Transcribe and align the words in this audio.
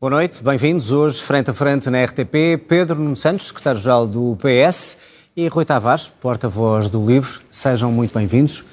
Boa 0.00 0.12
noite, 0.12 0.42
bem-vindos. 0.42 0.90
Hoje, 0.90 1.20
frente 1.20 1.50
a 1.50 1.52
frente 1.52 1.90
na 1.90 2.02
RTP, 2.02 2.56
Pedro 2.66 2.98
Nuno 2.98 3.14
Santos, 3.14 3.48
secretário-geral 3.48 4.06
do 4.06 4.34
PS, 4.40 4.96
e 5.36 5.46
Rui 5.46 5.66
Tavares, 5.66 6.08
porta-voz 6.08 6.88
do 6.88 7.04
LIVRE. 7.04 7.30
Sejam 7.50 7.92
muito 7.92 8.14
bem-vindos. 8.14 8.64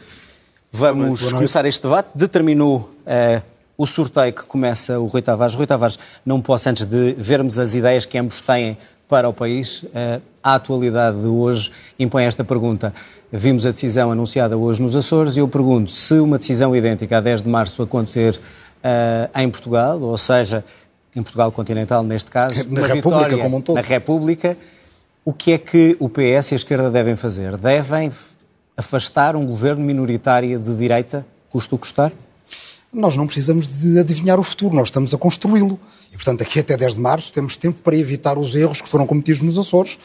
Vamos 0.71 1.19
noite, 1.19 1.35
começar 1.35 1.65
este 1.65 1.83
debate. 1.83 2.07
Determinou 2.15 2.89
uh, 3.05 3.43
o 3.77 3.85
sorteio 3.85 4.31
que 4.31 4.43
começa 4.43 4.97
o 5.01 5.07
Rui 5.07 5.21
Tavares. 5.21 5.53
Rui 5.53 5.67
Tavares, 5.67 5.99
não 6.25 6.39
posso, 6.39 6.69
antes 6.69 6.85
de 6.85 7.13
vermos 7.17 7.59
as 7.59 7.75
ideias 7.75 8.05
que 8.05 8.17
ambos 8.17 8.39
têm 8.39 8.77
para 9.09 9.27
o 9.27 9.33
país, 9.33 9.83
uh, 9.83 10.21
a 10.41 10.55
atualidade 10.55 11.19
de 11.19 11.27
hoje 11.27 11.73
impõe 11.99 12.23
esta 12.23 12.45
pergunta. 12.45 12.93
Vimos 13.29 13.65
a 13.65 13.71
decisão 13.71 14.13
anunciada 14.13 14.57
hoje 14.57 14.81
nos 14.81 14.95
Açores 14.95 15.35
e 15.35 15.39
eu 15.39 15.47
pergunto 15.49 15.91
se 15.91 16.13
uma 16.13 16.37
decisão 16.37 16.73
idêntica 16.73 17.17
a 17.17 17.19
10 17.19 17.43
de 17.43 17.49
março 17.49 17.83
acontecer 17.83 18.39
uh, 18.77 19.41
em 19.41 19.49
Portugal, 19.49 19.99
ou 19.99 20.17
seja, 20.17 20.63
em 21.17 21.23
Portugal 21.23 21.51
continental 21.51 22.03
neste 22.03 22.29
caso, 22.29 22.65
na 22.69 22.85
República 22.85 23.37
como 23.37 23.57
um 23.57 23.61
todo. 23.61 23.75
na 23.75 23.81
República, 23.81 24.57
o 25.25 25.33
que 25.33 25.51
é 25.51 25.57
que 25.57 25.97
o 25.99 26.07
PS 26.07 26.51
e 26.51 26.53
a 26.53 26.55
esquerda 26.55 26.91
devem 26.91 27.15
fazer? 27.15 27.57
Devem 27.57 28.11
afastar 28.77 29.35
um 29.35 29.45
governo 29.45 29.83
minoritário 29.83 30.59
de 30.59 30.75
direita, 30.75 31.25
custo 31.49 31.75
o 31.75 31.79
custar? 31.79 32.11
Nós 32.93 33.17
não 33.17 33.25
precisamos 33.25 33.67
de 33.67 33.99
adivinhar 33.99 34.39
o 34.39 34.43
futuro, 34.43 34.73
nós 34.75 34.87
estamos 34.87 35.13
a 35.13 35.17
construí-lo. 35.17 35.77
E, 36.11 36.15
portanto, 36.15 36.41
aqui 36.41 36.59
até 36.59 36.77
10 36.77 36.93
de 36.93 36.99
março 37.01 37.33
temos 37.33 37.57
tempo 37.57 37.81
para 37.81 37.95
evitar 37.95 38.37
os 38.37 38.55
erros 38.55 38.79
que 38.79 38.87
foram 38.87 39.05
cometidos 39.05 39.41
nos 39.41 39.57
Açores 39.57 39.97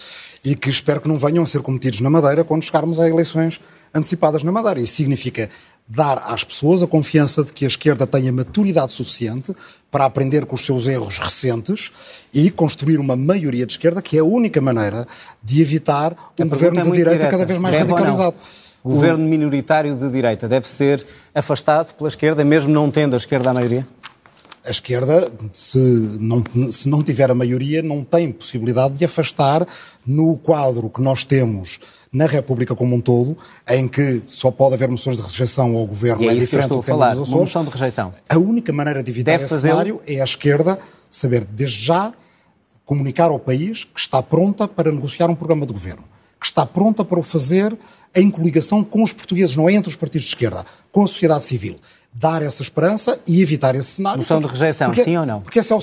e 0.45 0.57
que 0.57 0.69
espero 0.69 1.01
que 1.01 1.09
não 1.09 1.17
venham 1.17 1.45
a 1.45 1.47
ser 1.47 1.63
cometidos 1.63 2.01
na 2.01 2.11
Madeira 2.11 2.43
quando 2.43 2.65
chegarmos 2.65 2.99
a 2.99 3.09
eleições 3.09 3.61
antecipadas 3.95 4.43
na 4.43 4.51
Madeira. 4.51 4.81
Isso 4.81 4.95
significa 4.95 5.49
dar 5.89 6.19
às 6.27 6.45
pessoas 6.45 6.83
a 6.83 6.87
confiança 6.87 7.45
de 7.45 7.53
que 7.53 7.65
a 7.65 7.69
esquerda 7.69 8.07
tenha 8.07 8.33
maturidade 8.33 8.93
suficiente 8.93 9.55
para 9.91 10.05
aprender 10.07 10.47
com 10.47 10.55
os 10.55 10.65
seus 10.65 10.87
erros 10.87 11.19
recentes 11.19 11.93
e 12.33 12.51
construir 12.51 12.99
uma 12.99 13.15
maioria 13.15 13.67
de 13.67 13.73
esquerda, 13.73 14.01
que 14.01 14.17
é 14.17 14.21
a 14.21 14.25
única 14.25 14.61
maneira 14.61 15.07
de 15.43 15.61
evitar 15.61 16.17
um 16.39 16.49
governo 16.49 16.81
é 16.81 16.83
de 16.85 16.91
direita 16.91 17.11
direta. 17.11 17.31
cada 17.31 17.45
vez 17.45 17.59
mais 17.59 17.75
Deve 17.75 17.93
radicalizado. 17.93 18.37
O 18.83 18.95
governo 18.95 19.25
minoritário 19.29 19.95
de 19.95 20.11
direita 20.11 20.49
deve 20.49 20.69
ser 20.69 21.07
afastado 21.33 21.95
pela 21.95 22.09
esquerda, 22.09 22.45
mesmo 22.45 22.73
não 22.73 22.91
tendo 22.91 23.15
a 23.15 23.17
esquerda 23.17 23.51
a 23.51 23.55
maioria? 23.55 23.87
A 24.65 24.71
esquerda, 24.71 25.33
se 25.53 25.79
não, 25.79 26.43
se 26.71 26.89
não 26.89 27.03
tiver 27.03 27.31
a 27.31 27.35
maioria, 27.35 27.83
não 27.83 28.05
tem 28.05 28.31
possibilidade 28.31 28.95
de 28.95 29.05
afastar 29.05 29.67
no 30.07 30.37
quadro 30.37 30.89
que 30.89 31.01
nós 31.01 31.25
temos 31.25 31.81
na 32.13 32.27
República 32.27 32.75
como 32.75 32.95
um 32.95 33.01
todo, 33.01 33.37
em 33.69 33.89
que 33.89 34.23
só 34.27 34.51
pode 34.51 34.75
haver 34.75 34.89
moções 34.89 35.17
de 35.17 35.23
rejeição 35.23 35.77
ao 35.77 35.87
governo, 35.87 36.23
e 36.25 36.29
é, 36.29 36.33
é 36.33 36.35
diferente 36.35 36.69
do 36.69 36.81
que 36.81 36.91
falar, 36.91 37.15
dos 37.15 37.29
Açores. 37.29 37.33
Uma 37.33 37.41
moção 37.41 37.65
de 37.65 37.71
rejeição. 37.71 38.13
A 38.29 38.39
única 38.39 38.73
maneira 38.73 39.03
de 39.03 39.11
evitar 39.11 39.33
Deve 39.33 39.45
esse 39.45 39.61
cenário 39.61 40.01
é 40.07 40.21
a 40.21 40.25
esquerda 40.25 40.79
saber, 41.11 41.45
desde 41.45 41.83
já, 41.83 42.13
comunicar 42.85 43.31
ao 43.31 43.39
país 43.39 43.85
que 43.85 44.01
está 44.01 44.23
pronta 44.23 44.69
para 44.69 44.93
negociar 44.93 45.29
um 45.29 45.35
programa 45.35 45.67
de 45.67 45.73
governo, 45.73 46.05
que 46.39 46.47
está 46.47 46.67
pronta 46.67 47.05
para 47.05 47.19
o 47.19 47.23
fazer 47.23 47.77
em 48.15 48.31
coligação 48.31 48.85
com 48.85 49.03
os 49.03 49.13
portugueses, 49.13 49.57
não 49.57 49.69
é 49.69 49.75
entre 49.75 49.89
os 49.89 49.97
partidos 49.97 50.27
de 50.27 50.35
esquerda, 50.35 50.65
com 50.91 51.03
a 51.03 51.07
sociedade 51.07 51.45
civil 51.45 51.77
dar 52.13 52.43
essa 52.43 52.63
esperança 52.63 53.19
e 53.27 53.41
evitar 53.41 53.75
esse 53.75 53.93
cenário. 53.93 54.19
Moção 54.19 54.41
de 54.41 54.47
rejeição, 54.47 54.89
porque, 54.89 55.05
sim 55.05 55.17
ou 55.17 55.25
não? 55.25 55.41
Porque 55.41 55.59
essa 55.59 55.75
é 55.75 55.77
a 55.77 55.81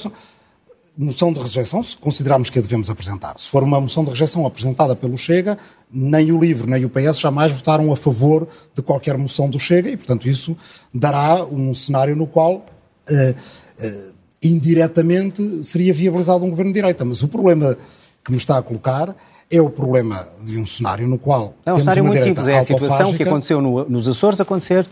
moção 0.97 1.31
de 1.31 1.39
rejeição, 1.39 1.81
se 1.81 1.95
considerarmos 1.95 2.49
que 2.49 2.59
a 2.59 2.61
devemos 2.61 2.89
apresentar. 2.89 3.33
Se 3.37 3.49
for 3.49 3.63
uma 3.63 3.79
moção 3.79 4.03
de 4.03 4.09
rejeição 4.09 4.45
apresentada 4.45 4.95
pelo 4.95 5.17
Chega, 5.17 5.57
nem 5.89 6.31
o 6.31 6.39
LIVRE 6.39 6.69
nem 6.69 6.83
o 6.83 6.89
PS 6.89 7.19
jamais 7.19 7.53
votaram 7.53 7.91
a 7.91 7.95
favor 7.95 8.47
de 8.75 8.81
qualquer 8.81 9.17
moção 9.17 9.49
do 9.49 9.57
Chega 9.57 9.89
e, 9.89 9.95
portanto, 9.95 10.27
isso 10.27 10.57
dará 10.93 11.43
um 11.45 11.73
cenário 11.73 12.17
no 12.17 12.27
qual, 12.27 12.65
uh, 13.09 13.31
uh, 13.31 14.13
indiretamente, 14.43 15.63
seria 15.63 15.93
viabilizado 15.93 16.43
um 16.43 16.49
governo 16.49 16.73
de 16.73 16.79
direita. 16.79 17.05
Mas 17.05 17.23
o 17.23 17.29
problema 17.29 17.77
que 18.23 18.31
me 18.31 18.37
está 18.37 18.57
a 18.57 18.61
colocar 18.61 19.15
é 19.49 19.61
o 19.61 19.69
problema 19.69 20.27
de 20.43 20.57
um 20.57 20.65
cenário 20.65 21.07
no 21.07 21.17
qual. 21.17 21.55
É 21.65 21.73
um 21.73 21.79
cenário 21.79 22.03
muito 22.03 22.21
simples. 22.21 22.45
É 22.45 22.57
a 22.57 22.61
situação 22.61 23.13
que 23.13 23.23
aconteceu 23.23 23.61
no, 23.61 23.85
nos 23.89 24.05
Açores 24.07 24.39
acontecer 24.41 24.85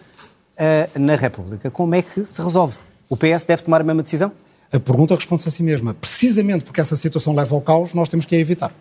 uh, 0.58 1.00
na 1.00 1.16
República. 1.16 1.70
Como 1.70 1.96
é 1.96 2.02
que 2.02 2.26
se 2.26 2.42
resolve? 2.42 2.78
O 3.10 3.16
PS 3.16 3.44
deve 3.44 3.64
tomar 3.64 3.82
a 3.82 3.84
mesma 3.84 4.04
decisão? 4.04 4.32
A 4.72 4.80
pergunta 4.80 5.16
responde-se 5.16 5.48
a 5.48 5.52
si 5.52 5.64
mesma. 5.64 5.94
Precisamente 5.94 6.66
porque 6.66 6.82
essa 6.82 6.96
situação 6.96 7.34
leva 7.34 7.56
ao 7.56 7.62
caos, 7.62 7.94
nós 7.94 8.10
temos 8.10 8.26
que 8.26 8.36
a 8.36 8.40
evitar. 8.40 8.72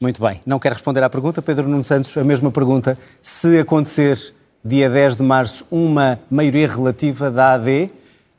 Muito 0.00 0.20
bem. 0.20 0.40
Não 0.44 0.58
quero 0.58 0.74
responder 0.74 1.02
à 1.02 1.08
pergunta. 1.08 1.40
Pedro 1.40 1.68
Nuno 1.68 1.84
Santos, 1.84 2.14
a 2.16 2.24
mesma 2.24 2.50
pergunta. 2.50 2.98
Se 3.22 3.58
acontecer, 3.58 4.18
dia 4.62 4.90
10 4.90 5.16
de 5.16 5.22
março, 5.22 5.64
uma 5.70 6.18
maioria 6.30 6.68
relativa 6.68 7.30
da 7.30 7.54
AD, 7.54 7.90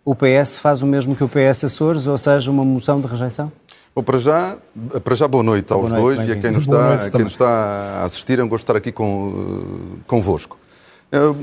o 0.04 0.14
PS 0.14 0.58
faz 0.58 0.84
o 0.84 0.86
mesmo 0.86 1.16
que 1.16 1.24
o 1.24 1.30
PS 1.30 1.64
Açores, 1.64 2.06
ou 2.06 2.18
seja, 2.18 2.52
uma 2.52 2.64
moção 2.64 3.02
de 3.02 3.08
rejeição? 3.08 3.52
Bom, 3.96 4.04
para 4.04 4.18
já, 4.18 4.58
para 5.04 5.16
já 5.16 5.28
boa 5.28 5.42
noite 5.42 5.72
aos 5.72 5.90
boa 5.90 6.00
noite, 6.00 6.18
dois 6.18 6.30
e 6.30 6.32
a 6.34 6.42
quem, 6.42 6.52
nos 6.52 6.64
está, 6.64 6.94
a 6.94 7.10
quem 7.10 7.24
nos 7.24 7.32
está 7.32 7.48
a 7.48 8.04
assistir. 8.04 8.38
É 8.38 8.44
um 8.44 8.48
gosto 8.48 8.62
de 8.62 8.64
estar 8.66 8.76
aqui 8.76 8.92
com, 8.92 9.98
convosco. 10.06 10.60
Eh, 11.12 11.34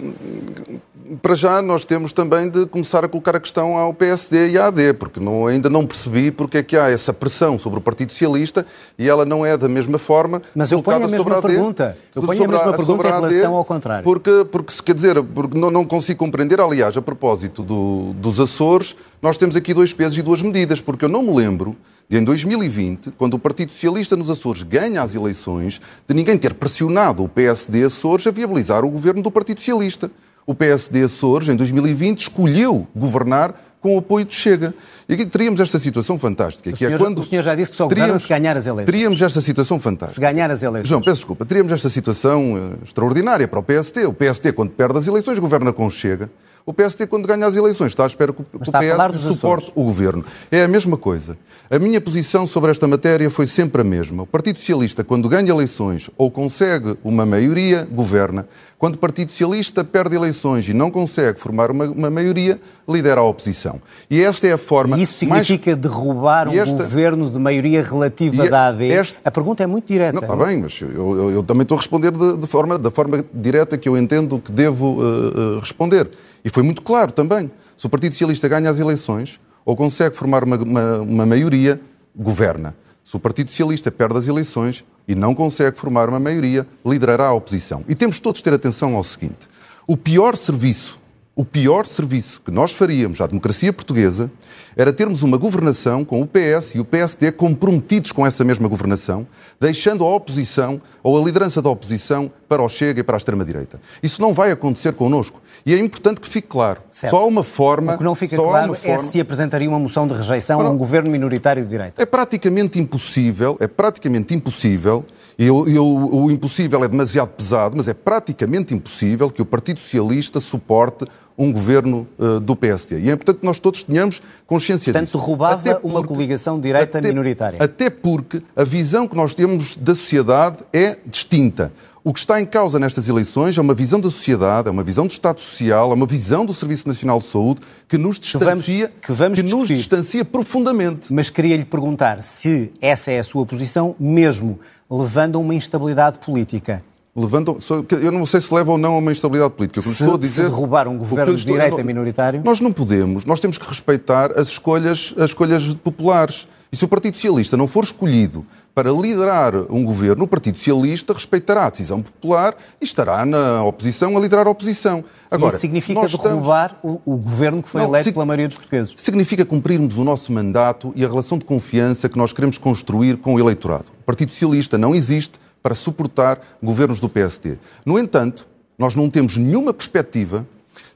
para 1.21 1.34
já 1.34 1.61
nós 1.61 1.84
temos 1.84 2.12
também 2.12 2.49
de 2.49 2.67
começar 2.67 3.05
a 3.05 3.09
colocar 3.09 3.37
a 3.37 3.41
questão 3.41 3.77
ao 3.77 3.93
PSD 3.93 4.50
e 4.50 4.59
à 4.59 4.67
AD, 4.67 4.95
porque 4.95 5.21
não, 5.21 5.47
ainda 5.47 5.69
não 5.69 5.87
percebi 5.87 6.31
porque 6.31 6.59
é 6.59 6.62
que 6.62 6.77
há 6.77 6.89
essa 6.89 7.12
pressão 7.12 7.59
sobre 7.59 7.78
o 7.78 7.83
Partido 7.83 8.12
Socialista 8.12 8.65
e 8.99 9.09
ela 9.09 9.25
não 9.25 9.45
é 9.45 9.56
da 9.56 9.69
mesma 9.69 9.99
forma. 9.99 10.43
Mas 10.55 10.72
eu 10.72 10.83
ponho 10.83 11.05
a 11.05 11.09
mesma 11.09 11.39
a 11.39 11.43
pergunta. 11.43 11.97
Eu 12.15 12.22
ponho 12.22 12.45
a 12.45 12.49
mesma 12.49 12.71
a, 12.71 12.77
pergunta 12.77 13.09
em 13.09 13.11
relação 13.11 13.55
ao 13.55 13.65
contrário. 13.65 14.05
Porque, 14.05 14.47
porque 14.51 14.72
se 14.72 14.83
quer 14.83 14.95
dizer, 14.95 15.22
porque 15.22 15.59
não, 15.59 15.71
não 15.71 15.84
consigo 15.84 16.19
compreender, 16.19 16.61
aliás, 16.61 16.97
a 16.97 17.03
propósito 17.03 17.62
do, 17.62 18.12
dos 18.15 18.41
Açores, 18.41 18.97
nós 19.21 19.37
temos 19.37 19.56
aqui 19.56 19.75
dois 19.75 19.93
pesos 19.93 20.17
e 20.17 20.22
duas 20.22 20.41
medidas, 20.43 20.81
porque 20.81 21.05
eu 21.05 21.09
não 21.09 21.22
me 21.22 21.34
lembro 21.34 21.77
de 22.09 22.19
em 22.19 22.25
2020, 22.25 23.13
quando 23.17 23.35
o 23.35 23.39
Partido 23.39 23.73
Socialista 23.73 24.17
nos 24.17 24.31
Açores 24.31 24.63
ganha 24.63 25.03
as 25.03 25.15
eleições, 25.15 25.81
de 26.07 26.15
ninguém 26.15 26.37
ter 26.37 26.55
pressionado 26.55 27.25
o 27.25 27.29
PSD 27.29 27.85
Açores 27.85 28.27
a 28.27 28.31
viabilizar 28.31 28.85
o 28.85 28.91
governo 28.91 29.23
do 29.23 29.31
Partido 29.31 29.59
Socialista. 29.59 30.11
O 30.47 30.55
PSD 30.55 31.05
Açores, 31.05 31.49
em 31.49 31.57
2020, 31.57 32.23
escolheu 32.23 32.87
governar 32.95 33.55
com 33.83 33.97
o 33.97 33.99
apoio 33.99 34.25
de 34.25 34.35
Chega. 34.35 34.73
E 35.09 35.15
aqui 35.15 35.27
teríamos 35.27 35.61
esta 35.61 35.79
situação 35.79 36.19
fantástica. 36.19 36.71
O, 36.71 36.73
que 36.73 36.85
é 36.85 36.89
senhor, 36.89 36.95
é 36.95 36.99
quando 36.99 37.19
o 37.19 37.25
senhor 37.25 37.43
já 37.43 37.55
disse 37.55 37.73
que 37.73 37.77
só 37.77 37.89
governa 37.89 38.19
se 38.19 38.29
ganhar 38.29 38.57
as 38.57 38.67
eleições. 38.67 38.93
Teríamos 38.93 39.21
esta 39.21 39.41
situação 39.41 39.81
fantástica. 39.81 40.15
Se 40.15 40.21
ganhar 40.21 40.51
as 40.51 40.63
eleições. 40.63 40.89
João, 40.89 41.03
peço 41.03 41.17
desculpa. 41.17 41.45
Teríamos 41.45 41.73
esta 41.73 41.91
situação 41.91 42.55
uh, 42.55 42.79
extraordinária 42.84 43.49
para 43.49 43.59
o 43.59 43.63
PSD. 43.63 44.07
O 44.07 44.13
PSD, 44.13 44.53
quando 44.53 44.71
perde 44.71 44.99
as 44.99 45.07
eleições, 45.09 45.39
governa 45.41 45.73
com 45.73 45.91
Chega. 45.91 46.31
O 46.65 46.73
PSD, 46.73 47.06
quando 47.06 47.27
ganha 47.27 47.47
as 47.47 47.56
eleições, 47.56 47.93
está 47.93 48.05
à 48.05 48.06
espera 48.06 48.33
que 48.33 48.41
o 48.41 48.61
PS 48.61 49.21
suporte 49.21 49.73
o 49.75 49.84
governo. 49.84 50.25
É 50.50 50.62
a 50.62 50.69
mesma 50.69 50.97
coisa. 50.97 51.37
A 51.69 51.78
minha 51.78 52.00
posição 52.00 52.47
sobre 52.47 52.71
esta 52.71 52.87
matéria 52.87 53.28
foi 53.31 53.47
sempre 53.47 53.81
a 53.81 53.84
mesma. 53.84 54.23
O 54.23 54.27
Partido 54.27 54.59
Socialista, 54.59 55.03
quando 55.03 55.28
ganha 55.28 55.51
eleições 55.51 56.09
ou 56.17 56.31
consegue 56.31 56.97
uma 57.03 57.27
maioria, 57.27 57.89
governa. 57.91 58.47
Quando 58.78 58.97
o 58.97 58.99
Partido 58.99 59.31
Socialista 59.31 59.83
perde 59.83 60.15
eleições 60.15 60.69
e 60.69 60.75
não 60.75 60.91
consegue 60.91 61.41
formar 61.41 61.71
uma, 61.71 61.84
uma 61.87 62.11
maioria, 62.11 62.61
lidera 62.89 63.21
a 63.21 63.25
oposição. 63.25 63.81
E 64.11 64.21
esta 64.21 64.47
é 64.47 64.53
a 64.53 64.59
forma. 64.59 64.99
E 64.99 65.03
isso 65.03 65.15
significa 65.19 65.71
mais... 65.71 65.83
derrubar 65.83 66.49
um 66.49 66.53
esta... 66.53 66.83
governo 66.83 67.31
de 67.31 67.39
maioria 67.39 67.83
relativa 67.83 68.49
da 68.49 68.69
AD? 68.69 68.91
Esta... 68.91 69.19
A 69.25 69.31
pergunta 69.31 69.62
é 69.62 69.67
muito 69.67 69.87
direta. 69.87 70.12
Não, 70.12 70.22
está 70.22 70.37
bem, 70.37 70.59
mas 70.59 70.81
eu, 70.81 70.91
eu, 70.91 71.31
eu, 71.31 71.43
também 71.43 71.62
estou 71.62 71.77
a 71.77 71.81
responder 71.81 72.11
de, 72.11 72.37
de, 72.37 72.47
forma, 72.47 72.78
da 72.78 72.91
forma 72.91 73.25
direta 73.33 73.78
que 73.78 73.89
eu 73.89 73.97
entendo 73.97 74.39
que 74.39 74.53
devo 74.53 75.01
uh, 75.01 75.56
uh, 75.56 75.59
responder. 75.61 76.11
E 76.44 76.50
foi 76.50 76.62
muito 76.62 76.82
claro 76.82 77.12
também. 77.12 77.50
Se 77.76 77.86
o 77.86 77.91
Partido 77.91 78.12
Socialista 78.12 78.48
ganha 78.48 78.70
as 78.70 78.78
eleições 78.78 79.41
ou 79.64 79.76
consegue 79.76 80.16
formar 80.16 80.44
uma, 80.44 80.56
uma, 80.56 80.98
uma 81.00 81.26
maioria, 81.26 81.80
governa. 82.14 82.75
Se 83.04 83.16
o 83.16 83.20
Partido 83.20 83.50
Socialista 83.50 83.91
perde 83.91 84.19
as 84.19 84.28
eleições 84.28 84.84
e 85.06 85.14
não 85.14 85.34
consegue 85.34 85.76
formar 85.76 86.08
uma 86.08 86.20
maioria, 86.20 86.66
liderará 86.84 87.26
a 87.26 87.32
oposição. 87.32 87.84
E 87.88 87.94
temos 87.94 88.20
todos 88.20 88.38
de 88.38 88.44
ter 88.44 88.54
atenção 88.54 88.94
ao 88.97 89.04
seguinte: 89.04 89.48
o 89.86 89.97
pior 89.97 90.36
serviço 90.36 90.98
o 91.34 91.44
pior 91.47 91.87
serviço 91.87 92.43
que 92.43 92.50
nós 92.50 92.72
faríamos 92.72 93.20
à 93.22 93.26
democracia 93.26 93.72
portuguesa 93.72 94.31
era 94.76 94.93
termos 94.93 95.22
uma 95.22 95.38
governação 95.38 96.04
com 96.04 96.20
o 96.20 96.26
PS 96.26 96.74
e 96.74 96.80
o 96.80 96.84
PSD 96.84 97.33
comprometidos 97.33 98.12
com 98.12 98.27
essa 98.27 98.45
mesma 98.45 98.68
governação, 98.68 99.27
deixando 99.59 100.04
a 100.04 100.15
oposição 100.15 100.80
ou 101.03 101.21
a 101.21 101.24
liderança 101.24 101.62
da 101.62 101.71
oposição 101.71 102.30
para 102.48 102.62
o 102.62 102.68
Chega 102.68 103.01
e 103.01 103.03
para 103.03 103.16
a 103.16 103.18
extrema-direita. 103.18 103.80
Isso 104.03 104.21
não 104.21 104.34
vai 104.34 104.51
acontecer 104.51 104.92
connosco. 104.92 105.41
E 105.65 105.74
é 105.74 105.78
importante 105.78 106.21
que 106.21 106.28
fique 106.28 106.48
claro. 106.48 106.80
Certo. 106.91 107.12
Só 107.12 107.27
uma 107.27 107.42
forma. 107.42 107.95
O 107.95 107.98
que 107.98 108.04
não 108.04 108.15
fica 108.15 108.36
claro 108.36 108.74
é 108.74 108.77
forma... 108.77 108.98
se 108.98 109.21
apresentaria 109.21 109.68
uma 109.68 109.78
moção 109.78 110.07
de 110.07 110.15
rejeição 110.15 110.60
a 110.60 110.68
um 110.68 110.77
governo 110.77 111.10
minoritário 111.10 111.62
de 111.62 111.68
direita. 111.68 112.03
É 112.03 112.07
praticamente 112.07 112.78
impossível, 112.78 113.57
é 113.59 113.66
praticamente 113.66 114.34
impossível 114.34 115.04
e 115.39 115.47
eu, 115.47 115.66
eu, 115.66 115.84
o 115.84 116.30
impossível 116.30 116.84
é 116.84 116.89
demasiado 116.89 117.30
pesado, 117.30 117.77
mas 117.77 117.89
é 117.89 117.95
praticamente 117.95 118.74
impossível 118.74 119.30
que 119.30 119.41
o 119.41 119.47
Partido 119.47 119.80
Socialista 119.80 120.41
suporte 120.41 121.07
um 121.37 121.53
governo 121.53 122.07
uh, 122.19 122.39
do 122.41 122.55
PSD. 122.55 123.01
E 123.01 123.11
é 123.11 123.13
importante 123.13 123.41
que 123.41 123.47
nós 123.47 123.59
todos 123.59 123.83
tenhamos 123.83 124.23
consciência 124.47 124.93
Portanto, 124.93 125.07
disso. 125.07 125.19
Portanto, 125.19 125.29
roubava 125.29 125.75
porque, 125.75 125.87
uma 125.87 126.05
coligação 126.05 126.61
direita 126.61 126.99
até, 126.99 127.09
minoritária. 127.09 127.59
Até 127.63 127.91
porque 127.91 128.43
a 128.55 128.65
visão 128.65 129.09
que 129.09 129.17
nós 129.17 129.34
temos 129.34 129.77
da 129.77 129.95
sociedade 129.95 130.59
é 130.73 130.99
distinta. 131.07 131.73
O 132.05 132.13
que 132.13 132.19
está 132.19 132.41
em 132.41 132.45
causa 132.45 132.81
nestas 132.81 133.09
eleições 133.09 133.57
é 133.57 133.61
uma 133.61 133.75
visão 133.75 134.01
da 134.01 134.11
sociedade, 134.11 134.67
é 134.67 134.71
uma 134.73 134.83
visão 134.83 135.07
do 135.07 135.13
Estado 135.13 135.41
Social, 135.41 135.93
é 135.93 135.95
uma 135.95 136.07
visão 136.07 136.45
do 136.45 136.53
Serviço 136.53 136.89
Nacional 136.89 137.21
de 137.21 137.27
Saúde 137.27 137.61
que 137.89 137.97
nos 137.97 138.19
distancia, 138.19 138.91
que, 139.01 139.13
vamos, 139.13 139.39
que, 139.39 139.45
que 139.45 139.55
nos 139.55 139.69
distancia 139.69 140.25
profundamente. 140.25 141.13
Mas 141.13 141.31
queria 141.31 141.57
lhe 141.57 141.65
perguntar 141.65 142.21
se 142.21 142.73
essa 142.81 143.13
é 143.13 143.21
a 143.21 143.25
sua 143.25 143.47
posição, 143.47 143.95
mesmo 144.01 144.59
levando 144.91 145.37
a 145.37 145.39
uma 145.39 145.55
instabilidade 145.55 146.19
política. 146.19 146.83
Levantam, 147.14 147.59
eu 148.03 148.10
não 148.10 148.24
sei 148.24 148.41
se 148.41 148.53
leva 148.54 148.72
ou 148.72 148.78
não 148.78 148.94
a 148.94 148.98
uma 148.98 149.12
instabilidade 149.12 149.53
política. 149.53 149.82
Se, 149.82 149.91
estou 149.91 150.14
a 150.14 150.18
dizer, 150.18 150.44
se 150.44 150.48
derrubar 150.48 150.88
um 150.88 150.97
governo 150.97 151.36
de 151.36 151.44
direita 151.44 151.76
não, 151.76 151.84
minoritário. 151.84 152.41
Nós 152.42 152.59
não 152.59 152.72
podemos, 152.72 153.26
nós 153.26 153.38
temos 153.38 153.59
que 153.59 153.68
respeitar 153.68 154.32
as 154.32 154.48
escolhas, 154.48 155.12
as 155.18 155.30
escolhas 155.30 155.74
populares. 155.74 156.48
E 156.72 156.76
se 156.76 156.86
o 156.86 156.88
Partido 156.88 157.16
Socialista 157.16 157.54
não 157.54 157.66
for 157.66 157.84
escolhido 157.84 158.47
para 158.74 158.91
liderar 158.91 159.54
um 159.70 159.84
governo, 159.84 160.24
o 160.24 160.26
Partido 160.26 160.56
Socialista 160.56 161.12
respeitará 161.12 161.66
a 161.66 161.70
decisão 161.70 162.00
popular 162.00 162.56
e 162.80 162.84
estará 162.86 163.26
na 163.26 163.62
oposição 163.62 164.16
a 164.16 164.20
liderar 164.20 164.47
a 164.47 164.50
oposição. 164.50 165.04
Agora, 165.30 165.53
Isso 165.53 165.60
significa 165.60 166.00
derrubar 166.06 166.76
estamos... 166.78 167.00
o, 167.04 167.12
o, 167.12 167.16
governo 167.18 167.62
que 167.62 167.68
foi 167.68 167.82
não, 167.82 167.91
eleito 167.91 168.10
pela 168.10 168.24
maioria 168.24 168.48
dos 168.48 168.56
portugueses? 168.56 168.94
Significa 168.97 169.44
cumprirmos 169.44 169.98
o 169.98 170.04
nosso 170.04 170.32
mandato 170.32 170.94
e 170.97 171.04
a 171.04 171.09
relação 171.09 171.36
de 171.36 171.44
confiança 171.44 172.09
que 172.09 172.16
nós 172.16 172.32
queremos 172.32 172.56
construir 172.56 173.18
com 173.18 173.34
o 173.34 173.38
eleitorado. 173.38 173.92
O 174.00 174.04
Partido 174.04 174.32
Socialista 174.32 174.78
não 174.78 174.94
existe 174.94 175.41
para 175.62 175.74
suportar 175.74 176.41
governos 176.62 177.00
do 177.00 177.09
PSD. 177.09 177.56
No 177.84 177.98
entanto, 177.98 178.47
nós 178.78 178.94
não 178.94 179.09
temos 179.09 179.36
nenhuma 179.36 179.72
perspectiva 179.72 180.47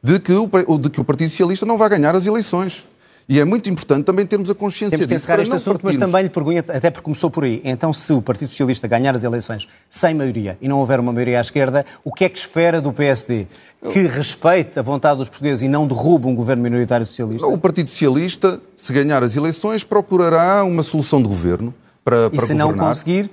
de 0.02 0.18
que 0.18 0.32
o, 0.32 0.78
de 0.78 0.90
que 0.90 1.00
o 1.00 1.04
Partido 1.04 1.30
Socialista 1.30 1.64
não 1.64 1.78
vai 1.78 1.88
ganhar 1.88 2.14
as 2.14 2.26
eleições. 2.26 2.86
E 3.28 3.40
é 3.40 3.44
muito 3.44 3.68
importante 3.68 4.04
também 4.04 4.24
termos 4.24 4.48
a 4.48 4.54
consciência 4.54 4.96
Temos 4.96 5.08
que 5.08 5.14
encerrar 5.14 5.42
este 5.42 5.52
assunto, 5.52 5.80
mas 5.82 5.96
também 5.96 6.22
lhe 6.22 6.28
pergunto, 6.28 6.70
até 6.70 6.90
porque 6.90 7.02
começou 7.02 7.28
por 7.28 7.42
aí, 7.42 7.60
então 7.64 7.92
se 7.92 8.12
o 8.12 8.22
Partido 8.22 8.50
Socialista 8.50 8.86
ganhar 8.86 9.16
as 9.16 9.24
eleições 9.24 9.66
sem 9.90 10.14
maioria 10.14 10.56
e 10.62 10.68
não 10.68 10.78
houver 10.78 11.00
uma 11.00 11.12
maioria 11.12 11.38
à 11.38 11.40
esquerda, 11.40 11.84
o 12.04 12.12
que 12.12 12.24
é 12.24 12.28
que 12.28 12.38
espera 12.38 12.80
do 12.80 12.92
PSD? 12.92 13.48
Que 13.92 14.02
respeite 14.02 14.78
a 14.78 14.82
vontade 14.82 15.18
dos 15.18 15.28
portugueses 15.28 15.62
e 15.62 15.68
não 15.68 15.88
derrube 15.88 16.28
um 16.28 16.36
governo 16.36 16.62
minoritário 16.62 17.04
socialista? 17.04 17.48
O 17.48 17.58
Partido 17.58 17.90
Socialista, 17.90 18.60
se 18.76 18.92
ganhar 18.92 19.24
as 19.24 19.34
eleições, 19.34 19.82
procurará 19.82 20.62
uma 20.62 20.84
solução 20.84 21.20
de 21.20 21.26
governo 21.26 21.74
para, 22.06 22.30
e 22.32 22.38
se 22.38 22.54
governar. 22.54 22.66
não 22.68 22.78
conseguir, 22.78 23.30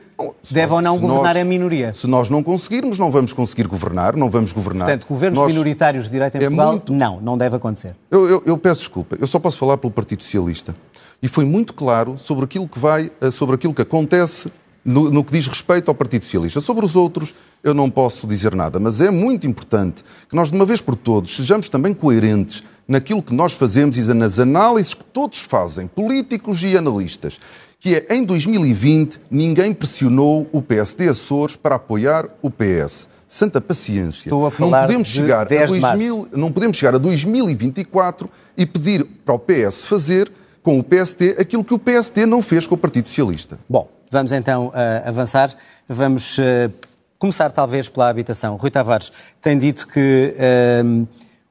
deve 0.50 0.74
ou 0.74 0.81
não 0.81 0.98
governar 0.98 1.36
nós, 1.36 1.44
a 1.44 1.46
minoria? 1.46 1.94
Se 1.94 2.08
nós 2.08 2.28
não 2.28 2.42
conseguirmos, 2.42 2.98
não 2.98 3.12
vamos 3.12 3.31
conseguir 3.31 3.68
governar, 3.68 4.16
não 4.16 4.31
vamos 4.31 4.52
governar. 4.52 4.88
Portanto, 4.88 5.06
governos 5.08 5.38
nós, 5.38 5.48
minoritários 5.48 6.06
de 6.06 6.10
direita 6.10 6.40
em 6.40 6.42
é 6.42 6.44
Portugal, 6.46 6.72
muito... 6.72 6.92
não, 6.92 7.22
não 7.22 7.38
deve 7.38 7.56
acontecer. 7.56 7.96
Eu, 8.10 8.28
eu, 8.28 8.44
eu, 8.48 8.58
peço 8.58 8.80
desculpa, 8.80 9.16
eu 9.20 9.28
só 9.28 9.38
posso 9.38 9.60
falar 9.60 9.78
pelo 9.78 9.94
Partido 9.94 10.24
Socialista. 10.24 10.75
E 11.22 11.28
foi 11.28 11.46
muito 11.46 11.72
claro 11.72 12.18
sobre 12.18 12.46
aquilo 12.46 12.68
que 12.68 12.80
vai, 12.80 13.12
eh, 13.22 13.30
sobre 13.30 13.54
aquilo 13.54 13.75
que 13.75 13.84
acontece 13.84 14.52
no, 14.84 15.12
no 15.12 15.24
que 15.24 15.31
diz 15.31 15.48
respeito 15.48 15.90
ao 15.90 15.96
Partido 15.96 16.26
Socialista. 16.26 16.60
Sobre 16.60 16.84
os 16.84 16.96
outros, 16.96 17.31
eu 17.64 17.76
não 17.76 17.92
posso 17.92 18.26
dizer 18.26 18.56
nada, 18.56 18.80
mas 18.80 19.00
é 19.00 19.12
muito 19.12 19.46
importante 19.46 20.04
que 20.28 20.36
nós, 20.36 20.50
de 20.50 20.56
uma 20.56 20.66
vez 20.66 20.81
por 20.81 20.96
todos, 20.96 21.36
sejamos 21.36 21.69
também 21.69 21.94
coerentes 21.94 22.64
naquilo 22.88 23.22
que 23.22 23.34
nós 23.36 23.54
fazemos 23.54 23.98
e 23.98 24.02
nas 24.16 24.40
análises 24.40 24.96
que 24.96 25.04
todos 25.04 25.40
fazem, 25.40 25.86
políticos 25.88 26.64
e 26.64 26.76
analistas 26.76 27.40
que 27.83 27.95
é 27.95 28.15
em 28.15 28.24
2020 28.24 29.19
ninguém 29.30 29.74
pressionou 29.74 30.47
o 30.53 30.62
PSD 30.62 31.09
Açores 31.09 31.57
para 31.57 31.75
apoiar 31.75 32.30
o 32.41 32.50
PS. 32.50 33.09
Santa 33.27 33.59
paciência. 33.59 34.30
Estou 34.30 34.45
a 34.45 34.51
falar 34.51 34.80
não 34.80 34.88
podemos 34.88 35.07
de 35.09 35.13
chegar 35.13 35.41
a 35.51 35.65
2000, 35.65 36.27
não 36.31 36.50
podemos 36.50 36.77
chegar 36.77 36.95
a 36.95 36.97
2024 36.97 38.30
e 38.56 38.65
pedir 38.65 39.03
para 39.03 39.35
o 39.35 39.39
PS 39.39 39.83
fazer 39.83 40.31
com 40.62 40.80
o 40.80 40.83
PSD 40.83 41.31
aquilo 41.38 41.62
que 41.62 41.74
o 41.74 41.80
PSD 41.80 42.25
não 42.25 42.41
fez 42.41 42.65
com 42.65 42.75
o 42.75 42.77
Partido 42.77 43.09
Socialista. 43.09 43.59
Bom, 43.68 43.89
vamos 44.09 44.31
então 44.31 44.68
uh, 44.68 44.74
avançar. 45.06 45.53
Vamos 45.85 46.38
uh, 46.38 46.71
começar 47.19 47.51
talvez 47.51 47.89
pela 47.89 48.07
habitação. 48.07 48.56
Rui 48.56 48.71
Tavares 48.71 49.12
tem 49.41 49.59
dito 49.59 49.89
que 49.89 50.33
uh, 50.38 51.07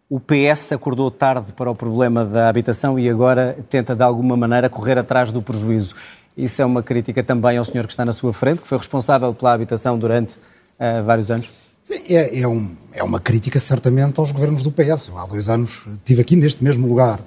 o 0.08 0.18
PS 0.18 0.72
acordou 0.72 1.10
tarde 1.10 1.52
para 1.52 1.70
o 1.70 1.74
problema 1.74 2.24
da 2.24 2.48
habitação 2.48 2.98
e 2.98 3.06
agora 3.10 3.58
tenta 3.68 3.94
de 3.94 4.02
alguma 4.02 4.34
maneira 4.34 4.70
correr 4.70 4.96
atrás 4.96 5.30
do 5.30 5.42
prejuízo. 5.42 5.94
Isso 6.36 6.62
é 6.62 6.64
uma 6.64 6.82
crítica 6.82 7.22
também 7.22 7.58
ao 7.58 7.64
senhor 7.64 7.86
que 7.86 7.92
está 7.92 8.04
na 8.04 8.12
sua 8.12 8.32
frente, 8.32 8.62
que 8.62 8.68
foi 8.68 8.78
responsável 8.78 9.34
pela 9.34 9.52
habitação 9.52 9.98
durante 9.98 10.36
uh, 10.36 11.04
vários 11.04 11.30
anos? 11.30 11.48
Sim, 11.84 12.14
é, 12.14 12.40
é, 12.40 12.48
um, 12.48 12.74
é, 12.92 13.02
uma 13.02 13.20
crítica 13.20 13.58
certamente 13.58 14.18
aos 14.18 14.30
governos 14.32 14.62
do 14.62 14.70
PS. 14.70 15.10
Há 15.16 15.26
dois 15.26 15.48
anos 15.48 15.86
estive 15.92 16.22
aqui 16.22 16.36
neste 16.36 16.62
mesmo 16.62 16.86
lugar 16.86 17.18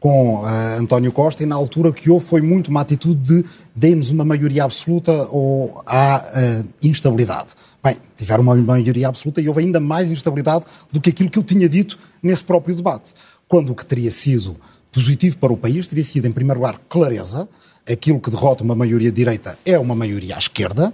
com 0.00 0.40
uh, 0.40 0.46
António 0.78 1.12
Costa 1.12 1.42
e 1.42 1.46
na 1.46 1.54
altura 1.54 1.92
que 1.92 2.10
houve 2.10 2.24
foi 2.24 2.40
muito 2.40 2.68
uma 2.68 2.80
atitude 2.80 3.20
de 3.20 3.44
dê-nos 3.76 4.10
uma 4.10 4.24
maioria 4.24 4.64
absoluta 4.64 5.28
ou 5.30 5.80
há 5.86 6.22
uh, 6.22 6.68
instabilidade. 6.82 7.54
Bem, 7.82 7.96
tiveram 8.16 8.42
uma 8.42 8.56
maioria 8.56 9.08
absoluta 9.08 9.40
e 9.40 9.48
houve 9.48 9.60
ainda 9.60 9.78
mais 9.78 10.10
instabilidade 10.10 10.64
do 10.90 11.00
que 11.00 11.10
aquilo 11.10 11.30
que 11.30 11.38
eu 11.38 11.42
tinha 11.42 11.68
dito 11.68 11.98
nesse 12.22 12.42
próprio 12.42 12.74
debate. 12.74 13.14
Quando 13.46 13.70
o 13.70 13.74
que 13.74 13.86
teria 13.86 14.10
sido 14.10 14.56
positivo 14.92 15.38
para 15.38 15.52
o 15.52 15.56
país 15.56 15.86
teria 15.86 16.04
sido, 16.04 16.26
em 16.26 16.32
primeiro 16.32 16.60
lugar, 16.60 16.80
clareza, 16.88 17.48
aquilo 17.90 18.20
que 18.20 18.30
derrota 18.30 18.64
uma 18.64 18.74
maioria 18.74 19.10
de 19.10 19.16
direita 19.16 19.58
é 19.64 19.78
uma 19.78 19.94
maioria 19.94 20.34
à 20.34 20.38
esquerda, 20.38 20.92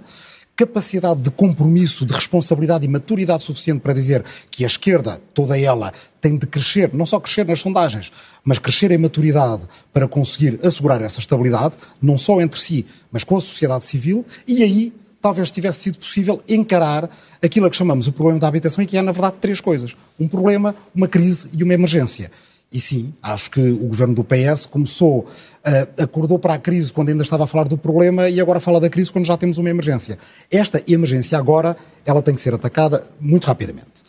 capacidade 0.55 1.21
de 1.21 1.29
compromisso, 1.29 2.03
de 2.03 2.13
responsabilidade 2.15 2.83
e 2.83 2.87
maturidade 2.87 3.43
suficiente 3.43 3.79
para 3.79 3.93
dizer 3.93 4.25
que 4.49 4.63
a 4.63 4.67
esquerda, 4.67 5.21
toda 5.31 5.59
ela, 5.59 5.93
tem 6.19 6.35
de 6.35 6.47
crescer, 6.47 6.91
não 6.93 7.05
só 7.05 7.19
crescer 7.19 7.45
nas 7.45 7.59
sondagens, 7.59 8.11
mas 8.43 8.57
crescer 8.57 8.91
em 8.91 8.97
maturidade 8.97 9.67
para 9.93 10.07
conseguir 10.07 10.59
assegurar 10.65 10.99
essa 11.03 11.19
estabilidade, 11.19 11.75
não 12.01 12.17
só 12.17 12.41
entre 12.41 12.59
si, 12.59 12.87
mas 13.11 13.23
com 13.23 13.37
a 13.37 13.41
sociedade 13.41 13.85
civil, 13.85 14.25
e 14.47 14.63
aí 14.63 14.93
talvez 15.21 15.51
tivesse 15.51 15.81
sido 15.81 15.99
possível 15.99 16.41
encarar 16.47 17.07
aquilo 17.41 17.67
a 17.67 17.69
que 17.69 17.75
chamamos 17.75 18.07
o 18.07 18.11
problema 18.11 18.39
da 18.39 18.47
habitação 18.47 18.83
e 18.83 18.87
que 18.87 18.97
é, 18.97 19.01
na 19.01 19.11
verdade, 19.11 19.35
três 19.39 19.61
coisas. 19.61 19.95
Um 20.19 20.27
problema, 20.27 20.75
uma 20.95 21.07
crise 21.07 21.49
e 21.53 21.63
uma 21.63 21.73
emergência. 21.73 22.31
E 22.71 22.79
sim, 22.81 23.13
acho 23.23 23.49
que 23.49 23.61
o 23.61 23.87
governo 23.87 24.13
do 24.13 24.23
PS 24.25 24.65
começou, 24.65 25.19
uh, 25.19 26.03
acordou 26.03 26.37
para 26.37 26.55
a 26.55 26.57
crise 26.57 26.91
quando 26.91 27.09
ainda 27.09 27.23
estava 27.23 27.45
a 27.45 27.47
falar 27.47 27.63
do 27.63 27.77
problema 27.77 28.29
e 28.29 28.41
agora 28.41 28.59
fala 28.59 28.79
da 28.79 28.89
crise 28.89 29.11
quando 29.11 29.25
já 29.25 29.37
temos 29.37 29.57
uma 29.57 29.69
emergência. 29.69 30.17
Esta 30.51 30.83
emergência 30.85 31.37
agora, 31.37 31.77
ela 32.05 32.21
tem 32.21 32.35
que 32.35 32.41
ser 32.41 32.53
atacada 32.53 33.07
muito 33.21 33.45
rapidamente. 33.45 34.03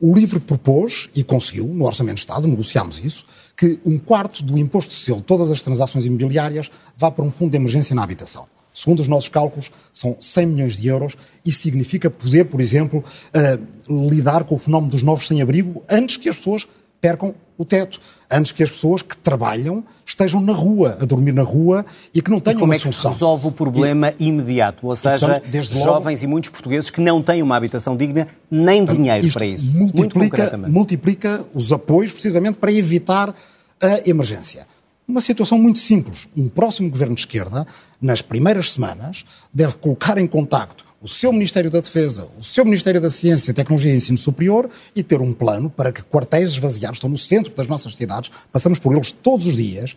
O 0.00 0.14
LIVRE 0.14 0.40
propôs, 0.40 1.08
e 1.14 1.24
conseguiu, 1.24 1.66
no 1.66 1.86
Orçamento 1.86 2.16
de 2.16 2.20
Estado, 2.20 2.46
negociámos 2.46 3.04
isso, 3.04 3.24
que 3.56 3.80
um 3.84 3.98
quarto 3.98 4.42
do 4.42 4.58
imposto 4.58 4.90
de 4.90 5.00
selo, 5.00 5.20
todas 5.20 5.50
as 5.50 5.62
transações 5.62 6.04
imobiliárias, 6.04 6.70
vá 6.96 7.10
para 7.10 7.24
um 7.24 7.30
fundo 7.30 7.50
de 7.50 7.56
emergência 7.56 7.94
na 7.96 8.02
habitação. 8.02 8.46
Segundo 8.72 9.00
os 9.00 9.08
nossos 9.08 9.28
cálculos, 9.28 9.70
são 9.92 10.16
100 10.20 10.46
milhões 10.46 10.76
de 10.76 10.88
euros. 10.88 11.16
Isso 11.46 11.62
significa 11.62 12.10
poder, 12.10 12.44
por 12.46 12.60
exemplo, 12.60 13.02
uh, 13.02 14.08
lidar 14.08 14.42
com 14.44 14.56
o 14.56 14.58
fenómeno 14.58 14.90
dos 14.90 15.02
novos 15.02 15.28
sem-abrigo 15.28 15.82
antes 15.88 16.16
que 16.16 16.28
as 16.28 16.36
pessoas 16.36 16.66
percam 17.04 17.34
o 17.58 17.66
teto, 17.66 18.00
antes 18.30 18.50
que 18.50 18.62
as 18.62 18.70
pessoas 18.70 19.02
que 19.02 19.14
trabalham 19.14 19.84
estejam 20.06 20.40
na 20.40 20.54
rua, 20.54 20.96
a 20.98 21.04
dormir 21.04 21.32
na 21.32 21.42
rua 21.42 21.84
e 22.14 22.22
que 22.22 22.30
não 22.30 22.40
tenham 22.40 22.62
uma 22.62 22.78
solução. 22.78 22.82
como 22.82 22.88
é 22.88 22.92
que 22.92 22.96
se 22.96 23.08
resolve 23.08 23.46
o 23.46 23.52
problema 23.52 24.14
e, 24.18 24.26
imediato? 24.26 24.86
Ou 24.86 24.96
seja, 24.96 25.36
e, 25.36 25.52
portanto, 25.52 25.84
jovens 25.84 26.20
logo, 26.20 26.24
e 26.24 26.26
muitos 26.26 26.50
portugueses 26.50 26.88
que 26.88 27.02
não 27.02 27.22
têm 27.22 27.42
uma 27.42 27.56
habitação 27.56 27.94
digna 27.94 28.26
nem 28.50 28.86
dinheiro 28.86 29.30
para 29.32 29.44
isso. 29.44 29.76
Multiplica, 29.76 30.56
multiplica 30.56 31.44
os 31.52 31.70
apoios 31.72 32.10
precisamente 32.10 32.56
para 32.56 32.72
evitar 32.72 33.34
a 33.82 34.08
emergência. 34.08 34.66
Uma 35.06 35.20
situação 35.20 35.58
muito 35.58 35.78
simples. 35.78 36.26
Um 36.34 36.48
próximo 36.48 36.88
governo 36.88 37.14
de 37.14 37.20
esquerda, 37.20 37.66
nas 38.00 38.22
primeiras 38.22 38.72
semanas, 38.72 39.26
deve 39.52 39.74
colocar 39.74 40.16
em 40.16 40.26
contacto 40.26 40.86
o 41.04 41.08
seu 41.08 41.30
Ministério 41.34 41.70
da 41.70 41.80
Defesa, 41.80 42.26
o 42.38 42.42
seu 42.42 42.64
Ministério 42.64 42.98
da 42.98 43.10
Ciência, 43.10 43.52
Tecnologia 43.52 43.92
e 43.92 43.96
Ensino 43.96 44.16
Superior 44.16 44.70
e 44.96 45.02
ter 45.02 45.20
um 45.20 45.34
plano 45.34 45.68
para 45.68 45.92
que 45.92 46.02
quartéis 46.02 46.48
esvaziados 46.48 46.96
estão 46.96 47.10
no 47.10 47.18
centro 47.18 47.54
das 47.54 47.68
nossas 47.68 47.94
cidades, 47.94 48.30
passamos 48.50 48.78
por 48.78 48.94
eles 48.94 49.12
todos 49.12 49.46
os 49.46 49.54
dias, 49.54 49.94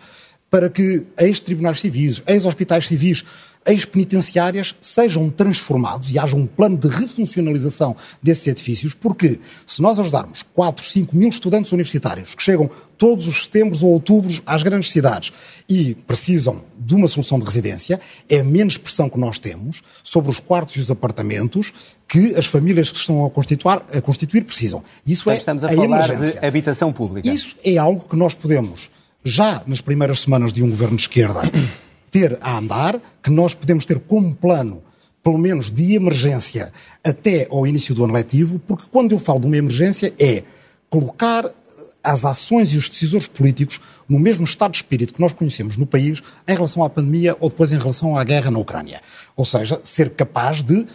para 0.50 0.70
que 0.70 1.06
ex-tribunais 1.20 1.80
civis, 1.80 2.22
ex-hospitais 2.26 2.88
civis, 2.88 3.24
ex-penitenciárias 3.68 4.76
sejam 4.80 5.30
transformados 5.30 6.10
e 6.10 6.18
haja 6.18 6.36
um 6.36 6.48
plano 6.48 6.78
de 6.78 6.88
refuncionalização 6.88 7.96
desses 8.24 8.48
edifícios, 8.48 8.94
porque 8.94 9.40
se 9.66 9.82
nós 9.82 10.00
ajudarmos 10.00 10.42
4, 10.54 10.86
5 10.86 11.16
mil 11.16 11.28
estudantes 11.28 11.72
universitários 11.74 12.34
que 12.34 12.42
chegam 12.42 12.70
todos 12.98 13.28
os 13.28 13.44
setembros 13.44 13.84
ou 13.84 13.90
outubros 13.90 14.42
às 14.46 14.64
grandes 14.64 14.90
cidades 14.90 15.34
e 15.70 15.94
precisam 16.08 16.64
de 16.80 16.96
uma 16.96 17.08
solução 17.08 17.38
de 17.38 17.46
residência, 17.46 18.00
é 18.30 18.42
menos 18.42 18.78
pressão 18.78 19.10
que 19.10 19.20
nós 19.20 19.38
temos 19.38 19.84
sobre 20.04 20.32
os 20.32 20.40
quartos 20.40 20.78
e 20.78 20.80
os 20.80 20.90
apartamentos 20.90 21.74
que 22.08 22.36
as 22.36 22.46
famílias 22.46 22.90
que 22.90 22.98
estão 22.98 23.26
a 23.26 23.30
constituir, 23.30 23.82
a 23.94 24.02
constituir 24.02 24.46
precisam. 24.46 24.82
Isso 25.06 25.30
é 25.30 25.38
estamos 25.38 25.66
a, 25.66 25.68
a 25.68 25.70
falar 25.72 25.84
emergência. 25.84 26.40
de 26.40 26.46
habitação 26.46 26.94
pública. 26.94 27.28
Isso 27.28 27.56
é 27.66 27.78
algo 27.78 28.08
que 28.08 28.16
nós 28.16 28.34
podemos, 28.34 28.90
já 29.28 29.62
nas 29.68 29.82
primeiras 29.82 30.22
semanas 30.22 30.54
de 30.54 30.64
um 30.64 30.70
governo 30.70 30.96
de 30.96 31.04
esquerda, 31.04 31.42
ter 32.10 32.38
a 32.42 32.58
andar, 32.58 33.00
que 33.22 33.30
nós 33.30 33.54
podemos 33.54 33.86
ter 33.86 34.00
como 34.00 34.34
plano, 34.34 34.82
pelo 35.22 35.38
menos 35.38 35.70
de 35.70 35.96
emergência, 35.96 36.72
até 37.04 37.48
ao 37.52 37.68
início 37.68 37.94
do 37.94 38.04
ano 38.04 38.14
letivo, 38.14 38.60
porque 38.60 38.86
quando 38.90 39.12
eu 39.12 39.20
falo 39.20 39.42
de 39.42 39.48
uma 39.48 39.58
emergência 39.58 40.14
é 40.18 40.44
colocar 40.90 41.46
eh, 41.46 41.52
as 42.02 42.24
ações 42.24 42.72
e 42.72 42.78
os 42.78 42.88
decisores 42.88 43.28
políticos 43.28 43.82
no 44.08 44.18
mesmo 44.18 44.46
estado 44.46 44.72
de 44.72 44.78
espírito 44.78 45.14
que 45.14 45.20
nós 45.20 45.34
conhecemos 45.34 45.76
no 45.76 45.86
país 45.86 46.24
em 46.48 46.56
relação 46.56 46.82
à 46.82 46.90
pandemia 46.90 47.36
ou 47.42 47.50
depois 47.50 47.74
em 47.74 47.78
relação 47.78 48.18
à 48.18 48.24
guerra 48.24 48.50
na 48.50 48.60
Ucrânia. 48.60 49.02
Ou 49.36 49.44
seja, 49.44 49.78
ser 49.84 50.12
capaz 50.12 50.64
de 50.64 50.88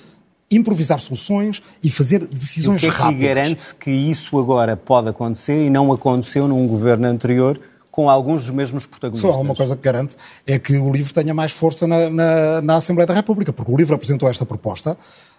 improvisar 0.50 0.98
soluções 0.98 1.62
e 1.82 1.90
fazer 1.90 2.26
decisões 2.26 2.82
e 2.82 2.88
o 2.88 2.90
que 2.90 2.94
é 2.94 2.98
rápidas. 2.98 3.20
que 3.20 3.34
garante 3.34 3.74
que 3.78 3.90
isso 3.90 4.38
agora 4.38 4.76
pode 4.76 5.08
acontecer 5.08 5.66
e 5.66 5.70
não 5.70 5.92
aconteceu 5.92 6.48
num 6.48 6.66
governo 6.66 7.06
anterior 7.06 7.60
com 7.92 8.08
alguns 8.08 8.46
dos 8.46 8.50
mesmos 8.50 8.86
protagonistas? 8.86 9.30
Só 9.30 9.40
uma 9.40 9.54
coisa 9.54 9.76
que 9.76 9.82
garante 9.82 10.16
é 10.46 10.58
que 10.58 10.78
o 10.78 10.90
LIVRE 10.90 11.12
tenha 11.12 11.34
mais 11.34 11.52
força 11.52 11.86
na, 11.86 12.08
na, 12.08 12.62
na 12.62 12.76
Assembleia 12.76 13.06
da 13.06 13.14
República, 13.14 13.52
porque 13.52 13.70
o 13.70 13.76
LIVRE 13.76 13.94
apresentou 13.94 14.28
esta 14.28 14.46
proposta, 14.46 14.96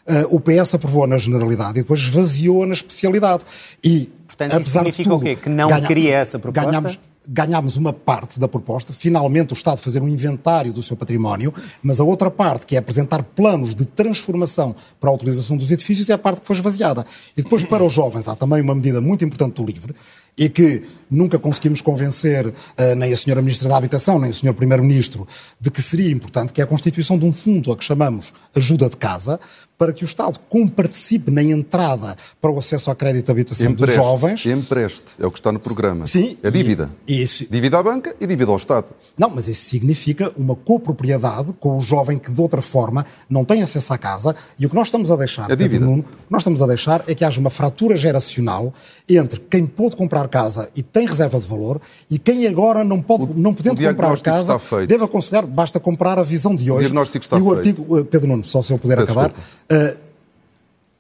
uh, 0.08 0.36
o 0.36 0.40
PS 0.40 0.76
aprovou 0.76 1.08
na 1.08 1.18
generalidade 1.18 1.80
e 1.80 1.82
depois 1.82 2.00
esvaziou 2.00 2.66
na 2.68 2.74
especialidade. 2.74 3.44
E, 3.84 4.10
Portanto, 4.28 4.54
apesar 4.54 4.80
significa 4.80 5.04
de 5.04 5.10
tudo, 5.10 5.18
o 5.18 5.24
quê? 5.24 5.36
Que 5.36 5.50
não 5.50 5.68
ganha, 5.68 5.88
queria 5.88 6.16
essa 6.16 6.38
proposta? 6.38 6.70
Ganhamos, 6.70 7.00
ganhámos 7.28 7.78
uma 7.78 7.94
parte 7.94 8.40
da 8.40 8.48
proposta, 8.48 8.94
finalmente 8.94 9.54
o 9.54 9.56
Estado 9.56 9.80
fazer 9.80 10.02
um 10.02 10.08
inventário 10.08 10.74
do 10.74 10.82
seu 10.84 10.96
património, 10.96 11.54
mas 11.82 12.00
a 12.00 12.04
outra 12.04 12.30
parte, 12.30 12.66
que 12.66 12.76
é 12.76 12.80
apresentar 12.80 13.24
planos 13.24 13.74
de 13.74 13.86
transformação 13.86 14.76
para 15.00 15.10
a 15.10 15.14
utilização 15.14 15.58
dos 15.58 15.72
edifícios, 15.72 16.10
é 16.10 16.14
a 16.14 16.18
parte 16.18 16.42
que 16.42 16.48
foi 16.48 16.56
esvaziada. 16.56 17.06
E 17.36 17.42
depois, 17.42 17.64
para 17.64 17.84
os 17.84 17.94
jovens, 17.94 18.28
há 18.28 18.36
também 18.36 18.62
uma 18.62 18.76
medida 18.76 19.00
muito 19.00 19.24
importante 19.24 19.56
do 19.56 19.66
LIVRE, 19.66 19.96
e 20.38 20.50
que 20.50 20.84
nunca 21.10 21.38
conseguimos 21.38 21.80
convencer 21.82 22.48
uh, 22.48 22.54
nem 22.98 23.12
a 23.12 23.14
Sra. 23.14 23.42
Ministra 23.42 23.70
da 23.70 23.78
Habitação, 23.78 24.20
nem 24.20 24.32
o 24.32 24.34
Sr. 24.34 24.54
Primeiro-Ministro 24.54 25.28
de 25.60 25.70
que 25.70 25.82
seria 25.82 26.12
importante, 26.12 26.52
que 26.52 26.62
é 26.62 26.64
a 26.64 26.68
constituição 26.68 27.18
de 27.18 27.26
um 27.26 27.32
fundo 27.32 27.72
a 27.72 27.78
que 27.78 27.84
chamamos 27.84 28.34
ajuda 28.56 28.90
de 28.90 28.98
casa, 28.98 29.40
para 29.78 29.92
que 29.92 30.04
o 30.04 30.06
Estado 30.06 30.40
participe 30.76 31.30
na 31.30 31.44
entrada 31.44 32.16
para 32.40 32.52
o 32.52 32.58
acesso 32.58 32.90
ao 32.90 32.96
crédito 32.96 33.26
de 33.26 33.32
habitação 33.32 33.68
empreste, 33.68 33.86
dos 33.86 33.96
jovens. 33.96 34.46
Empreste, 34.46 35.04
é 35.20 35.26
o 35.26 35.32
que 35.32 35.40
está 35.40 35.52
no 35.52 35.60
programa. 35.60 36.06
Sim. 36.06 36.38
É 36.42 36.50
dívida. 36.50 36.90
E, 37.08 37.22
isso... 37.22 37.46
Dívida 37.50 37.80
à 37.80 37.84
banca 37.84 38.16
e 38.20 38.26
dívida 38.26 38.52
ao 38.52 38.58
Estado. 38.58 38.94
Não, 39.18 39.30
mas 39.30 39.48
isso 39.48 39.70
significa 39.70 40.32
uma 40.38 40.56
copropriedade 40.56 41.54
com 41.60 41.76
o 41.76 41.82
jovem 41.82 42.18
que 42.18 42.32
de 42.32 42.40
outra 42.40 42.62
forma 42.62 43.06
não 43.30 43.44
tem 43.44 43.62
acesso 43.62 43.94
à 43.94 43.98
casa 43.98 44.36
e 44.58 44.66
o 44.66 44.70
que 44.70 44.76
nós 44.76 44.88
estamos 44.88 45.12
a 45.12 45.16
deixar, 45.16 45.50
é 45.52 45.56
dívida. 45.56 45.86
Nuno, 45.86 46.04
o 46.04 46.06
que 46.06 46.32
nós 46.32 46.42
estamos 46.42 46.62
a 46.62 46.68
deixar 46.68 47.04
é 47.08 47.14
que 47.14 47.26
haja 47.26 47.40
uma 47.40 47.50
fratura 47.50 47.98
geracional 47.98 48.74
entre 49.10 49.40
quem 49.40 49.66
pôde 49.66 49.96
comprar 49.96 50.23
casa 50.28 50.70
e 50.76 50.82
tem 50.82 51.08
reserva 51.08 51.40
de 51.40 51.48
valor 51.48 51.82
e 52.10 52.18
quem 52.18 52.48
agora 52.48 52.84
não 52.84 53.02
pode, 53.02 53.24
o, 53.24 53.34
não 53.36 53.54
podendo 53.54 53.82
comprar 53.82 54.20
casa, 54.20 54.60
deve 54.88 55.04
aconselhar, 55.04 55.46
basta 55.46 55.80
comprar 55.80 56.20
a 56.20 56.24
visão 56.24 56.56
de 56.56 56.72
hoje. 56.72 56.86
O 56.86 56.90
diagnóstico 56.90 57.24
está 57.24 57.38
e 57.38 57.42
o 57.42 57.46
feito. 57.46 57.58
artigo, 57.58 58.00
eh, 58.00 58.04
Pedro 58.04 58.28
Nuno, 58.28 58.44
só 58.44 58.62
se 58.62 58.72
eu 58.72 58.78
puder 58.78 58.98
Peço 58.98 59.12
acabar, 59.12 59.32
uh, 59.32 59.98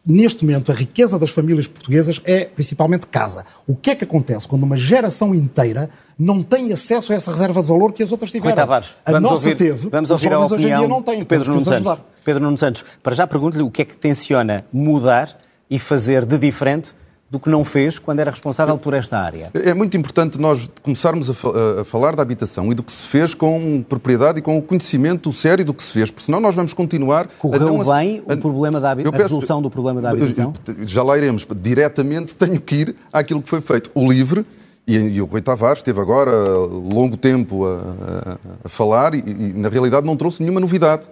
neste 0.05 0.43
momento, 0.43 0.71
a 0.71 0.75
riqueza 0.75 1.17
das 1.17 1.29
famílias 1.29 1.67
portuguesas 1.67 2.19
é 2.25 2.45
principalmente 2.45 3.07
casa. 3.07 3.45
O 3.65 3.75
que 3.75 3.91
é 3.91 3.95
que 3.95 4.03
acontece 4.03 4.47
quando 4.47 4.63
uma 4.63 4.75
geração 4.75 5.33
inteira 5.33 5.89
não 6.19 6.43
tem 6.43 6.71
acesso 6.73 7.13
a 7.13 7.15
essa 7.15 7.31
reserva 7.31 7.61
de 7.61 7.67
valor 7.67 7.93
que 7.93 8.03
as 8.03 8.11
outras 8.11 8.31
tiveram? 8.31 8.55
Tavares, 8.55 8.93
a 9.05 9.19
nossa 9.19 9.49
ouvir, 9.49 9.55
teve, 9.55 9.89
vamos 9.89 10.11
ouvir 10.11 10.27
os 10.27 10.31
jovens 10.31 10.51
hoje 10.51 10.69
em 10.69 10.77
dia 10.77 10.87
não 10.87 11.01
têm. 11.01 11.23
Pedro 11.23 11.53
Nuno 11.53 11.65
Santos. 11.65 11.97
Pedro 12.23 12.43
Nuno 12.43 12.57
Santos, 12.57 12.85
para 13.01 13.15
já 13.15 13.27
pergunto-lhe 13.27 13.63
o 13.63 13.71
que 13.71 13.81
é 13.81 13.85
que 13.85 13.97
tenciona 13.97 14.65
mudar 14.71 15.39
e 15.69 15.79
fazer 15.79 16.25
de 16.25 16.37
diferente 16.37 16.93
do 17.33 17.39
que 17.39 17.49
não 17.49 17.65
fez 17.65 17.97
quando 17.97 18.19
era 18.19 18.29
responsável 18.29 18.77
por 18.77 18.93
esta 18.93 19.17
área. 19.17 19.49
É 19.55 19.73
muito 19.73 19.97
importante 19.97 20.39
nós 20.39 20.69
começarmos 20.83 21.31
a, 21.31 21.33
a, 21.81 21.83
falar 21.83 22.15
da 22.15 22.21
habitação 22.21 22.71
e 22.71 22.75
do 22.75 22.83
que 22.83 22.91
se 22.91 23.07
fez 23.07 23.33
com 23.33 23.83
propriedade 23.89 24.37
e 24.37 24.41
com 24.43 24.55
o 24.55 24.61
conhecimento 24.61 25.33
sério 25.33 25.65
do 25.65 25.73
que 25.73 25.81
se 25.81 25.91
fez, 25.91 26.11
porque 26.11 26.23
senão 26.23 26.39
nós 26.39 26.53
vamos 26.53 26.75
continuar... 26.75 27.27
Correu 27.39 27.81
a 27.81 27.95
bem 27.95 28.21
a, 28.29 28.35
o 28.35 28.37
problema 28.37 28.79
da 28.79 28.91
a 28.91 29.17
resolução 29.17 29.63
do 29.63 29.69
problema 29.71 29.99
da 29.99 30.11
habitação? 30.11 30.53
Já 30.81 31.01
lá 31.01 31.17
iremos. 31.17 31.47
Diretamente 31.59 32.35
tenho 32.35 32.61
que 32.61 32.75
ir 32.75 32.95
àquilo 33.11 33.41
que 33.41 33.49
foi 33.49 33.61
feito. 33.61 33.89
O 33.95 34.11
LIVRE, 34.11 34.45
e, 34.85 34.95
e, 34.95 35.21
o 35.21 35.25
Rui 35.25 35.41
Tavares 35.41 35.79
esteve 35.79 35.99
agora 35.99 36.29
longo 36.31 37.17
tempo 37.17 37.65
a, 37.65 38.37
a 38.63 38.69
falar 38.69 39.15
e, 39.15 39.23
e, 39.25 39.53
na 39.53 39.69
realidade, 39.69 40.05
não 40.05 40.15
trouxe 40.15 40.43
nenhuma 40.43 40.59
novidade. 40.59 41.03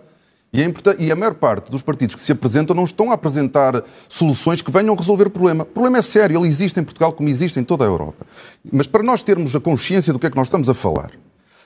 E, 0.54 0.62
é 0.62 0.74
e, 1.00 1.12
a 1.12 1.16
maior 1.16 1.34
parte 1.36 1.72
dos 1.72 1.82
partidos 1.82 2.14
que 2.14 2.22
se 2.22 2.34
apresentam 2.34 2.76
não 2.76 2.84
estão 2.84 3.10
a 3.10 3.14
apresentar 3.14 3.82
soluções 4.10 4.62
que 4.62 4.70
venham 4.70 4.94
resolver 4.96 5.28
o 5.28 5.30
problema. 5.30 5.64
O 5.64 5.68
problema 5.68 6.00
é 6.00 6.02
sério, 6.02 6.38
ele 6.38 6.48
existe 6.48 6.78
em 6.78 6.84
Portugal 6.84 7.14
como 7.14 7.30
existe 7.30 7.58
em 7.58 7.64
toda 7.64 7.86
a 7.86 7.88
Europa. 7.88 8.26
Mas 8.70 8.86
para 8.86 9.02
nós 9.02 9.24
termos 9.24 9.56
a 9.56 9.62
consciência 9.62 10.12
do 10.12 10.20
que 10.20 10.28
é 10.28 10.30
que 10.30 10.36
nós 10.36 10.48
estamos 10.48 10.68
a 10.68 10.74
falar, 10.74 11.12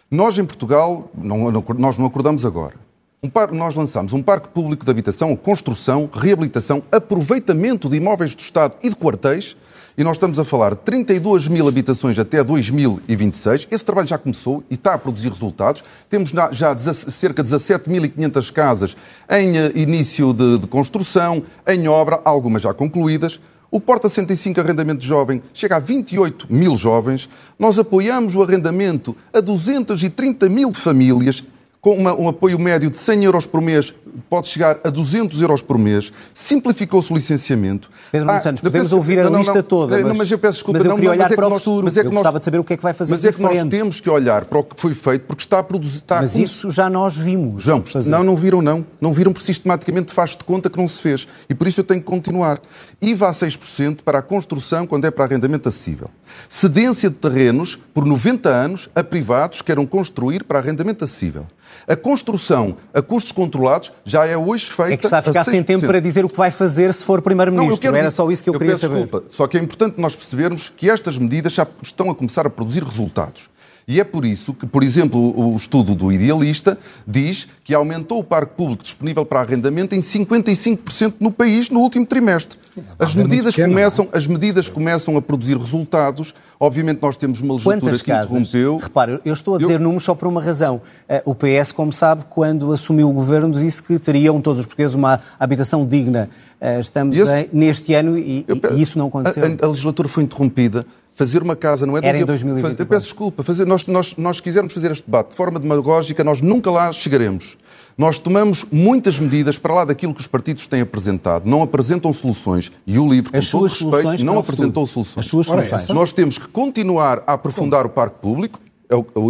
nós 0.09 0.37
em 0.37 0.45
Portugal, 0.45 1.09
não, 1.17 1.51
não, 1.51 1.63
nós 1.79 1.97
não 1.97 2.05
acordamos 2.05 2.45
agora. 2.45 2.75
Um 3.23 3.29
par, 3.29 3.51
nós 3.51 3.73
lançamos 3.73 4.13
um 4.13 4.21
parque 4.21 4.49
público 4.49 4.85
de 4.85 4.91
habitação, 4.91 5.35
construção, 5.35 6.07
reabilitação, 6.13 6.83
aproveitamento 6.91 7.89
de 7.89 7.97
imóveis 7.97 8.35
do 8.35 8.41
Estado 8.41 8.77
e 8.83 8.89
de 8.89 8.95
quartéis 8.95 9.57
e 9.97 10.03
nós 10.03 10.17
estamos 10.17 10.37
a 10.39 10.43
falar 10.43 10.71
de 10.71 10.81
32 10.81 11.47
mil 11.47 11.67
habitações 11.67 12.19
até 12.19 12.43
2026. 12.43 13.67
Esse 13.71 13.85
trabalho 13.85 14.07
já 14.07 14.17
começou 14.17 14.63
e 14.69 14.73
está 14.73 14.93
a 14.93 14.97
produzir 14.97 15.29
resultados. 15.29 15.83
Temos 16.09 16.31
já 16.51 16.77
cerca 16.77 17.41
de 17.41 17.49
17.500 17.49 18.51
casas 18.51 18.97
em 19.29 19.57
eh, 19.57 19.71
início 19.75 20.33
de, 20.33 20.57
de 20.57 20.67
construção, 20.67 21.43
em 21.65 21.87
obra, 21.87 22.19
algumas 22.25 22.61
já 22.61 22.73
concluídas. 22.73 23.39
O 23.71 23.79
Porta 23.79 24.09
105 24.09 24.59
Arrendamento 24.59 25.03
Jovem 25.03 25.41
chega 25.53 25.77
a 25.77 25.79
28 25.79 26.47
mil 26.49 26.77
jovens. 26.77 27.29
Nós 27.57 27.79
apoiamos 27.79 28.35
o 28.35 28.43
arrendamento 28.43 29.15
a 29.33 29.39
230 29.39 30.49
mil 30.49 30.73
famílias 30.73 31.43
com 31.85 31.93
uma, 31.93 32.19
um 32.19 32.27
apoio 32.27 32.57
médio 32.57 32.89
de 32.89 32.97
100 32.97 33.25
euros 33.25 33.45
por 33.45 33.61
mês, 33.61 33.93
pode 34.27 34.47
chegar 34.47 34.79
a 34.83 34.89
200 34.89 35.39
euros 35.39 35.61
por 35.61 35.77
mês, 35.77 36.11
simplificou-se 36.33 37.13
o 37.13 37.15
licenciamento. 37.15 37.91
Pedro 38.11 38.31
ah, 38.31 38.41
Santos, 38.41 38.63
podemos 38.63 38.87
peço, 38.87 38.95
ouvir 38.95 39.19
a 39.19 39.29
não, 39.29 39.37
lista 39.37 39.53
não, 39.53 39.61
toda, 39.61 39.99
mas, 40.01 40.17
mas 40.17 40.31
eu 40.31 40.39
peço 40.39 40.53
desculpa, 40.53 40.79
mas 40.79 40.85
eu 40.85 40.89
não, 40.89 40.95
queria 40.95 41.11
olhar 41.11 41.31
é 41.31 41.35
para 41.35 41.45
o 41.45 41.49
nós, 41.51 41.63
futuro, 41.63 41.85
mas 41.85 41.95
é 41.95 42.01
que 42.01 42.07
eu 42.07 42.11
nós, 42.11 42.23
gostava 42.23 42.39
de 42.39 42.45
saber 42.45 42.57
o 42.57 42.63
que 42.63 42.73
é 42.73 42.77
que 42.77 42.81
vai 42.81 42.93
fazer 42.93 43.13
Mas 43.13 43.23
é 43.23 43.31
que 43.31 43.39
nós 43.39 43.69
temos 43.69 43.99
que 43.99 44.09
olhar 44.09 44.45
para 44.45 44.57
o 44.57 44.63
que 44.63 44.81
foi 44.81 44.95
feito, 44.95 45.25
porque 45.27 45.43
está 45.43 45.59
a 45.59 45.63
produzir... 45.63 45.97
Está 45.97 46.21
mas 46.21 46.35
a... 46.35 46.41
isso 46.41 46.71
já 46.71 46.89
nós 46.89 47.15
vimos. 47.15 47.63
João, 47.63 47.83
não, 48.07 48.23
não 48.23 48.35
viram 48.35 48.63
não. 48.63 48.83
Não 48.99 49.13
viram 49.13 49.31
porque 49.31 49.45
sistematicamente 49.45 50.11
faz 50.11 50.31
de 50.31 50.43
conta 50.43 50.71
que 50.71 50.79
não 50.79 50.87
se 50.87 50.99
fez. 50.99 51.27
E 51.47 51.53
por 51.53 51.67
isso 51.67 51.81
eu 51.81 51.83
tenho 51.83 51.99
que 51.99 52.07
continuar. 52.07 52.59
IVA 52.99 53.29
a 53.29 53.31
6% 53.31 53.99
para 54.03 54.17
a 54.17 54.21
construção 54.23 54.87
quando 54.87 55.05
é 55.05 55.11
para 55.11 55.25
arrendamento 55.25 55.69
acessível. 55.69 56.09
Cedência 56.49 57.11
de 57.11 57.15
terrenos 57.15 57.77
por 57.93 58.05
90 58.05 58.49
anos 58.49 58.89
a 58.95 59.03
privados 59.03 59.59
que 59.59 59.65
queiram 59.65 59.85
construir 59.85 60.43
para 60.43 60.57
arrendamento 60.57 61.03
acessível. 61.03 61.45
A 61.87 61.95
construção 61.95 62.77
a 62.93 63.01
custos 63.01 63.31
controlados 63.31 63.91
já 64.03 64.25
é 64.25 64.35
hoje 64.35 64.65
feita. 64.65 64.93
É 64.93 64.97
que 64.97 65.05
está 65.05 65.19
a 65.19 65.21
ficar 65.21 65.41
a 65.41 65.43
sem 65.43 65.63
tempo 65.63 65.85
para 65.85 65.99
dizer 65.99 66.25
o 66.25 66.29
que 66.29 66.37
vai 66.37 66.51
fazer 66.51 66.93
se 66.93 67.03
for 67.03 67.21
Primeiro-Ministro. 67.21 67.95
Era 67.95 68.09
só 68.09 68.29
isso 68.31 68.43
que 68.43 68.49
eu, 68.49 68.53
eu 68.53 68.59
queria 68.59 68.73
peço 68.73 68.87
saber. 68.87 69.03
Desculpa. 69.03 69.25
Só 69.29 69.47
que 69.47 69.57
é 69.57 69.61
importante 69.61 70.01
nós 70.01 70.15
percebermos 70.15 70.69
que 70.69 70.89
estas 70.89 71.17
medidas 71.17 71.53
já 71.53 71.67
estão 71.81 72.09
a 72.09 72.15
começar 72.15 72.45
a 72.47 72.49
produzir 72.49 72.83
resultados. 72.83 73.49
E 73.87 73.99
é 73.99 74.03
por 74.03 74.25
isso 74.25 74.53
que, 74.53 74.65
por 74.65 74.83
exemplo, 74.83 75.19
o 75.39 75.55
estudo 75.55 75.93
do 75.93 76.11
Idealista 76.11 76.77
diz 77.05 77.47
que 77.63 77.73
aumentou 77.73 78.19
o 78.19 78.23
parque 78.23 78.55
público 78.55 78.83
disponível 78.83 79.23
para 79.23 79.41
arrendamento 79.41 79.93
em 79.93 79.99
55% 79.99 81.13
no 81.19 81.31
país 81.31 81.69
no 81.69 81.79
último 81.79 82.05
trimestre. 82.05 82.57
As 82.97 83.15
medidas, 83.15 83.55
pequeno, 83.55 83.73
começam, 83.73 84.07
as 84.11 84.27
medidas 84.27 84.69
começam 84.69 85.15
a 85.15 85.21
produzir 85.21 85.55
resultados. 85.55 86.33
Obviamente 86.59 86.99
nós 87.01 87.15
temos 87.15 87.41
uma 87.41 87.53
legislatura 87.53 87.81
Quantas 87.81 88.01
que 88.01 88.11
casas? 88.11 88.31
interrompeu. 88.31 88.77
Repare, 88.77 89.19
eu 89.23 89.33
estou 89.33 89.55
a 89.55 89.57
dizer 89.59 89.75
eu... 89.75 89.79
números 89.79 90.03
só 90.03 90.15
por 90.15 90.27
uma 90.27 90.41
razão. 90.41 90.81
Eh, 91.07 91.21
o 91.23 91.35
PS, 91.35 91.71
como 91.71 91.93
sabe, 91.93 92.25
quando 92.29 92.73
assumiu 92.73 93.09
o 93.09 93.13
governo, 93.13 93.53
disse 93.53 93.81
que 93.81 93.99
teriam 93.99 94.41
todos 94.41 94.61
os 94.61 94.65
portugueses 94.65 94.95
uma 94.95 95.21
habitação 95.39 95.85
digna. 95.85 96.27
Eh, 96.59 96.79
estamos 96.79 97.15
esse... 97.15 97.33
em, 97.33 97.49
neste 97.53 97.93
ano 97.93 98.17
e, 98.17 98.43
eu... 98.47 98.59
e, 98.75 98.81
isso 98.81 98.97
não 98.97 99.07
aconteceu. 99.07 99.43
A, 99.43 99.47
a, 99.47 99.65
a 99.67 99.69
legislatura 99.69 100.09
foi 100.09 100.23
interrompida 100.23 100.85
fazer 101.15 101.41
uma 101.41 101.55
casa 101.55 101.85
não 101.85 101.97
é... 101.97 102.05
Era 102.05 102.19
em 102.19 102.25
2020. 102.25 102.77
Eu 102.77 102.85
peço 102.85 103.05
desculpa, 103.05 103.41
fazer, 103.41 103.65
nós, 103.65 103.87
nós, 103.87 104.15
nós 104.17 104.39
quisermos 104.39 104.73
fazer 104.73 104.91
este 104.91 105.05
debate 105.05 105.29
de 105.29 105.35
forma 105.35 105.57
demagógica, 105.57 106.23
nós 106.23 106.41
nunca 106.41 106.69
lá 106.69 106.91
chegaremos. 106.91 107.57
Nós 107.97 108.19
tomamos 108.19 108.65
muitas 108.69 109.17
medidas 109.17 109.57
para 109.57 109.73
lá 109.73 109.85
daquilo 109.85 110.13
que 110.13 110.19
os 110.19 110.27
partidos 110.27 110.67
têm 110.67 110.81
apresentado. 110.81 111.49
Não 111.49 111.63
apresentam 111.63 112.11
soluções. 112.11 112.69
E 112.85 112.99
o 112.99 113.09
livro, 113.09 113.31
com 113.31 113.37
As 113.37 113.49
todo 113.49 113.67
respeito, 113.67 114.25
não 114.25 114.37
apresentou 114.37 114.85
soluções. 114.85 115.25
As 115.25 115.29
suas 115.29 115.47
soluções. 115.47 115.87
Nós 115.87 116.11
temos 116.11 116.37
que 116.37 116.47
continuar 116.49 117.23
a 117.25 117.33
aprofundar 117.33 117.85
o 117.85 117.89
parque 117.89 118.17
público, 118.19 118.59
é 118.59 118.64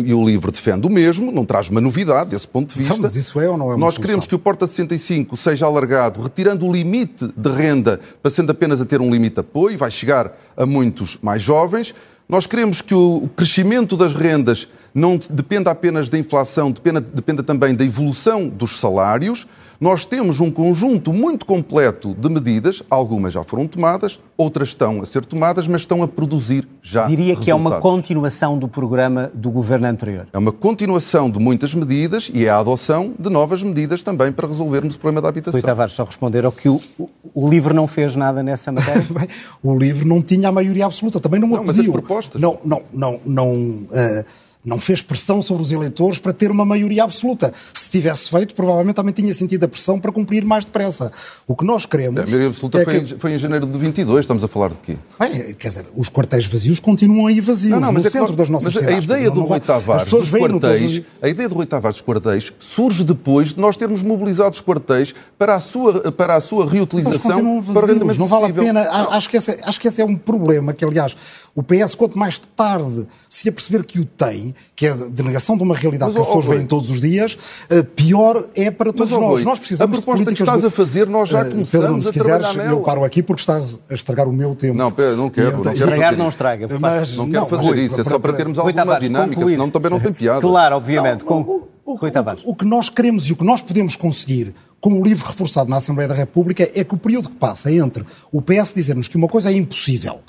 e 0.03 0.13
o 0.13 0.25
LIVRE 0.25 0.51
defende 0.51 0.85
o 0.85 0.89
mesmo, 0.89 1.31
não 1.31 1.45
traz 1.45 1.69
uma 1.69 1.79
novidade 1.79 2.31
desse 2.31 2.47
ponto 2.47 2.73
de 2.73 2.79
vista. 2.79 2.93
Então, 2.93 3.01
mas 3.01 3.15
isso 3.15 3.39
é 3.39 3.49
ou 3.49 3.57
não 3.57 3.71
é 3.71 3.75
uma 3.75 3.77
Nós 3.77 3.93
solução? 3.93 4.01
queremos 4.01 4.27
que 4.27 4.35
o 4.35 4.39
Porta 4.39 4.67
65 4.67 5.37
seja 5.37 5.65
alargado, 5.65 6.21
retirando 6.21 6.67
o 6.67 6.71
limite 6.71 7.27
de 7.35 7.49
renda, 7.49 7.99
passando 8.21 8.51
apenas 8.51 8.81
a 8.81 8.85
ter 8.85 8.99
um 8.99 9.09
limite 9.09 9.35
de 9.35 9.39
apoio, 9.41 9.77
vai 9.77 9.89
chegar 9.89 10.37
a 10.57 10.65
muitos 10.65 11.17
mais 11.21 11.41
jovens. 11.41 11.95
Nós 12.27 12.45
queremos 12.47 12.81
que 12.81 12.93
o 12.93 13.29
crescimento 13.35 13.95
das 13.95 14.13
rendas 14.13 14.67
não 14.93 15.17
dependa 15.29 15.71
apenas 15.71 16.09
da 16.09 16.17
inflação, 16.17 16.71
dependa, 16.71 16.99
dependa 16.99 17.43
também 17.43 17.75
da 17.75 17.85
evolução 17.85 18.47
dos 18.47 18.79
salários. 18.79 19.47
Nós 19.79 20.05
temos 20.05 20.39
um 20.39 20.49
conjunto 20.49 21.11
muito 21.11 21.45
completo 21.45 22.13
de 22.13 22.29
medidas, 22.29 22.81
algumas 22.89 23.33
já 23.33 23.43
foram 23.43 23.67
tomadas, 23.67 24.19
outras 24.37 24.69
estão 24.69 25.01
a 25.01 25.05
ser 25.05 25.25
tomadas, 25.25 25.67
mas 25.67 25.81
estão 25.81 26.01
a 26.01 26.07
produzir 26.07 26.67
já. 26.81 27.05
Diria 27.05 27.25
resultados. 27.25 27.45
que 27.45 27.51
é 27.51 27.55
uma 27.55 27.79
continuação 27.79 28.57
do 28.57 28.67
programa 28.67 29.31
do 29.33 29.49
governo 29.49 29.87
anterior. 29.87 30.27
É 30.31 30.37
uma 30.37 30.51
continuação 30.51 31.29
de 31.29 31.39
muitas 31.39 31.73
medidas 31.73 32.31
e 32.33 32.45
é 32.45 32.49
a 32.49 32.59
adoção 32.59 33.13
de 33.17 33.29
novas 33.29 33.63
medidas 33.63 34.03
também 34.03 34.31
para 34.31 34.47
resolvermos 34.47 34.95
o 34.95 34.99
problema 34.99 35.21
da 35.21 35.29
habitação. 35.29 35.59
Rui 35.59 35.61
Tavares, 35.61 35.93
só 35.93 36.03
responder 36.03 36.45
ao 36.45 36.51
que 36.51 36.69
o, 36.69 36.79
o, 36.97 37.09
o 37.33 37.49
LIVRE 37.49 37.73
não 37.73 37.87
fez 37.87 38.15
nada 38.15 38.41
nessa 38.41 38.71
matéria. 38.71 39.05
o 39.61 39.77
LIVRE 39.77 40.05
não 40.05 40.21
tinha 40.21 40.49
a 40.49 40.51
maioria 40.51 40.85
absoluta, 40.85 41.19
também 41.19 41.39
não, 41.39 41.47
não 41.47 41.57
a 41.57 41.59
pediu. 41.59 41.75
Mas 41.75 41.87
as 41.87 41.91
propostas. 41.91 42.41
Não, 42.41 42.57
não, 42.63 42.81
não, 42.93 43.19
não. 43.25 43.51
Uh, 43.53 44.44
não 44.65 44.79
fez 44.79 45.01
pressão 45.01 45.41
sobre 45.41 45.63
os 45.63 45.71
eleitores 45.71 46.17
para 46.17 46.33
ter 46.33 46.49
uma 46.49 46.65
maioria 46.65 47.03
absoluta. 47.03 47.53
Se 47.73 47.91
tivesse 47.91 48.29
feito, 48.29 48.55
provavelmente 48.55 48.95
também 48.95 49.13
tinha 49.13 49.33
sentido 49.33 49.63
a 49.65 49.67
pressão 49.67 49.99
para 49.99 50.11
cumprir 50.11 50.43
mais 50.43 50.65
depressa. 50.65 51.11
O 51.47 51.55
que 51.55 51.63
nós 51.63 51.85
queremos. 51.85 52.21
A 52.21 52.25
maioria 52.25 52.47
absoluta 52.47 52.79
é 52.79 52.83
foi, 52.83 53.01
que... 53.01 53.13
em, 53.13 53.19
foi, 53.19 53.33
em, 53.33 53.37
janeiro 53.37 53.65
de 53.67 53.77
22, 53.77 54.21
estamos 54.21 54.43
a 54.43 54.47
falar 54.47 54.69
de 54.69 54.77
quê? 54.83 54.97
Bem, 55.19 55.53
quer 55.53 55.69
dizer, 55.69 55.85
os 55.95 56.09
quartéis 56.09 56.47
vazios 56.47 56.79
continuam 56.79 57.27
aí 57.27 57.39
vazios, 57.39 57.71
não, 57.71 57.79
não, 57.79 57.91
no 57.91 57.99
é 57.99 58.09
centro 58.09 58.35
das 58.35 58.49
nossas 58.49 58.73
mas 58.73 58.83
cidades. 58.83 58.99
A 58.99 59.03
ideia 59.03 59.31
do 59.31 59.41
Rui 59.43 59.59
Tavares 59.59 60.09
dos 60.09 60.29
quartéis, 60.31 61.01
a 61.21 61.29
ideia 61.29 61.47
do 61.47 61.55
Rui 61.55 61.65
Tavares 61.65 61.97
dos 61.97 62.05
quartéis 62.05 62.53
surge 62.57 63.03
depois 63.03 63.49
de 63.49 63.59
nós 63.59 63.77
termos 63.77 64.01
mobilizado 64.01 64.55
os 64.55 64.61
quartéis 64.61 65.13
para 65.37 65.55
a 65.55 65.59
sua, 65.59 66.11
para 66.11 66.35
a 66.35 66.41
sua 66.41 66.67
reutilização 66.67 67.61
vazios, 67.61 67.73
para 67.73 68.05
o 68.05 68.17
Não 68.17 68.27
vale 68.27 68.45
a 68.45 68.53
pena. 68.53 68.81
Acho 69.11 69.29
que, 69.29 69.37
esse, 69.37 69.59
acho 69.63 69.79
que 69.79 69.87
esse 69.87 70.01
é 70.01 70.05
um 70.05 70.15
problema 70.15 70.73
que, 70.73 70.83
aliás, 70.83 71.15
o 71.53 71.61
PS, 71.61 71.95
quanto 71.95 72.17
mais 72.17 72.39
tarde 72.39 73.07
se 73.29 73.47
aperceber 73.47 73.83
que 73.83 73.99
o 73.99 74.05
tem, 74.05 74.54
que 74.75 74.87
é 74.87 74.93
de 74.93 75.23
negação 75.23 75.57
de 75.57 75.63
uma 75.63 75.75
realidade 75.75 76.13
mas, 76.13 76.15
que 76.15 76.21
as 76.21 76.27
pessoas 76.27 76.45
veem 76.45 76.65
todos 76.67 76.89
os 76.89 77.01
dias, 77.01 77.37
uh, 77.69 77.83
pior 77.83 78.45
é 78.55 78.71
para 78.71 78.91
todos 78.91 79.13
mas, 79.13 79.21
nós. 79.21 79.43
nós 79.43 79.59
precisamos 79.59 79.97
a 79.97 80.01
proposta 80.01 80.19
de 80.19 80.25
políticas 80.25 80.49
que 80.49 80.55
estás 80.57 80.65
a 80.65 80.69
fazer, 80.69 81.07
nós 81.07 81.29
já 81.29 81.45
começamos 81.45 81.73
uh, 81.73 81.79
Pedro, 81.81 82.01
se 82.01 82.11
quiseres, 82.11 82.55
eu 82.69 82.81
paro 82.81 83.03
aqui 83.03 83.23
porque 83.23 83.41
estás 83.41 83.77
a 83.89 83.93
estragagar 83.93 84.29
o 84.29 84.33
meu 84.33 84.55
tempo. 84.55 84.77
Não, 84.77 84.91
Pedro, 84.91 85.17
não 85.17 85.29
quero. 85.29 85.63
Não 85.63 85.73
estragar 85.73 86.17
não 86.17 86.29
estraga. 86.29 86.67
Mas, 86.79 87.15
não, 87.15 87.25
não 87.27 87.45
quero 87.45 87.63
fazer 87.63 87.77
isso, 87.79 88.01
é 88.01 88.03
só 88.03 88.19
para 88.19 88.33
termos 88.33 88.57
alguma 88.57 88.99
dinâmica, 88.99 89.45
senão 89.45 89.69
também 89.69 89.91
não 89.91 89.99
tem 89.99 90.11
piada. 90.11 90.41
Claro, 90.41 90.75
obviamente. 90.75 91.23
Com... 91.23 91.41
O, 91.41 91.69
o, 91.85 91.99
o, 92.45 92.55
que 92.55 92.65
nós 92.65 92.89
queremos 92.89 93.29
e 93.29 93.33
o 93.33 93.35
que 93.35 93.43
nós 93.43 93.61
podemos 93.61 93.95
conseguir 93.95 94.55
com 94.81 94.99
o 94.99 95.03
livro 95.03 95.27
reforçado 95.27 95.69
na 95.69 95.77
Assembleia 95.77 96.07
da 96.07 96.15
República 96.15 96.69
é 96.73 96.83
que 96.83 96.95
o 96.95 96.97
período 96.97 97.29
que 97.29 97.35
passa 97.35 97.71
entre 97.71 98.03
o 98.31 98.41
PS 98.41 98.73
dizer-nos 98.73 99.07
que 99.07 99.17
uma 99.17 99.27
coisa 99.27 99.51
é 99.51 99.53
impossível 99.53 100.19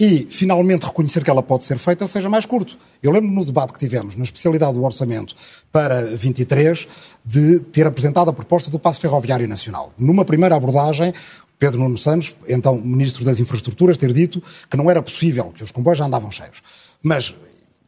e 0.00 0.26
finalmente 0.30 0.86
reconhecer 0.86 1.22
que 1.22 1.28
ela 1.28 1.42
pode 1.42 1.62
ser 1.62 1.78
feita 1.78 2.06
seja 2.06 2.30
mais 2.30 2.46
curto. 2.46 2.78
Eu 3.02 3.12
lembro 3.12 3.30
no 3.30 3.44
debate 3.44 3.74
que 3.74 3.78
tivemos 3.78 4.16
na 4.16 4.24
especialidade 4.24 4.72
do 4.72 4.82
orçamento 4.82 5.34
para 5.70 6.16
23 6.16 6.88
de 7.22 7.60
ter 7.60 7.86
apresentado 7.86 8.30
a 8.30 8.32
proposta 8.32 8.70
do 8.70 8.78
passo 8.78 8.98
ferroviário 8.98 9.46
nacional. 9.46 9.92
Numa 9.98 10.24
primeira 10.24 10.56
abordagem, 10.56 11.12
Pedro 11.58 11.78
Nuno 11.78 11.98
Santos, 11.98 12.34
então 12.48 12.80
Ministro 12.80 13.22
das 13.26 13.38
Infraestruturas, 13.38 13.98
ter 13.98 14.10
dito 14.14 14.42
que 14.70 14.76
não 14.78 14.90
era 14.90 15.02
possível, 15.02 15.52
que 15.54 15.62
os 15.62 15.70
comboios 15.70 15.98
já 15.98 16.06
andavam 16.06 16.30
cheios. 16.30 16.62
Mas 17.02 17.34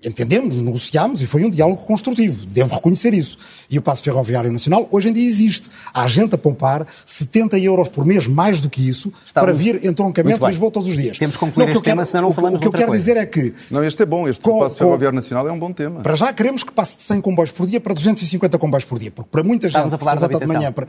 entendemos, 0.05 0.61
negociámos 0.61 1.23
e 1.23 1.27
foi 1.27 1.45
um 1.45 1.51
diálogo 1.51 1.83
construtivo, 1.85 2.47
devo 2.47 2.75
reconhecer 2.75 3.15
isso. 3.15 3.39
E 3.71 3.79
o 3.79 3.83
passo 3.83 4.03
ferroviário 4.03 4.51
nacional 4.51 4.89
hoje 4.91 5.09
em 5.09 5.13
dia 5.13 5.27
existe. 5.27 5.69
Há 5.93 6.07
gente 6.07 6.35
a 6.35 6.39
poupar 6.39 6.87
70 7.05 7.59
euros 7.59 7.89
por 7.89 8.05
mês, 8.05 8.27
mais 8.27 8.61
do 8.61 8.69
que 8.69 8.89
isso, 8.89 9.13
Está 9.27 9.41
para 9.41 9.53
vir 9.53 9.85
entroncamento 9.85 10.45
a 10.45 10.49
Lisboa 10.49 10.71
todos 10.71 10.89
os 10.89 10.97
dias. 10.97 11.19
Temos 11.19 11.37
que 11.37 11.41
concluir 11.41 11.67
não, 11.67 11.73
este 11.73 11.85
tema, 11.85 12.05
senão 12.05 12.25
não 12.25 12.33
falamos 12.33 12.59
O 12.59 12.61
que 12.61 12.67
eu 12.67 12.73
quero 12.73 12.89
coisa. 12.89 12.99
dizer 12.99 13.17
é 13.17 13.27
que... 13.27 13.55
Não, 13.71 13.83
este 13.85 14.03
é 14.03 14.07
bom, 14.07 14.29
este 14.29 14.43
com, 14.43 14.59
passo 14.59 14.77
ferroviário 14.77 15.17
com, 15.17 15.23
nacional 15.23 15.49
é 15.49 15.53
um 15.53 15.59
bom 15.59 15.73
tema. 15.73 16.01
Para 16.01 16.15
já 16.15 16.33
queremos 16.33 16.63
que 16.63 16.73
passe 16.73 16.97
de 16.97 17.03
100 17.03 17.21
comboios 17.21 17.53
por 17.53 17.67
dia 17.67 17.81
para 17.81 17.95
250 17.95 18.59
comboios 18.59 18.85
por 18.85 18.99
dia, 18.99 19.11
porque 19.11 19.31
para 19.31 19.43
muita 19.43 19.69
gente 19.69 19.77
Estamos 19.77 19.95
a 19.95 19.99
falar 19.99 20.29
que 20.29 20.35
se 20.35 20.41
de 20.41 20.47
manhã... 20.47 20.73
Para, 20.73 20.87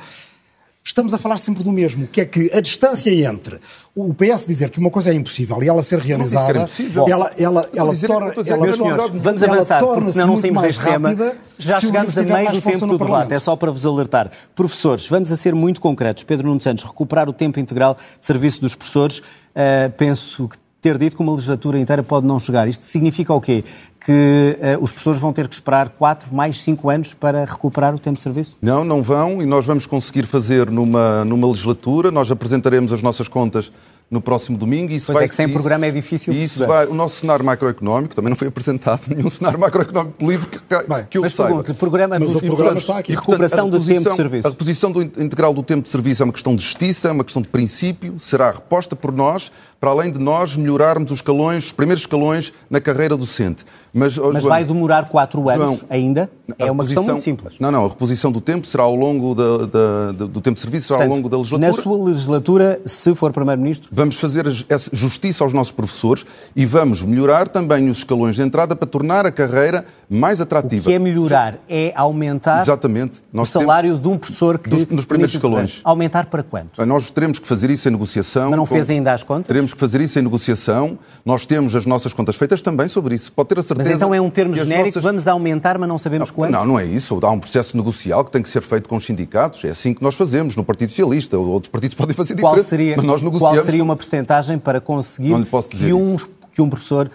estamos 0.84 1.14
a 1.14 1.18
falar 1.18 1.38
sempre 1.38 1.64
do 1.64 1.72
mesmo, 1.72 2.08
que 2.08 2.22
é 2.22 2.26
que 2.26 2.52
a 2.54 2.60
distância 2.60 3.10
entre 3.10 3.60
o 3.96 4.14
PS 4.14 4.46
dizer 4.46 4.70
que 4.70 4.80
uma 4.80 4.90
coisa 4.90 5.12
é 5.12 5.14
impossível 5.14 5.62
e 5.64 5.70
ela 5.70 5.82
ser 5.82 6.00
realizada, 6.00 6.70
ela, 7.08 7.32
ela, 7.38 7.70
ela, 7.74 7.96
torna, 7.96 8.34
ela, 8.46 8.78
torna, 8.78 9.08
vamos 9.14 9.44
avançar, 9.44 9.80
porque 9.80 10.12
senão 10.12 10.28
não 10.28 10.42
saímos 10.42 10.62
deste 10.62 10.84
tema. 10.84 11.16
Já 11.58 11.80
chegamos 11.80 12.18
a 12.18 12.22
meio 12.24 12.52
do 12.52 12.62
tempo 12.62 12.88
do 12.88 12.98
debate, 12.98 13.34
é 13.34 13.40
só 13.40 13.56
para 13.56 13.72
vos 13.72 13.86
alertar. 13.86 14.30
Professores, 14.54 15.08
vamos 15.08 15.32
a 15.32 15.38
ser 15.38 15.56
muito 15.56 15.80
concretos. 15.80 16.24
Pedro 16.24 16.48
Nuno 16.48 16.60
Santos, 16.60 16.84
recuperar 16.84 17.30
o 17.30 17.34
tempo 17.34 17.60
integral 17.60 17.96
de 18.20 18.26
serviço 18.26 18.60
dos 18.60 18.76
professores, 18.76 19.20
uh, 19.20 19.92
penso 19.96 20.50
que 20.50 20.63
ter 20.84 20.98
dito 20.98 21.16
que 21.16 21.24
uma 21.24 21.32
legislatura 21.32 21.80
inteira 21.80 22.04
pode 22.04 22.28
não 22.28 22.38
chegar. 22.38 22.68
Isto 22.68 22.84
significa 22.84 23.34
o 23.34 23.40
quê? 23.40 23.64
Que 24.06 24.58
uh, 24.60 24.84
os 24.84 24.92
professores 24.92 25.18
vão 25.18 25.32
ter 25.32 25.48
que 25.48 25.56
esperar 25.56 25.88
4 25.88 26.36
mais 26.36 26.62
5 26.62 26.90
anos 26.90 27.14
para 27.14 27.46
recuperar 27.46 27.96
o 27.96 28.00
tempo 28.00 28.18
de 28.18 28.22
serviço? 28.22 28.58
Não, 28.62 28.84
não 28.84 29.02
vão 29.02 29.42
e 29.42 29.46
nós 29.46 29.66
vamos 29.66 29.86
conseguir 29.86 30.26
fazer 30.26 30.70
numa, 30.70 31.24
numa 31.24 31.48
legislatura. 31.48 32.12
Nós 32.12 32.30
apresentaremos 32.30 32.92
as 32.92 33.02
nossas 33.02 33.30
contas 33.30 33.72
no 34.14 34.22
próximo 34.22 34.58
domingo. 34.58 34.92
Isso 34.92 35.08
pois 35.08 35.16
vai, 35.16 35.26
é 35.26 35.28
que 35.28 35.36
sem 35.36 35.46
isso, 35.46 35.54
programa 35.54 35.86
é 35.86 35.92
difícil. 35.92 36.32
Isso 36.34 36.66
vai, 36.66 36.86
o 36.86 36.94
nosso 36.94 37.16
cenário 37.16 37.44
macroeconómico 37.44 38.16
também 38.16 38.30
não 38.30 38.36
foi 38.36 38.48
apresentado 38.48 39.02
nenhum 39.14 39.30
cenário 39.30 39.60
macroeconómico 39.60 40.18
pelo 40.18 40.32
livro 40.32 40.50
que, 40.50 40.60
Bem, 40.60 41.06
que 41.10 41.18
eu 41.18 41.24
mas 41.24 41.34
saiba. 41.34 41.60
o 41.68 41.76
programa, 41.76 42.20
mas 42.20 42.32
dos, 42.32 42.42
o 42.42 42.46
programa 42.46 42.78
está 42.78 43.00
aqui. 43.00 43.12
E 43.12 43.16
recuperação 43.16 43.70
do 43.70 43.84
tempo 43.84 44.10
de 44.10 44.16
serviço. 44.16 44.48
A 44.48 44.52
reposição 44.52 44.92
do 44.92 45.02
integral 45.02 45.54
do 45.54 45.64
tempo 45.64 45.82
de 45.82 45.90
serviço 45.90 46.22
é 46.22 46.26
uma 46.26 46.34
questão 46.34 46.56
de 46.56 46.64
justiça, 46.64 47.10
é 47.10 47.12
uma 47.12 47.24
questão 47.24 47.42
de 47.42 47.48
princípio, 47.48 48.20
será 48.20 48.52
reposta 48.52 48.96
por 48.96 49.12
nós, 49.12 49.52
para 49.84 49.92
além 49.92 50.10
de 50.10 50.18
nós 50.18 50.56
melhorarmos 50.56 51.12
os 51.12 51.18
escalões, 51.18 51.66
os 51.66 51.72
primeiros 51.74 52.04
escalões 52.04 52.54
na 52.70 52.80
carreira 52.80 53.18
docente. 53.18 53.66
Mas, 53.94 54.18
oh, 54.18 54.32
mas 54.32 54.42
João, 54.42 54.54
vai 54.54 54.64
demorar 54.64 55.10
quatro 55.10 55.50
anos 55.50 55.62
João, 55.62 55.80
ainda? 55.90 56.32
É 56.58 56.72
uma 56.72 56.86
questão 56.86 57.04
muito 57.04 57.22
simples. 57.22 57.56
Não, 57.60 57.70
não, 57.70 57.86
a 57.86 57.90
reposição 57.90 58.32
do 58.32 58.40
tempo 58.42 58.66
será 58.66 58.84
ao 58.84 58.96
longo 58.96 59.36
da, 59.36 59.58
da, 59.66 60.12
do 60.14 60.42
tempo 60.42 60.56
de 60.56 60.62
serviço, 60.62 60.88
será 60.88 61.00
Portanto, 61.00 61.12
ao 61.12 61.18
longo 61.18 61.30
da 61.30 61.38
legislatura. 61.38 61.68
Na 61.68 61.84
sua 61.84 62.06
legislatura, 62.06 62.82
se 62.86 63.14
for 63.14 63.32
Primeiro-Ministro? 63.32 63.90
Vamos 63.92 64.16
fazer 64.16 64.46
justiça 64.92 65.44
aos 65.44 65.52
nossos 65.54 65.72
professores 65.72 66.26
e 66.56 66.66
vamos 66.66 67.04
melhorar 67.04 67.50
também 67.50 67.90
os 67.90 67.98
escalões 67.98 68.38
de 68.38 68.42
entrada 68.42 68.76
para 68.76 68.88
tornar 68.88 69.26
a 69.26 69.32
carreira 69.32 69.86
mais 70.10 70.42
atrativa. 70.42 70.84
O 70.84 70.86
que 70.86 70.94
é 70.94 71.00
melhorar? 71.00 71.60
É 71.70 71.94
aumentar 71.96 72.62
Exatamente. 72.62 73.22
O 73.34 73.46
salário 73.46 73.98
de 73.98 74.08
um 74.08 74.18
professor 74.18 74.58
que... 74.58 74.70
Dos, 74.70 74.88
nos 74.88 75.06
primeiros 75.06 75.34
escalões. 75.36 75.82
Aumentar 75.84 76.28
para 76.28 76.42
quanto? 76.42 76.84
Nós 76.86 77.12
teremos 77.12 77.38
que 77.38 77.48
fazer 77.48 77.70
isso 77.70 77.88
em 77.88 77.92
negociação. 77.92 78.50
Mas 78.50 78.58
não 78.58 78.66
com... 78.66 78.74
fez 78.74 78.90
ainda 78.90 79.14
as 79.14 79.24
contas? 79.24 79.48
Teremos 79.48 79.73
que 79.74 79.80
fazer 79.80 80.02
isso 80.02 80.18
em 80.18 80.22
negociação. 80.22 80.98
Nós 81.26 81.46
temos 81.46 81.76
as 81.76 81.86
nossas 81.86 82.14
contas 82.14 82.36
feitas 82.36 82.62
também 82.62 82.88
sobre 82.88 83.16
isso. 83.16 83.32
Pode 83.32 83.50
ter 83.50 83.60
a 83.60 83.64
certeza... 83.64 83.90
Mas 83.90 83.98
então 83.98 84.14
é 84.14 84.22
um 84.22 84.30
termo 84.30 84.54
genérico, 84.54 84.88
nossas... 84.88 85.04
vamos 85.04 85.28
aumentar, 85.28 85.78
mas 85.78 85.90
não 85.90 85.98
sabemos 85.98 86.30
não, 86.30 86.36
quanto? 86.36 86.52
Não, 86.52 86.66
não 86.66 86.80
é 86.80 86.86
isso. 86.86 87.20
Há 87.22 87.32
um 87.32 87.40
processo 87.40 87.76
negocial 87.76 88.24
que 88.24 88.32
tem 88.32 88.42
que 88.42 88.50
ser 88.50 88.62
feito 88.62 88.88
com 88.88 88.96
os 88.96 89.06
sindicatos. 89.06 89.64
É 89.66 89.70
assim 89.70 89.94
que 89.94 90.02
nós 90.02 90.16
fazemos 90.16 90.56
no 90.56 90.64
Partido 90.64 90.90
Socialista. 90.90 91.38
Outros 91.38 91.72
partidos 91.72 91.96
podem 91.98 92.16
fazer 92.16 92.40
qual 92.40 92.56
diferente, 92.56 92.70
seria, 92.70 92.96
mas 92.98 93.06
nós 93.06 93.24
negociamos. 93.24 93.58
Qual 93.58 93.66
seria 93.66 93.84
uma 93.84 93.96
percentagem 93.96 94.58
para 94.58 94.80
conseguir 94.80 95.34
que 95.70 95.94
um 95.94 96.18
que 96.54 96.62
um 96.62 96.70
professor 96.70 97.10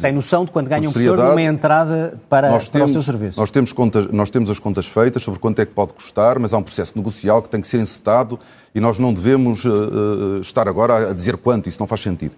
tem 0.00 0.12
noção 0.12 0.46
de 0.46 0.50
quando 0.50 0.68
ganha 0.68 0.88
um 0.88 0.92
professor 0.92 1.18
numa 1.18 1.42
entrada 1.42 2.18
para, 2.28 2.50
nós 2.50 2.70
para 2.70 2.80
temos, 2.80 2.90
o 2.90 2.92
seu 2.94 3.02
serviço? 3.02 3.38
Nós 3.38 3.50
temos, 3.50 3.72
contas, 3.72 4.10
nós 4.10 4.30
temos 4.30 4.48
as 4.48 4.58
contas 4.58 4.86
feitas 4.86 5.22
sobre 5.22 5.38
quanto 5.38 5.60
é 5.60 5.66
que 5.66 5.72
pode 5.72 5.92
custar, 5.92 6.38
mas 6.38 6.54
há 6.54 6.58
um 6.58 6.62
processo 6.62 6.96
negocial 6.96 7.42
que 7.42 7.50
tem 7.50 7.60
que 7.60 7.68
ser 7.68 7.80
encetado 7.80 8.38
e 8.74 8.80
nós 8.80 8.98
não 8.98 9.12
devemos 9.12 9.64
uh, 9.64 10.40
estar 10.40 10.66
agora 10.68 11.10
a 11.10 11.12
dizer 11.12 11.36
quanto, 11.36 11.68
isso 11.68 11.78
não 11.78 11.86
faz 11.86 12.00
sentido. 12.00 12.34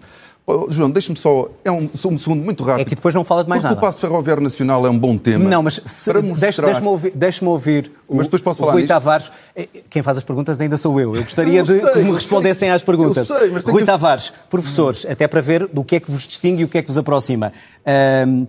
João, 0.69 0.89
deixe-me 0.89 1.17
só. 1.17 1.49
É 1.63 1.71
um, 1.71 1.89
um, 1.93 2.17
segundo 2.17 2.43
muito 2.43 2.63
rápido. 2.63 2.81
É 2.81 2.85
que 2.85 2.95
depois 2.95 3.13
não 3.13 3.23
fala 3.23 3.43
de 3.43 3.49
mais 3.49 3.61
porque 3.61 3.75
nada. 3.75 3.85
o 3.85 3.87
Passo 3.87 3.99
Ferroviário 3.99 4.41
Nacional 4.41 4.85
é 4.85 4.89
um 4.89 4.97
bom 4.97 5.17
tema. 5.17 5.47
Não, 5.49 5.63
mas 5.63 5.81
se, 5.85 6.11
deixe-me 6.13 6.33
deixe 6.33 6.61
ouvir, 6.83 7.11
deixe 7.15 7.45
ouvir 7.45 7.91
o, 8.07 8.15
mas 8.15 8.27
depois 8.27 8.41
posso 8.41 8.59
falar 8.59 8.71
o 8.71 8.73
Rui 8.73 8.81
nisto? 8.81 8.93
Tavares. 8.93 9.31
Eh, 9.55 9.67
quem 9.89 10.01
faz 10.01 10.17
as 10.17 10.23
perguntas 10.23 10.59
ainda 10.59 10.77
sou 10.77 10.99
eu. 10.99 11.15
Eu 11.15 11.23
gostaria 11.23 11.59
eu 11.59 11.65
de 11.65 11.79
sei, 11.79 11.91
que 11.91 11.99
me 11.99 12.11
respondessem 12.11 12.67
sei, 12.67 12.75
às 12.75 12.83
perguntas. 12.83 13.29
Eu 13.29 13.39
sei, 13.39 13.49
mas 13.51 13.63
Rui 13.63 13.81
que... 13.81 13.85
Tavares, 13.85 14.33
professores, 14.49 15.05
até 15.05 15.27
para 15.27 15.41
ver 15.41 15.67
do 15.67 15.83
que 15.83 15.97
é 15.97 15.99
que 15.99 16.11
vos 16.11 16.23
distingue 16.23 16.61
e 16.61 16.65
o 16.65 16.67
que 16.67 16.77
é 16.77 16.81
que 16.81 16.87
vos 16.87 16.97
aproxima. 16.97 17.51
Um, 18.27 18.47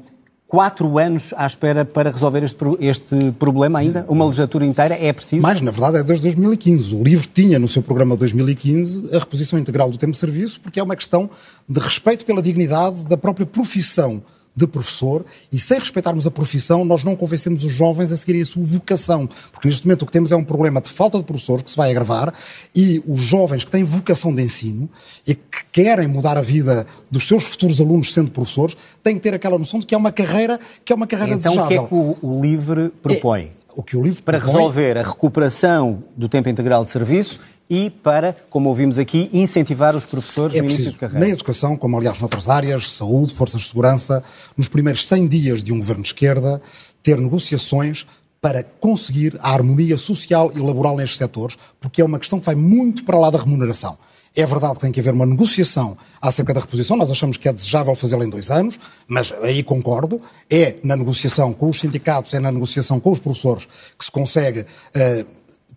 quatro 0.53 0.99
anos 0.99 1.33
à 1.35 1.47
espera 1.47 1.83
para 1.83 2.11
resolver 2.11 2.43
este, 2.45 2.63
este 2.79 3.33
problema 3.39 3.79
ainda? 3.79 4.05
Uma 4.07 4.27
legislatura 4.27 4.67
inteira? 4.67 4.95
É 4.95 5.11
preciso? 5.11 5.41
Mais, 5.41 5.63
na 5.63 5.71
verdade, 5.71 5.97
é 5.97 6.03
desde 6.03 6.25
2015. 6.25 6.95
O 6.95 7.03
LIVRE 7.03 7.27
tinha 7.27 7.59
no 7.59 7.67
seu 7.67 7.81
programa 7.83 8.15
2015 8.19 9.17
a 9.17 9.19
reposição 9.19 9.59
integral 9.59 9.89
do 9.89 9.97
tempo 9.97 10.13
de 10.13 10.19
serviço, 10.19 10.61
porque 10.61 10.79
é 10.79 10.83
uma 10.83 10.95
questão 10.95 11.31
de 11.67 11.81
respeito 11.81 12.27
pela 12.27 12.43
dignidade 12.43 13.07
da 13.07 13.17
própria 13.17 13.47
profissão 13.47 14.23
de 14.55 14.67
professor 14.67 15.25
e 15.51 15.59
sem 15.59 15.79
respeitarmos 15.79 16.27
a 16.27 16.31
profissão, 16.31 16.85
nós 16.85 17.03
não 17.03 17.17
convencemos 17.17 17.65
os 17.65 17.73
jovens 17.73 18.13
a 18.13 18.17
seguirem 18.17 18.43
a 18.43 18.47
sua 18.47 18.65
vocação. 18.65 19.29
Porque 19.51 19.69
neste 19.69 19.87
momento 19.87 20.03
o 20.03 20.07
que 20.07 20.13
temos 20.13 20.31
é 20.31 20.37
um 20.37 20.45
problema 20.45 20.81
de 20.81 20.91
falta 20.91 21.19
de 21.19 21.25
professores 21.25 21.63
que 21.63 21.71
se 21.71 21.77
vai 21.77 21.91
agravar 21.91 22.33
e 22.75 23.03
os 23.07 23.21
jovens 23.21 23.65
que 23.65 23.71
têm 23.71 23.85
vocação 23.85 24.35
de 24.35 24.43
ensino 24.43 24.89
e 25.27 25.35
que 25.35 25.65
querem 25.73 26.07
mudar 26.07 26.37
a 26.37 26.43
vida 26.43 26.87
dos 27.11 27.27
seus 27.27 27.45
futuros 27.45 27.81
alunos 27.81 28.13
sendo 28.13 28.31
professores 28.31 28.77
têm 29.03 29.15
que 29.15 29.21
ter 29.21 29.35
aquela 29.35 29.59
noção 29.59 29.81
de 29.81 29.87
que 29.87 29.95
é 29.95 29.99
uma 29.99 30.13
carreira 30.13 30.61
que 30.85 30.93
é 30.93 30.97
uma 30.97 31.07
carreira 31.07 31.35
então, 31.35 31.53
desejável. 31.53 31.73
Então 31.73 31.85
o 31.85 31.89
que 31.89 31.95
é 31.95 32.19
que 32.19 32.27
o, 32.27 32.31
o 32.31 32.43
LIVRE 32.43 32.91
propõe? 33.03 33.43
É, 33.43 33.63
o 33.75 33.83
que 33.83 33.97
o 33.97 34.03
LIVRE 34.03 34.23
para 34.23 34.39
propõe... 34.39 34.55
resolver 34.55 34.99
a 34.99 35.03
recuperação 35.03 36.05
do 36.17 36.29
tempo 36.29 36.49
integral 36.49 36.85
de 36.85 36.91
serviço 36.91 37.41
e 37.73 37.89
para, 37.89 38.37
como 38.51 38.69
ouvimos 38.69 38.99
aqui, 38.99 39.31
incentivar 39.33 39.97
os 39.97 40.05
professores 40.05 40.55
é 40.55 40.61
no 40.61 40.67
início 40.67 40.93
de 40.93 40.99
carreira. 40.99 41.27
Na 41.27 41.33
educação, 41.33 41.75
como 41.75 41.97
aliás 41.97 42.21
noutras 42.21 42.47
áreas, 42.47 42.91
saúde, 42.91 43.33
forças 43.33 43.63
de 43.63 43.69
segurança, 43.69 44.23
nos 44.59 44.69
primeiros 44.69 45.09
100 45.09 45.27
dias 45.27 45.63
de 45.63 45.73
um 45.73 45.79
governo 45.79 46.03
de 46.03 46.09
esquerda, 46.11 46.61
ter 47.03 47.19
negociações 47.19 48.07
para 48.43 48.63
conseguir 48.63 49.39
a 49.41 49.55
harmonia 49.55 49.97
social 49.97 50.53
e 50.55 50.59
laboral 50.59 50.99
nestes 50.99 51.17
setores, 51.17 51.57
porque 51.81 52.03
é 52.03 52.05
uma 52.05 52.19
questão 52.19 52.39
que 52.39 52.45
vai 52.45 52.55
muito 52.55 53.07
para 53.07 53.19
lá 53.19 53.31
da 53.31 53.39
remuneração. 53.39 53.97
É 54.37 54.45
verdade 54.45 54.75
que 54.75 54.81
tem 54.81 54.93
que 54.93 55.01
haver 55.01 55.15
uma 55.15 55.25
negociação 55.25 55.97
acerca 56.21 56.53
da 56.53 56.61
reposição, 56.61 56.95
nós 56.95 57.11
achamos 57.11 57.39
que 57.39 57.49
é 57.49 57.53
desejável 57.55 57.95
fazê-la 57.95 58.27
em 58.27 58.29
dois 58.29 58.51
anos, 58.51 58.79
mas 59.09 59.33
aí 59.43 59.63
concordo, 59.63 60.21
é 60.51 60.77
na 60.85 60.95
negociação 60.95 61.55
com 61.55 61.71
os 61.71 61.81
sindicatos, 61.81 62.35
é 62.35 62.41
na 62.41 62.53
negociação 62.53 63.01
com 63.01 63.13
os 63.13 63.19
professores 63.19 63.67
que 63.99 64.05
se 64.05 64.11
consegue 64.11 64.61
uh, 64.61 65.27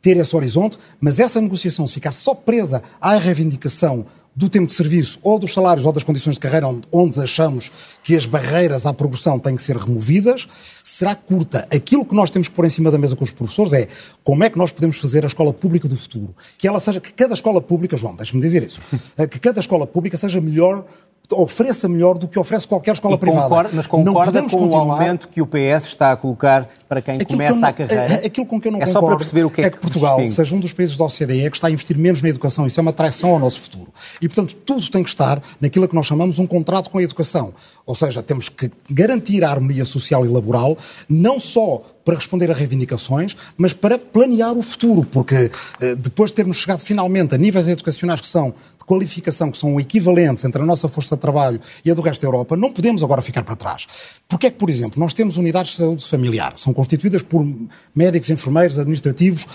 ter 0.06 0.18
esse 0.18 0.36
horizonte, 0.36 0.78
mas 1.02 1.20
essa 1.20 1.42
negociação, 1.42 1.88
se 1.88 1.96
ficar 1.96 2.12
só 2.12 2.36
presa 2.36 2.80
à 3.02 3.18
reivindicação 3.18 4.06
do 4.36 4.48
tempo 4.50 4.68
de 4.68 4.74
serviço, 4.76 5.18
ou 5.24 5.40
dos 5.40 5.52
salários, 5.52 5.84
ou 5.84 5.92
das 5.92 6.04
condições 6.04 6.34
de 6.34 6.42
carreira, 6.42 6.68
onde, 6.68 6.82
onde 6.92 7.20
achamos 7.20 7.72
que 8.04 8.16
as 8.16 8.28
barreiras 8.28 8.86
à 8.86 8.94
progressão 8.94 9.40
têm 9.40 9.56
que 9.56 9.64
ser 9.64 9.78
removidas, 9.78 10.48
será 10.84 11.16
curta. 11.16 11.68
Aquilo 11.74 12.06
que 12.06 12.14
nós 12.14 12.30
temos 12.30 12.48
que 12.48 12.54
pôr 12.54 12.66
em 12.66 12.70
cima 12.70 12.92
da 12.92 13.00
mesa 13.00 13.16
com 13.16 13.24
os 13.24 13.32
professores 13.32 13.74
é 13.74 13.88
como 14.24 14.44
é 14.44 14.50
que 14.50 14.58
nós 14.60 14.72
podemos 14.72 14.98
fazer 14.98 15.24
a 15.24 15.28
escola 15.28 15.52
pública 15.52 15.88
do 15.88 15.98
futuro. 15.98 16.36
Que 16.56 16.68
ela 16.68 16.80
seja, 16.80 17.00
que 17.00 17.12
cada 17.14 17.34
escola 17.34 17.60
pública, 17.60 17.98
João, 17.98 18.14
deixe-me 18.14 18.42
dizer 18.42 18.62
isso, 18.62 18.80
que 19.32 19.40
cada 19.40 19.60
escola 19.60 19.88
pública 19.88 20.18
seja 20.18 20.40
melhor 20.40 20.86
ofereça 21.32 21.88
melhor 21.88 22.18
do 22.18 22.28
que 22.28 22.38
oferece 22.38 22.68
qualquer 22.68 22.94
escola 22.94 23.18
privada. 23.18 23.70
Mas 23.74 23.88
concorda 23.88 24.42
com 24.44 24.50
continuar... 24.50 24.86
o 24.86 24.92
aumento 24.92 25.28
que 25.28 25.42
o 25.42 25.48
PS 25.48 25.86
está 25.86 26.12
a 26.12 26.18
colocar 26.18 26.70
para 26.88 27.02
quem 27.02 27.16
aquilo 27.16 27.30
começa 27.32 27.60
não, 27.60 27.70
a 27.70 27.74
carreira? 27.74 28.16
Aquilo 28.26 28.46
com 28.46 28.62
que 28.62 28.68
eu 28.68 28.72
não 28.72 28.80
é 28.80 28.86
concordo 28.86 29.02
só 29.02 29.08
para 29.08 29.18
perceber 29.18 29.44
o 29.46 29.50
que 29.50 29.62
é, 29.62 29.66
é 29.66 29.70
que, 29.70 29.78
Portugal 29.78 30.18
distingue. 30.18 30.36
seja 30.36 30.56
um 30.56 30.60
dos 30.60 30.74
países 30.74 30.98
da 30.98 31.06
OCDE 31.06 31.50
que 31.50 31.58
está 31.58 31.68
a 31.68 31.72
investir 31.72 31.98
menos 31.98 32.22
na 32.22 32.30
educação. 32.30 32.68
Isso 32.68 32.80
é 32.80 32.82
uma 32.82 32.94
traição 32.94 33.32
ao 33.32 33.40
nosso 33.40 33.62
futuro. 33.62 33.92
E, 34.22 34.28
portanto, 34.28 34.56
tudo 34.66 34.90
tem 34.90 35.04
que 35.04 35.10
estar 35.10 35.42
naquilo 35.60 35.88
que 35.88 35.96
nós 35.96 36.06
chamamos 36.06 36.40
um 36.40 36.46
contrato 36.46 36.90
com 36.90 36.98
a 36.98 37.04
educação. 37.04 37.54
Ou 37.86 37.96
seja, 37.96 38.22
temos 38.24 38.50
que 38.50 38.70
garantir 38.90 39.44
a 39.44 39.52
harmonia 39.52 39.86
social 39.86 40.26
e 40.26 40.30
laboral, 40.30 40.78
não 41.08 41.40
só 41.40 41.84
para 42.04 42.16
responder 42.16 42.52
a 42.52 42.54
reivindicações, 42.54 43.36
mas 43.58 43.74
para 43.74 43.98
planear 43.98 44.56
o 44.56 44.62
futuro, 44.62 45.04
porque 45.12 45.50
eh, 45.82 45.96
depois 45.96 46.30
de 46.30 46.36
termos 46.36 46.58
chegado 46.58 46.80
finalmente 46.80 47.34
a 47.34 47.38
níveis 47.38 47.68
educacionais 47.68 48.22
que 48.22 48.28
são 48.28 48.54
qualificação, 48.86 49.52
que 49.52 49.58
são 49.58 49.80
equivalentes 49.80 50.46
entre 50.46 50.62
a 50.62 50.66
nossa 50.66 50.88
força 50.88 51.16
de 51.16 51.22
trabalho 51.22 51.60
e 51.84 51.92
a 51.92 51.94
do 51.94 52.02
resto 52.02 52.22
da 52.22 52.28
Europa, 52.28 52.56
não 52.56 52.72
podemos 52.72 53.04
agora 53.04 53.22
ficar 53.22 53.44
para 53.44 53.56
trás. 53.56 53.88
Porque 54.28 54.48
é 54.48 54.50
que, 54.50 54.58
por 54.58 54.70
exemplo, 54.70 55.00
nós 55.00 55.14
temos 55.14 55.38
unidades 55.38 55.72
de 55.72 55.78
saúde 55.78 56.08
familiar, 56.08 56.54
são 56.56 56.74
constituídas 56.74 57.22
por 57.22 57.46
médicos, 57.94 58.30
enfermeiros, 58.30 58.78
administrativos, 58.78 59.46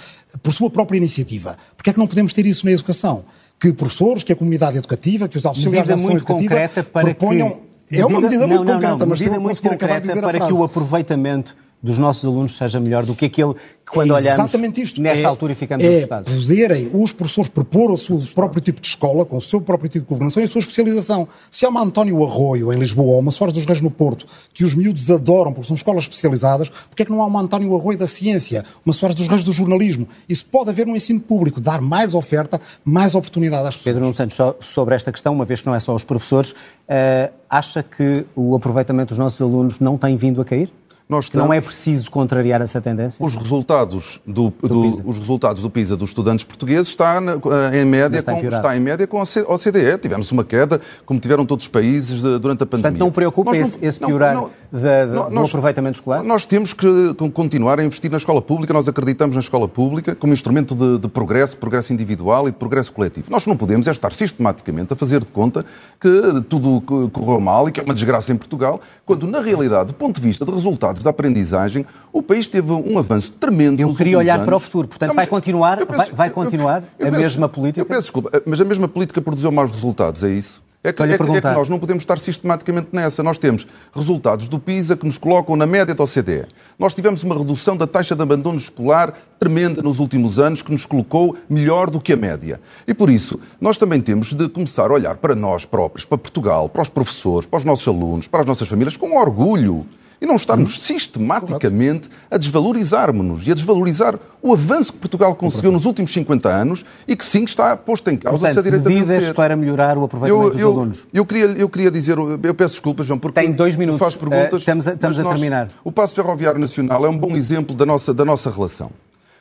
por 0.42 0.52
sua 0.52 0.70
própria 0.70 0.96
iniciativa. 0.96 1.56
Porque 1.76 1.90
é 1.90 1.92
que 1.92 1.98
não 1.98 2.06
podemos 2.06 2.32
ter 2.34 2.46
isso 2.46 2.66
na 2.66 2.72
educação? 2.72 3.24
Que 3.58 3.72
professores, 3.72 4.22
que 4.22 4.32
a 4.32 4.36
comunidade 4.36 4.78
educativa, 4.78 5.28
que 5.28 5.36
os 5.36 5.46
auxiliares 5.46 5.88
da 5.88 5.94
ação 5.94 6.12
educativa 6.12 6.56
proponham... 6.92 7.50
Que... 7.50 7.70
É 7.92 8.06
uma 8.06 8.20
medida 8.20 8.46
muito 8.46 8.64
não, 8.64 8.74
concreta, 8.74 8.92
não, 8.92 8.98
não, 8.98 9.06
mas 9.08 9.18
medida 9.18 9.40
muito 9.40 9.62
concreta 9.62 10.22
para 10.22 10.46
que 10.46 10.52
o 10.52 10.62
aproveitamento 10.62 11.56
dos 11.82 11.98
nossos 11.98 12.24
alunos 12.24 12.56
seja 12.56 12.78
melhor 12.78 13.04
do 13.04 13.14
que 13.14 13.26
aquele 13.26 13.54
que 13.54 13.92
quando 13.92 14.16
é 14.16 14.20
exatamente 14.20 14.80
isto. 14.80 15.00
nesta 15.00 15.22
é, 15.22 15.24
altura 15.24 15.54
ficamos 15.54 15.84
é 15.84 15.96
assustados. 15.96 16.32
poderem 16.32 16.90
os 16.92 17.12
professores 17.12 17.48
propor 17.48 17.90
o 17.90 17.96
seu 17.96 18.20
próprio 18.34 18.60
tipo 18.60 18.80
de 18.80 18.86
escola, 18.86 19.24
com 19.24 19.36
o 19.36 19.40
seu 19.40 19.60
próprio 19.60 19.88
tipo 19.88 20.04
de 20.04 20.08
governação 20.08 20.42
e 20.42 20.46
a 20.46 20.48
sua 20.48 20.60
especialização. 20.60 21.26
Se 21.50 21.64
há 21.64 21.68
uma 21.68 21.82
António 21.82 22.22
Arroio 22.24 22.72
em 22.72 22.78
Lisboa 22.78 23.14
ou 23.14 23.18
uma 23.18 23.32
Soares 23.32 23.52
dos 23.52 23.64
Reis 23.64 23.80
no 23.80 23.90
Porto, 23.90 24.26
que 24.54 24.62
os 24.62 24.74
miúdos 24.74 25.10
adoram 25.10 25.52
porque 25.52 25.66
são 25.66 25.74
escolas 25.74 26.04
especializadas, 26.04 26.68
porque 26.68 27.02
é 27.02 27.06
que 27.06 27.10
não 27.10 27.22
há 27.22 27.26
uma 27.26 27.40
António 27.40 27.74
Arroio 27.74 27.98
da 27.98 28.06
ciência, 28.06 28.64
uma 28.84 28.92
Soares 28.92 29.16
dos 29.16 29.26
Reis 29.26 29.42
do 29.42 29.52
jornalismo? 29.52 30.06
Isso 30.28 30.44
pode 30.44 30.70
haver 30.70 30.86
no 30.86 30.94
ensino 30.94 31.18
público, 31.18 31.60
dar 31.60 31.80
mais 31.80 32.14
oferta, 32.14 32.60
mais 32.84 33.14
oportunidade 33.14 33.66
às 33.66 33.76
pessoas. 33.76 33.94
Pedro 33.94 34.02
Nuno 34.02 34.14
Santos, 34.14 34.36
sobre 34.60 34.94
esta 34.94 35.10
questão, 35.10 35.32
uma 35.32 35.44
vez 35.44 35.60
que 35.60 35.66
não 35.66 35.74
é 35.74 35.80
só 35.80 35.94
os 35.94 36.04
professores, 36.04 36.50
uh, 36.52 37.32
acha 37.48 37.82
que 37.82 38.24
o 38.36 38.54
aproveitamento 38.54 39.08
dos 39.08 39.18
nossos 39.18 39.40
alunos 39.40 39.80
não 39.80 39.98
tem 39.98 40.16
vindo 40.16 40.40
a 40.40 40.44
cair? 40.44 40.70
Nós 41.10 41.24
estamos... 41.24 41.44
Não 41.44 41.52
é 41.52 41.60
preciso 41.60 42.08
contrariar 42.08 42.62
essa 42.62 42.80
tendência? 42.80 43.24
Os 43.24 43.34
resultados 43.34 44.20
do, 44.24 44.52
do, 44.62 44.68
do 44.68 45.08
os 45.08 45.18
resultados 45.18 45.60
do 45.60 45.68
PISA 45.68 45.96
dos 45.96 46.10
estudantes 46.10 46.44
portugueses 46.44 46.86
está 46.86 47.20
na, 47.20 47.32
em 47.74 47.84
média 47.84 48.16
está, 48.16 48.32
com, 48.32 48.46
está, 48.46 48.76
em 48.76 48.80
média 48.80 49.06
com 49.08 49.18
a 49.18 49.22
OCDE. 49.22 49.98
Tivemos 50.00 50.30
uma 50.30 50.44
queda, 50.44 50.80
como 51.04 51.18
tiveram 51.18 51.44
todos 51.44 51.64
os 51.64 51.68
países 51.68 52.22
durante 52.22 52.62
a 52.62 52.66
pandemia. 52.66 52.90
Portanto, 52.90 52.98
não 52.98 53.10
preocupa 53.10 53.56
esse, 53.56 53.84
esse 53.84 53.98
piorar 53.98 54.34
não, 54.34 54.50
não, 54.70 54.80
da, 54.80 55.06
da, 55.06 55.30
nós, 55.30 55.50
do 55.50 55.56
aproveitamento 55.56 55.98
escolar? 55.98 56.22
Nós 56.22 56.46
temos 56.46 56.72
que 56.72 56.86
continuar 57.34 57.80
a 57.80 57.84
investir 57.84 58.08
na 58.08 58.16
escola 58.16 58.40
pública. 58.40 58.72
Nós 58.72 58.86
acreditamos 58.86 59.34
na 59.34 59.40
escola 59.40 59.66
pública 59.66 60.14
como 60.14 60.32
instrumento 60.32 60.76
de, 60.76 61.00
de 61.00 61.08
progresso, 61.08 61.56
progresso 61.56 61.92
individual 61.92 62.46
e 62.46 62.52
de 62.52 62.56
progresso 62.56 62.92
coletivo. 62.92 63.26
Nós 63.30 63.46
não 63.46 63.56
podemos 63.56 63.88
é 63.88 63.90
estar 63.90 64.12
sistematicamente 64.12 64.92
a 64.92 64.96
fazer 64.96 65.18
de 65.18 65.26
conta 65.26 65.64
que 66.00 66.40
tudo 66.48 66.80
correu 67.10 67.40
mal 67.40 67.68
e 67.68 67.72
que 67.72 67.80
é 67.80 67.82
uma 67.82 67.94
desgraça 67.94 68.32
em 68.32 68.36
Portugal, 68.36 68.80
quando 69.04 69.26
na 69.26 69.40
realidade, 69.40 69.88
do 69.88 69.94
ponto 69.94 70.20
de 70.20 70.26
vista 70.26 70.44
de 70.44 70.52
resultados 70.52 70.99
da 71.04 71.10
aprendizagem, 71.10 71.84
o 72.12 72.22
país 72.22 72.46
teve 72.46 72.72
um 72.72 72.98
avanço 72.98 73.32
tremendo. 73.32 73.80
Eu 73.80 73.94
queria 73.94 74.18
olhar 74.18 74.34
anos. 74.34 74.46
para 74.46 74.56
o 74.56 74.60
futuro, 74.60 74.88
portanto 74.88 75.08
não, 75.08 75.16
vai 75.16 75.26
continuar, 75.26 75.78
penso, 75.78 75.96
vai, 75.96 76.10
vai, 76.10 76.30
continuar 76.30 76.82
eu, 76.98 77.06
eu, 77.06 77.08
a 77.08 77.10
penso, 77.10 77.22
mesma 77.22 77.48
política? 77.48 77.80
Eu 77.80 77.86
peço 77.86 78.02
desculpa, 78.02 78.42
mas 78.46 78.60
a 78.60 78.64
mesma 78.64 78.88
política 78.88 79.20
produziu 79.20 79.50
maus 79.50 79.70
resultados, 79.70 80.22
é 80.24 80.30
isso? 80.30 80.62
É 80.82 80.94
que, 80.94 81.02
é, 81.02 81.12
é 81.12 81.18
que, 81.18 81.24
nós 81.24 81.68
não 81.68 81.78
podemos 81.78 82.02
estar 82.02 82.18
sistematicamente 82.18 82.88
nessa. 82.90 83.22
Nós 83.22 83.38
temos 83.38 83.66
resultados 83.94 84.48
do 84.48 84.58
PISA 84.58 84.96
que 84.96 85.04
nos 85.04 85.18
colocam 85.18 85.54
na 85.54 85.66
média 85.66 85.94
da 85.94 86.02
OCDE. 86.02 86.46
Nós 86.78 86.94
tivemos 86.94 87.22
uma 87.22 87.36
redução 87.36 87.76
da 87.76 87.86
taxa 87.86 88.16
de 88.16 88.22
abandono 88.22 88.56
escolar 88.56 89.12
tremenda 89.38 89.82
nos 89.82 89.98
últimos 89.98 90.38
anos 90.38 90.62
que 90.62 90.72
nos 90.72 90.86
colocou 90.86 91.36
melhor 91.50 91.90
do 91.90 92.00
que 92.00 92.14
a 92.14 92.16
média. 92.16 92.58
E 92.88 92.94
por 92.94 93.10
isso, 93.10 93.38
nós 93.60 93.76
também 93.76 94.00
temos 94.00 94.32
de 94.32 94.48
começar 94.48 94.90
a 94.90 94.94
olhar 94.94 95.18
para 95.18 95.34
nós 95.34 95.66
próprios, 95.66 96.06
para 96.06 96.16
Portugal, 96.16 96.66
para 96.66 96.80
os 96.80 96.88
professores, 96.88 97.46
para 97.46 97.58
os 97.58 97.64
nossos 97.64 97.86
alunos, 97.86 98.26
para 98.26 98.40
as 98.40 98.46
nossas 98.46 98.66
famílias, 98.66 98.96
com 98.96 99.18
orgulho 99.18 99.84
e 100.20 100.26
não 100.26 100.36
estarmos 100.36 100.76
hum. 100.76 100.80
sistematicamente 100.80 102.10
a 102.30 102.36
desvalorizarmos-nos 102.36 103.46
e 103.46 103.50
a 103.50 103.54
desvalorizar 103.54 104.18
o 104.42 104.52
avanço 104.52 104.92
que 104.92 104.98
Portugal 104.98 105.34
conseguiu 105.34 105.72
nos 105.72 105.86
últimos 105.86 106.12
50 106.12 106.48
anos 106.48 106.84
e 107.06 107.16
que 107.16 107.24
sim 107.24 107.44
está 107.44 107.76
posto 107.76 108.10
em 108.10 108.16
causa 108.16 108.38
Portanto, 108.38 108.58
a 108.58 108.62
direita 108.62 108.88
medidas 108.88 109.30
para 109.30 109.56
melhorar 109.56 109.96
o 109.96 110.04
aproveitamento 110.04 110.46
eu, 110.46 110.50
dos 110.50 110.60
eu, 110.60 110.68
alunos. 110.68 111.06
Eu 111.12 111.26
queria, 111.26 111.46
eu 111.46 111.68
queria 111.68 111.90
dizer, 111.90 112.16
eu 112.18 112.54
peço 112.54 112.74
desculpas, 112.74 113.06
João, 113.06 113.18
porque 113.18 113.40
Tem 113.40 113.52
dois 113.52 113.76
minutos. 113.76 114.00
faz 114.00 114.16
perguntas. 114.16 114.52
Uh, 114.52 114.56
estamos 114.56 114.86
a, 114.86 114.92
estamos 114.92 115.18
a 115.18 115.22
nós, 115.22 115.32
terminar. 115.32 115.70
O 115.84 115.92
Passo 115.92 116.14
Ferroviário 116.14 116.60
Nacional 116.60 117.04
é 117.04 117.08
um 117.08 117.16
bom 117.16 117.36
exemplo 117.36 117.74
da 117.74 117.86
nossa, 117.86 118.12
da 118.12 118.24
nossa 118.24 118.50
relação. 118.50 118.90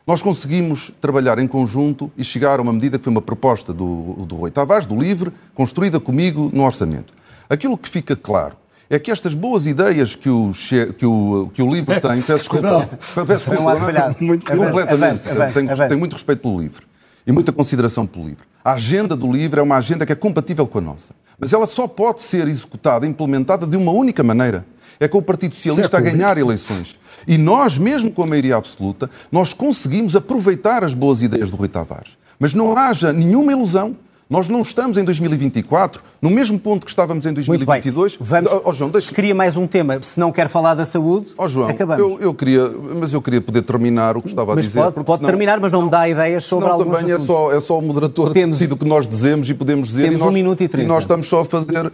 Nós 0.08 0.22
conseguimos 0.22 0.92
trabalhar 1.00 1.38
em 1.40 1.48
conjunto 1.48 2.12
e 2.18 2.24
chegar 2.24 2.60
a 2.60 2.62
uma 2.62 2.74
medida 2.74 2.98
que 2.98 3.04
foi 3.04 3.12
uma 3.12 3.22
proposta 3.22 3.72
do, 3.72 4.26
do 4.26 4.36
Rui 4.36 4.50
Tavares, 4.50 4.86
do 4.86 5.00
LIVRE, 5.00 5.32
construída 5.54 6.00
comigo 6.00 6.50
no 6.52 6.64
orçamento. 6.64 7.14
Aquilo 7.50 7.78
que 7.78 7.88
fica 7.88 8.16
claro 8.16 8.56
é 8.90 8.98
que 8.98 9.12
estas 9.12 9.36
boas 9.36 9.68
ideias 9.68 10.16
que 10.16 10.30
o, 10.30 10.52
que 10.98 11.06
o, 11.06 11.52
que 11.54 11.62
o 11.62 11.72
livro 11.72 11.94
tem, 12.02 12.22
peço 12.22 12.38
desculpa, 12.38 12.90
peço 13.28 13.50
desculpa, 13.52 13.92
não, 13.92 14.16
muito 14.20 14.46
completamente, 14.46 14.98
avance, 14.98 15.30
avance, 15.30 15.54
tenho, 15.54 15.72
avance. 15.72 15.88
tenho 15.90 16.00
muito 16.00 16.14
respeito 16.14 16.42
pelo 16.42 16.60
livro 16.60 16.88
e 17.26 17.32
muita 17.32 17.52
consideração 17.52 18.08
pelo 18.08 18.26
livro. 18.26 18.46
A 18.64 18.74
agenda 18.74 19.16
do 19.16 19.32
livro 19.32 19.60
é 19.60 19.64
uma 19.64 19.78
agenda 19.78 20.06
que 20.06 20.12
é 20.12 20.16
compatível 20.16 20.66
com 20.66 20.80
a 20.80 20.82
nossa, 20.82 21.14
mas 21.38 21.54
ela 21.54 21.68
só 21.68 21.88
pode 21.88 22.22
ser 22.22 22.48
executada, 22.48 23.06
implementada 23.06 23.68
de 23.68 23.78
uma 23.78 23.92
única 23.92 24.24
maneira, 24.24 24.66
é 25.00 25.08
com 25.08 25.20
o 25.20 25.22
Partido 25.22 25.56
Socialista 25.56 25.98
a 25.98 26.02
ganhar 26.02 26.38
eleições. 26.38 26.98
E 27.28 27.38
nós, 27.38 27.78
mesmo 27.78 28.12
com 28.12 28.24
a 28.24 28.28
maioria 28.28 28.56
absoluta, 28.56 29.10
nós 29.32 29.54
conseguimos 29.54 30.16
aproveitar 30.16 30.84
as 30.84 30.94
boas 30.94 31.22
ideias 31.22 31.52
do 31.52 31.58
Rui 31.58 31.68
Tavares. 31.68 32.18
Mas 32.40 32.54
não 32.54 32.78
haja 32.78 33.14
nenhuma 33.14 33.52
ilusão 33.52 33.96
nós 34.30 34.48
não 34.48 34.62
estamos 34.62 34.96
em 34.98 35.04
2024 35.04 36.04
no 36.22 36.30
mesmo 36.30 36.60
ponto 36.60 36.86
que 36.86 36.92
estávamos 36.92 37.26
em 37.26 37.34
2022. 37.34 38.18
Muito 38.18 38.30
bem. 38.30 38.44
Vamos, 38.44 38.62
oh, 38.64 38.74
João, 38.74 38.92
deixa... 38.92 39.08
Se 39.08 39.14
queria 39.14 39.34
mais 39.34 39.58
um 39.58 39.66
tema, 39.66 39.98
se 40.04 40.20
não 40.20 40.32
quer 40.32 40.48
falar 40.48 40.76
da 40.76 40.86
saúde, 40.86 41.30
oh, 41.36 41.48
João, 41.48 41.70
acabamos. 41.70 42.00
Eu, 42.00 42.20
eu, 42.22 42.34
queria, 42.34 42.70
mas 42.70 43.12
eu 43.12 43.22
queria 43.24 43.42
poder 43.42 43.64
terminar 43.64 44.16
o 44.16 44.22
que 44.22 44.28
estava 44.28 44.54
mas 44.54 44.66
a 44.66 44.68
dizer. 44.68 44.80
Pode, 44.80 45.04
pode 45.04 45.18
senão, 45.20 45.30
terminar, 45.32 45.60
mas 45.60 45.72
não 45.72 45.82
me 45.82 45.90
dá 45.90 46.08
ideias 46.08 46.46
sobre 46.46 46.66
senão 46.66 46.80
alguns 46.80 47.00
também 47.00 47.16
é 47.16 47.18
só, 47.18 47.52
é 47.52 47.60
só 47.60 47.80
o 47.80 47.82
moderador 47.82 48.32
Temos... 48.32 48.56
que 48.56 48.60
decide 48.60 48.74
o 48.74 48.78
que 48.78 48.86
nós 48.86 49.08
dizemos 49.08 49.50
e 49.50 49.54
podemos 49.56 49.88
dizer. 49.88 50.04
Temos 50.04 50.18
e 50.18 50.20
nós, 50.20 50.30
um 50.30 50.34
minuto 50.34 50.64
e 50.64 50.68
trinta. 50.68 50.86
E 50.86 50.88
nós 50.88 51.04
estamos 51.04 51.28
só 51.28 51.42
a 51.42 51.46
fazer 51.46 51.92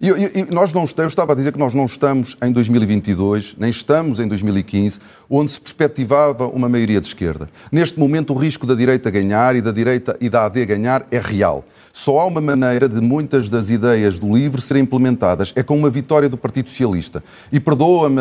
e, 0.00 0.08
e, 0.08 0.40
e, 0.40 0.54
nós 0.54 0.72
não, 0.72 0.86
eu 0.98 1.06
estava 1.06 1.32
a 1.32 1.34
dizer 1.36 1.52
que 1.52 1.58
nós 1.58 1.72
não 1.72 1.86
estamos 1.86 2.36
em 2.42 2.52
2022, 2.52 3.54
nem 3.58 3.70
estamos 3.70 4.18
em 4.18 4.26
2015, 4.26 4.98
onde 5.30 5.52
se 5.52 5.60
perspectivava 5.60 6.46
uma 6.48 6.68
maioria 6.68 7.00
de 7.00 7.06
esquerda. 7.06 7.48
Neste 7.70 7.98
momento, 7.98 8.34
o 8.34 8.36
risco 8.36 8.66
da 8.66 8.74
direita 8.74 9.10
ganhar 9.10 9.54
e 9.54 9.62
da 9.62 9.70
direita 9.70 10.16
e 10.20 10.28
da 10.28 10.44
AD 10.46 10.66
ganhar 10.66 11.06
é 11.10 11.18
real. 11.18 11.64
Só 11.96 12.18
há 12.18 12.26
uma 12.26 12.40
maneira 12.40 12.88
de 12.88 13.00
muitas 13.00 13.48
das 13.48 13.70
ideias 13.70 14.18
do 14.18 14.34
LIVRE 14.34 14.60
serem 14.60 14.82
implementadas, 14.82 15.52
é 15.54 15.62
com 15.62 15.78
uma 15.78 15.88
vitória 15.88 16.28
do 16.28 16.36
Partido 16.36 16.68
Socialista. 16.68 17.22
E 17.52 17.60
perdoa-me, 17.60 18.20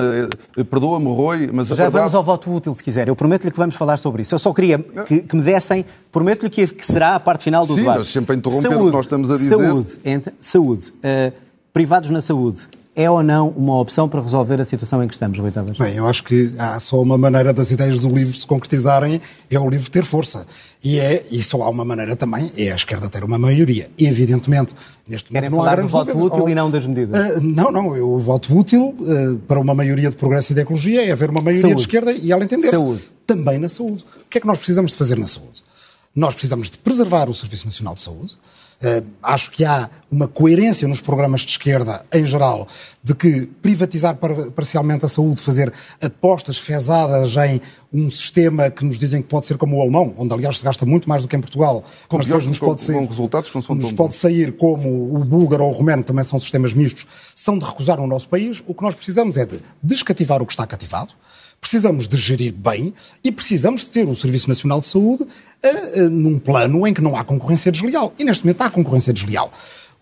eh, 0.57 0.63
perdoa-me, 0.63 1.07
Rui, 1.07 1.49
mas 1.51 1.69
Já 1.69 1.75
verdade... 1.75 1.97
vamos 1.97 2.13
ao 2.13 2.23
voto 2.23 2.53
útil, 2.53 2.75
se 2.75 2.83
quiser. 2.83 3.07
Eu 3.07 3.15
prometo-lhe 3.15 3.49
que 3.51 3.57
vamos 3.57 3.75
falar 3.75 3.97
sobre 3.97 4.21
isso. 4.21 4.35
Eu 4.35 4.37
só 4.37 4.53
queria 4.53 4.77
que, 4.77 5.21
que 5.21 5.35
me 5.35 5.41
dessem, 5.41 5.83
prometo-lhe 6.11 6.51
que, 6.51 6.67
que, 6.67 6.85
será 6.85 7.15
a 7.15 7.19
parte 7.19 7.45
final 7.45 7.65
do 7.65 7.73
Sim, 7.73 7.79
debate. 7.79 7.97
mas 7.97 8.11
sempre 8.11 8.35
a 8.35 8.37
interromper 8.37 8.69
saúde, 8.69 8.83
o 8.83 8.85
que 8.85 8.91
nós 8.91 9.05
estamos 9.05 9.31
a 9.31 9.33
dizer. 9.33 9.57
Saúde, 9.57 9.89
saúde. 10.39 10.93
Uh, 10.97 11.33
privados 11.73 12.11
na 12.11 12.21
saúde 12.21 12.61
é 12.95 13.09
ou 13.09 13.23
não 13.23 13.49
uma 13.49 13.79
opção 13.79 14.07
para 14.07 14.21
resolver 14.21 14.61
a 14.61 14.65
situação 14.65 15.03
em 15.03 15.07
que 15.07 15.13
estamos, 15.13 15.37
Rui 15.39 15.51
Tavares? 15.51 15.77
Bem, 15.77 15.95
eu 15.95 16.07
acho 16.07 16.23
que 16.23 16.51
há 16.57 16.79
só 16.79 17.01
uma 17.01 17.17
maneira 17.17 17.51
das 17.51 17.71
ideias 17.71 17.99
do 17.99 18.07
livro 18.07 18.35
se 18.35 18.45
concretizarem, 18.45 19.19
é 19.49 19.59
o 19.59 19.67
livro 19.67 19.89
ter 19.89 20.05
força. 20.05 20.45
E, 20.83 20.99
é, 20.99 21.23
e 21.31 21.41
só 21.41 21.63
há 21.63 21.69
uma 21.69 21.83
maneira 21.83 22.15
também, 22.15 22.51
é 22.55 22.71
a 22.71 22.75
esquerda 22.75 23.09
ter 23.09 23.23
uma 23.23 23.39
maioria. 23.39 23.89
E, 23.97 24.05
evidentemente, 24.05 24.75
neste 25.07 25.31
momento 25.31 25.43
Querem 25.43 25.57
não 25.57 25.65
há 25.65 25.71
grandes 25.71 25.91
do 25.91 25.97
voto 25.97 26.17
útil 26.17 26.43
ou, 26.43 26.49
e 26.49 26.55
não 26.55 26.69
das 26.69 26.85
medidas? 26.85 27.37
Uh, 27.37 27.41
não, 27.41 27.71
não, 27.71 27.87
o 27.87 28.19
voto 28.19 28.55
útil 28.55 28.95
uh, 28.99 29.35
para 29.47 29.59
uma 29.59 29.73
maioria 29.73 30.09
de 30.09 30.15
progresso 30.15 30.51
e 30.51 30.55
de 30.55 30.61
ecologia 30.61 31.03
é 31.03 31.11
haver 31.11 31.31
uma 31.31 31.41
maioria 31.41 31.61
saúde. 31.61 31.75
de 31.77 31.81
esquerda 31.81 32.11
e 32.11 32.31
ela 32.31 32.43
entender-se. 32.43 33.13
Também 33.25 33.57
na 33.57 33.69
saúde. 33.69 34.03
O 34.25 34.29
que 34.29 34.37
é 34.37 34.41
que 34.41 34.47
nós 34.47 34.57
precisamos 34.57 34.91
de 34.91 34.97
fazer 34.97 35.17
na 35.17 35.25
saúde? 35.25 35.63
Nós 36.15 36.35
precisamos 36.35 36.69
de 36.69 36.77
preservar 36.77 37.27
o 37.29 37.33
Serviço 37.33 37.65
Nacional 37.65 37.95
de 37.95 38.01
Saúde. 38.01 38.37
Acho 39.21 39.49
que 39.51 39.63
há 39.63 39.89
uma 40.11 40.27
coerência 40.27 40.87
nos 40.87 40.99
programas 40.99 41.41
de 41.41 41.51
esquerda, 41.51 42.05
em 42.13 42.25
geral, 42.25 42.67
de 43.01 43.15
que 43.15 43.45
privatizar 43.61 44.17
parcialmente 44.55 45.05
a 45.05 45.09
saúde, 45.09 45.41
fazer 45.41 45.71
apostas 46.01 46.57
fezadas 46.57 47.35
em 47.37 47.61
um 47.93 48.09
sistema 48.09 48.69
que 48.69 48.83
nos 48.83 48.99
dizem 48.99 49.21
que 49.21 49.27
pode 49.27 49.45
ser 49.45 49.57
como 49.57 49.77
o 49.77 49.81
alemão, 49.81 50.13
onde 50.17 50.33
aliás 50.33 50.57
se 50.57 50.65
gasta 50.65 50.85
muito 50.85 51.07
mais 51.07 51.21
do 51.21 51.27
que 51.27 51.35
em 51.35 51.39
Portugal, 51.39 51.83
com 52.07 52.17
mas 52.17 52.25
depois 52.25 52.47
nos 52.47 52.59
pode 52.59 52.81
sair, 52.81 53.07
nos 53.69 53.91
pode 53.91 54.15
sair 54.15 54.51
como 54.57 55.15
o 55.15 55.23
búlgaro 55.23 55.63
ou 55.63 55.71
o 55.71 55.73
romeno, 55.73 56.01
que 56.01 56.07
também 56.07 56.23
são 56.23 56.39
sistemas 56.39 56.73
mistos, 56.73 57.05
são 57.35 57.57
de 57.57 57.65
recusar 57.65 57.97
no 57.97 58.07
nosso 58.07 58.27
país. 58.27 58.63
O 58.67 58.73
que 58.73 58.83
nós 58.83 58.95
precisamos 58.95 59.37
é 59.37 59.45
de 59.45 59.59
descativar 59.81 60.41
o 60.41 60.45
que 60.45 60.53
está 60.53 60.65
cativado, 60.65 61.13
precisamos 61.63 62.09
de 62.09 62.17
gerir 62.17 62.51
bem 62.51 62.93
e 63.23 63.31
precisamos 63.31 63.81
de 63.81 63.87
ter 63.87 64.05
o 64.05 64.13
Serviço 64.13 64.49
Nacional 64.49 64.81
de 64.81 64.85
Saúde 64.85 65.23
uh, 65.23 66.01
uh, 66.01 66.09
num 66.09 66.37
plano 66.37 66.85
em 66.85 66.93
que 66.93 67.01
não 67.01 67.15
há 67.15 67.23
concorrência 67.23 67.71
desleal. 67.71 68.13
E 68.19 68.25
neste 68.25 68.43
momento 68.43 68.61
há 68.61 68.69
concorrência 68.69 69.13
desleal. 69.13 69.49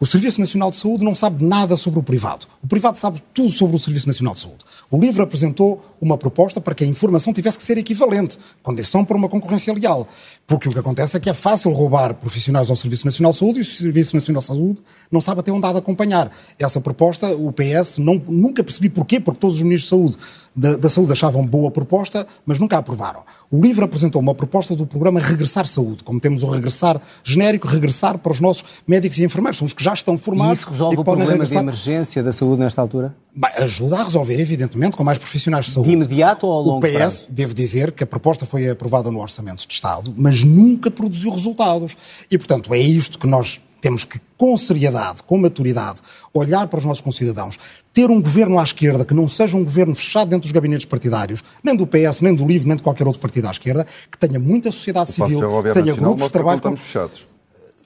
O 0.02 0.06
Serviço 0.08 0.40
Nacional 0.40 0.72
de 0.72 0.78
Saúde 0.78 1.06
não 1.06 1.14
sabe 1.14 1.46
nada 1.46 1.78
sobre 1.78 2.00
o 2.00 2.04
privado. 2.04 2.48
O 2.64 2.66
privado 2.66 2.98
sabe 2.98 3.22
tudo 3.36 3.52
sobre 3.52 3.76
o 3.76 3.80
Serviço 3.80 4.08
Nacional 4.08 4.34
de 4.34 4.40
Saúde. 4.40 4.66
O 4.90 5.00
livro 5.00 5.22
apresentou 5.22 5.80
uma 6.02 6.18
proposta 6.18 6.60
para 6.60 6.74
que 6.74 6.84
a 6.84 6.88
informação 6.88 7.32
tivesse 7.32 7.60
que 7.60 7.64
ser 7.64 7.78
equivalente, 7.78 8.36
condição 8.64 9.06
para 9.06 9.16
uma 9.16 9.30
concorrência 9.30 9.72
leal. 9.72 10.08
Porque 10.48 10.68
o 10.68 10.72
que 10.72 10.80
acontece 10.80 11.16
é 11.16 11.20
que 11.20 11.30
é 11.30 11.36
fácil 11.36 11.70
roubar 11.70 12.16
profissionais 12.16 12.72
ao 12.72 12.76
Serviço 12.76 13.06
Nacional 13.06 13.32
de 13.32 13.38
Saúde 13.38 13.60
e 13.60 13.62
o 13.62 13.66
Serviço 13.66 14.16
Nacional 14.16 14.40
de 14.40 14.48
Saúde 14.48 14.82
não 15.12 15.22
sabe 15.22 15.42
até 15.42 15.52
onde 15.52 15.68
há 15.68 15.72
de 15.72 15.78
acompanhar. 15.78 16.32
Essa 16.58 16.82
proposta, 16.82 17.28
o 17.36 17.54
PS, 17.54 18.00
não, 18.00 18.16
nunca 18.28 18.64
percebi 18.64 18.90
porquê, 18.90 19.20
porque 19.20 19.40
todos 19.40 19.58
os 19.58 19.62
ministros 19.62 19.84
de 19.84 19.90
saúde, 19.90 20.18
da, 20.56 20.78
da 20.78 20.90
saúde 20.90 21.12
achavam 21.12 21.46
boa 21.46 21.70
proposta, 21.70 22.26
mas 22.44 22.58
nunca 22.58 22.76
a 22.76 22.80
aprovaram. 22.80 23.22
O 23.52 23.62
livro 23.62 23.84
apresentou 23.84 24.22
uma 24.22 24.34
proposta 24.34 24.74
do 24.78 24.86
programa 24.86 25.20
Regressar 25.20 25.68
Saúde, 25.68 26.06
como 26.06 26.22
temos 26.22 26.42
o 26.42 26.48
regressar 26.48 27.02
genérico, 27.22 27.68
regressar 27.68 28.18
para 28.18 28.32
os 28.32 28.40
nossos 28.40 28.64
médicos 28.88 29.18
e 29.18 29.26
enfermeiros, 29.26 29.58
são 29.58 29.66
os 29.66 29.74
que 29.74 29.84
já 29.84 29.92
estão 29.92 30.18
formados. 30.18 30.60
E 30.60 30.62
isso 30.62 30.70
resolve 30.70 30.96
e 30.96 31.00
o 31.00 31.04
problema 31.04 31.32
regressar. 31.32 31.62
de 31.62 31.68
emergência 31.68 32.24
da 32.24 32.32
saúde 32.32 32.62
nesta 32.62 32.82
altura? 32.82 33.14
Bem, 33.36 33.52
ajuda 33.58 33.98
a 34.00 34.04
resolver, 34.06 34.40
evidentemente, 34.40 34.96
com 34.96 35.04
mais 35.04 35.18
profissionais 35.18 35.66
de 35.66 35.72
saúde. 35.72 35.90
De 35.90 35.96
imediato 35.96 36.48
ou 36.48 36.54
ao 36.54 36.62
longo 36.62 36.78
O 36.78 36.90
PS, 36.90 36.94
prazo? 36.96 37.28
devo 37.30 37.54
dizer 37.54 37.92
que 37.92 38.06
a 38.06 38.08
proposta 38.08 38.46
foi 38.46 38.70
aprovada 38.70 39.12
no 39.12 39.20
Orçamento 39.20 39.68
de 39.68 39.74
Estado, 39.74 40.14
mas 40.16 40.46
nunca 40.46 40.90
produziu 40.90 41.30
resultados. 41.30 41.98
E, 42.32 42.38
portanto, 42.38 42.74
é 42.74 42.80
isto 42.80 43.20
que 43.20 43.28
nós 43.28 43.60
temos 43.82 44.06
que, 44.06 44.22
com 44.38 44.56
seriedade, 44.56 45.24
com 45.24 45.38
maturidade, 45.38 46.00
olhar 46.34 46.68
para 46.68 46.80
os 46.80 46.86
nossos 46.86 47.02
concidadãos, 47.02 47.60
ter 47.92 48.10
um 48.10 48.22
governo 48.22 48.60
à 48.60 48.64
esquerda 48.64 49.04
que 49.04 49.14
não 49.14 49.28
seja 49.28 49.58
um 49.58 49.64
governo 49.64 49.96
fechado 49.96 50.30
dentro 50.30 50.44
dos 50.44 50.52
gabinetes 50.52 50.86
partidários, 50.86 51.44
nem 51.64 51.76
do 51.76 51.88
PS, 51.88 52.22
nem 52.22 52.34
do 52.34 52.46
LIVRE, 52.46 52.68
nem 52.68 52.78
de 52.78 52.84
qualquer 52.84 53.08
outro 53.08 53.20
partido 53.20 53.48
à 53.48 53.52
esquerda, 53.52 53.86
que 54.10 54.18
tenha 54.18 54.40
muita 54.40 54.72
sociedade 54.72 55.10
o 55.10 55.14
civil, 55.14 55.64
que 55.64 55.74
tenha 55.74 55.96
grupos 55.96 56.26
de 56.26 56.32
trabalho. 56.32 56.62
Com... 56.62 56.78
fechados. 56.78 57.32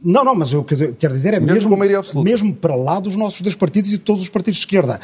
Não, 0.03 0.23
não, 0.23 0.35
mas 0.35 0.53
o 0.53 0.63
que 0.63 0.75
eu 0.75 0.95
quero 0.95 1.13
dizer 1.13 1.33
é 1.33 1.39
mesmo, 1.39 1.75
mesmo, 1.75 2.21
mesmo 2.21 2.53
para 2.53 2.75
lá 2.75 2.99
dos 2.99 3.15
nossos 3.15 3.41
dois 3.41 3.55
partidos 3.55 3.91
e 3.91 3.97
de 3.97 4.03
todos 4.03 4.21
os 4.21 4.29
partidos 4.29 4.57
de 4.57 4.65
esquerda. 4.65 4.99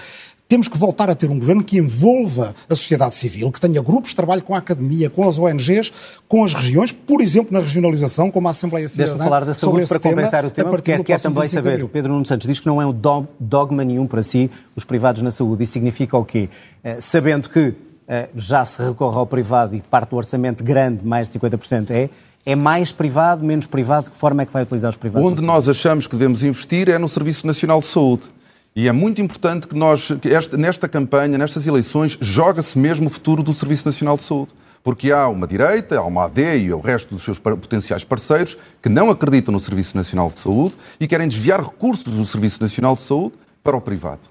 Temos 0.52 0.68
que 0.68 0.78
voltar 0.78 1.10
a 1.10 1.16
ter 1.16 1.32
um 1.32 1.40
governo 1.40 1.64
que 1.64 1.78
envolva 1.78 2.54
a 2.70 2.76
sociedade 2.76 3.16
civil, 3.16 3.50
que 3.54 3.62
tenha 3.62 3.82
grupos 3.82 4.10
de 4.10 4.18
trabalho 4.18 4.42
com 4.42 4.54
a 4.54 4.58
academia, 4.58 5.10
com 5.10 5.26
as 5.26 5.40
ONGs, 5.40 5.94
com 6.28 6.44
as 6.44 6.54
regiões, 6.54 6.92
por 6.92 7.22
exemplo, 7.22 7.54
na 7.54 7.62
regionalização, 7.62 8.30
como 8.30 8.50
a 8.50 8.52
Assembleia 8.52 8.86
Cidadã. 8.90 9.12
Deixa-me 9.12 9.30
falar 9.30 9.46
da 9.46 9.54
saúde 9.54 9.88
para 9.88 9.98
tema, 9.98 10.16
compensar 10.16 10.46
o 10.46 10.50
tema, 10.50 10.70
porque 10.70 11.04
quer 11.06 11.22
também 11.22 11.48
saber. 11.48 11.82
O 11.82 11.88
Pedro 11.88 12.12
Nuno 12.12 12.26
Santos 12.26 12.50
diz 12.50 12.60
que 12.60 12.68
não 12.68 12.82
é 12.82 12.86
um 12.86 12.94
dogma 13.40 13.86
nenhum 13.86 14.06
para 14.06 14.22
si 14.22 14.52
os 14.76 14.84
privados 14.84 15.22
na 15.22 15.32
saúde. 15.32 15.64
Isso 15.64 15.72
significa 15.72 16.18
o 16.18 16.26
quê? 16.26 16.50
Uh, 16.84 16.98
sabendo 17.00 17.48
que 17.48 17.70
uh, 17.70 17.76
já 18.36 18.66
se 18.66 18.84
recorre 18.84 19.20
ao 19.20 19.26
privado 19.26 19.74
e 19.74 19.80
parte 19.80 20.10
do 20.10 20.18
orçamento 20.18 20.66
grande, 20.66 21.06
mais 21.06 21.30
de 21.30 21.40
50%, 21.40 21.92
é 21.92 22.10
é 22.46 22.56
mais 22.56 22.92
privado, 22.92 23.46
menos 23.46 23.68
privado? 23.68 24.06
De 24.06 24.12
que 24.12 24.18
forma 24.18 24.42
é 24.42 24.46
que 24.46 24.52
vai 24.52 24.64
utilizar 24.64 24.90
os 24.90 24.98
privados? 24.98 25.32
Onde 25.32 25.42
nós 25.42 25.70
achamos 25.70 26.08
que 26.08 26.14
devemos 26.18 26.44
investir 26.44 26.90
é 26.90 26.98
no 26.98 27.08
Serviço 27.08 27.48
Nacional 27.48 27.80
de 27.80 27.86
Saúde. 27.86 28.24
E 28.74 28.88
é 28.88 28.92
muito 28.94 29.22
importante 29.22 29.68
que 29.68 29.76
nós, 29.76 30.12
que 30.22 30.30
esta, 30.30 30.56
nesta 30.56 30.88
campanha, 30.88 31.38
nestas 31.38 31.68
eleições, 31.68 32.18
joga-se 32.22 32.80
mesmo 32.80 33.08
o 33.08 33.10
futuro 33.10 33.44
do 33.44 33.54
Serviço 33.54 33.86
Nacional 33.86 34.16
de 34.16 34.24
Saúde. 34.24 34.54
Porque 34.82 35.12
há 35.12 35.28
uma 35.28 35.46
direita, 35.46 36.00
há 36.00 36.06
uma 36.06 36.26
AD 36.26 36.58
e 36.60 36.74
o 36.74 36.80
resto 36.80 37.14
dos 37.14 37.24
seus 37.24 37.38
potenciais 37.38 38.04
parceiros 38.04 38.58
que 38.82 38.90
não 38.90 39.10
acreditam 39.10 39.52
no 39.52 39.60
Serviço 39.60 39.96
Nacional 39.96 40.30
de 40.30 40.40
Saúde 40.40 40.74
e 41.00 41.08
querem 41.08 41.28
desviar 41.28 41.62
recursos 41.62 42.16
do 42.16 42.26
Serviço 42.26 42.62
Nacional 42.62 42.96
de 42.96 43.02
Saúde 43.02 43.36
para 43.62 43.76
o 43.76 43.82
privado. 43.82 44.22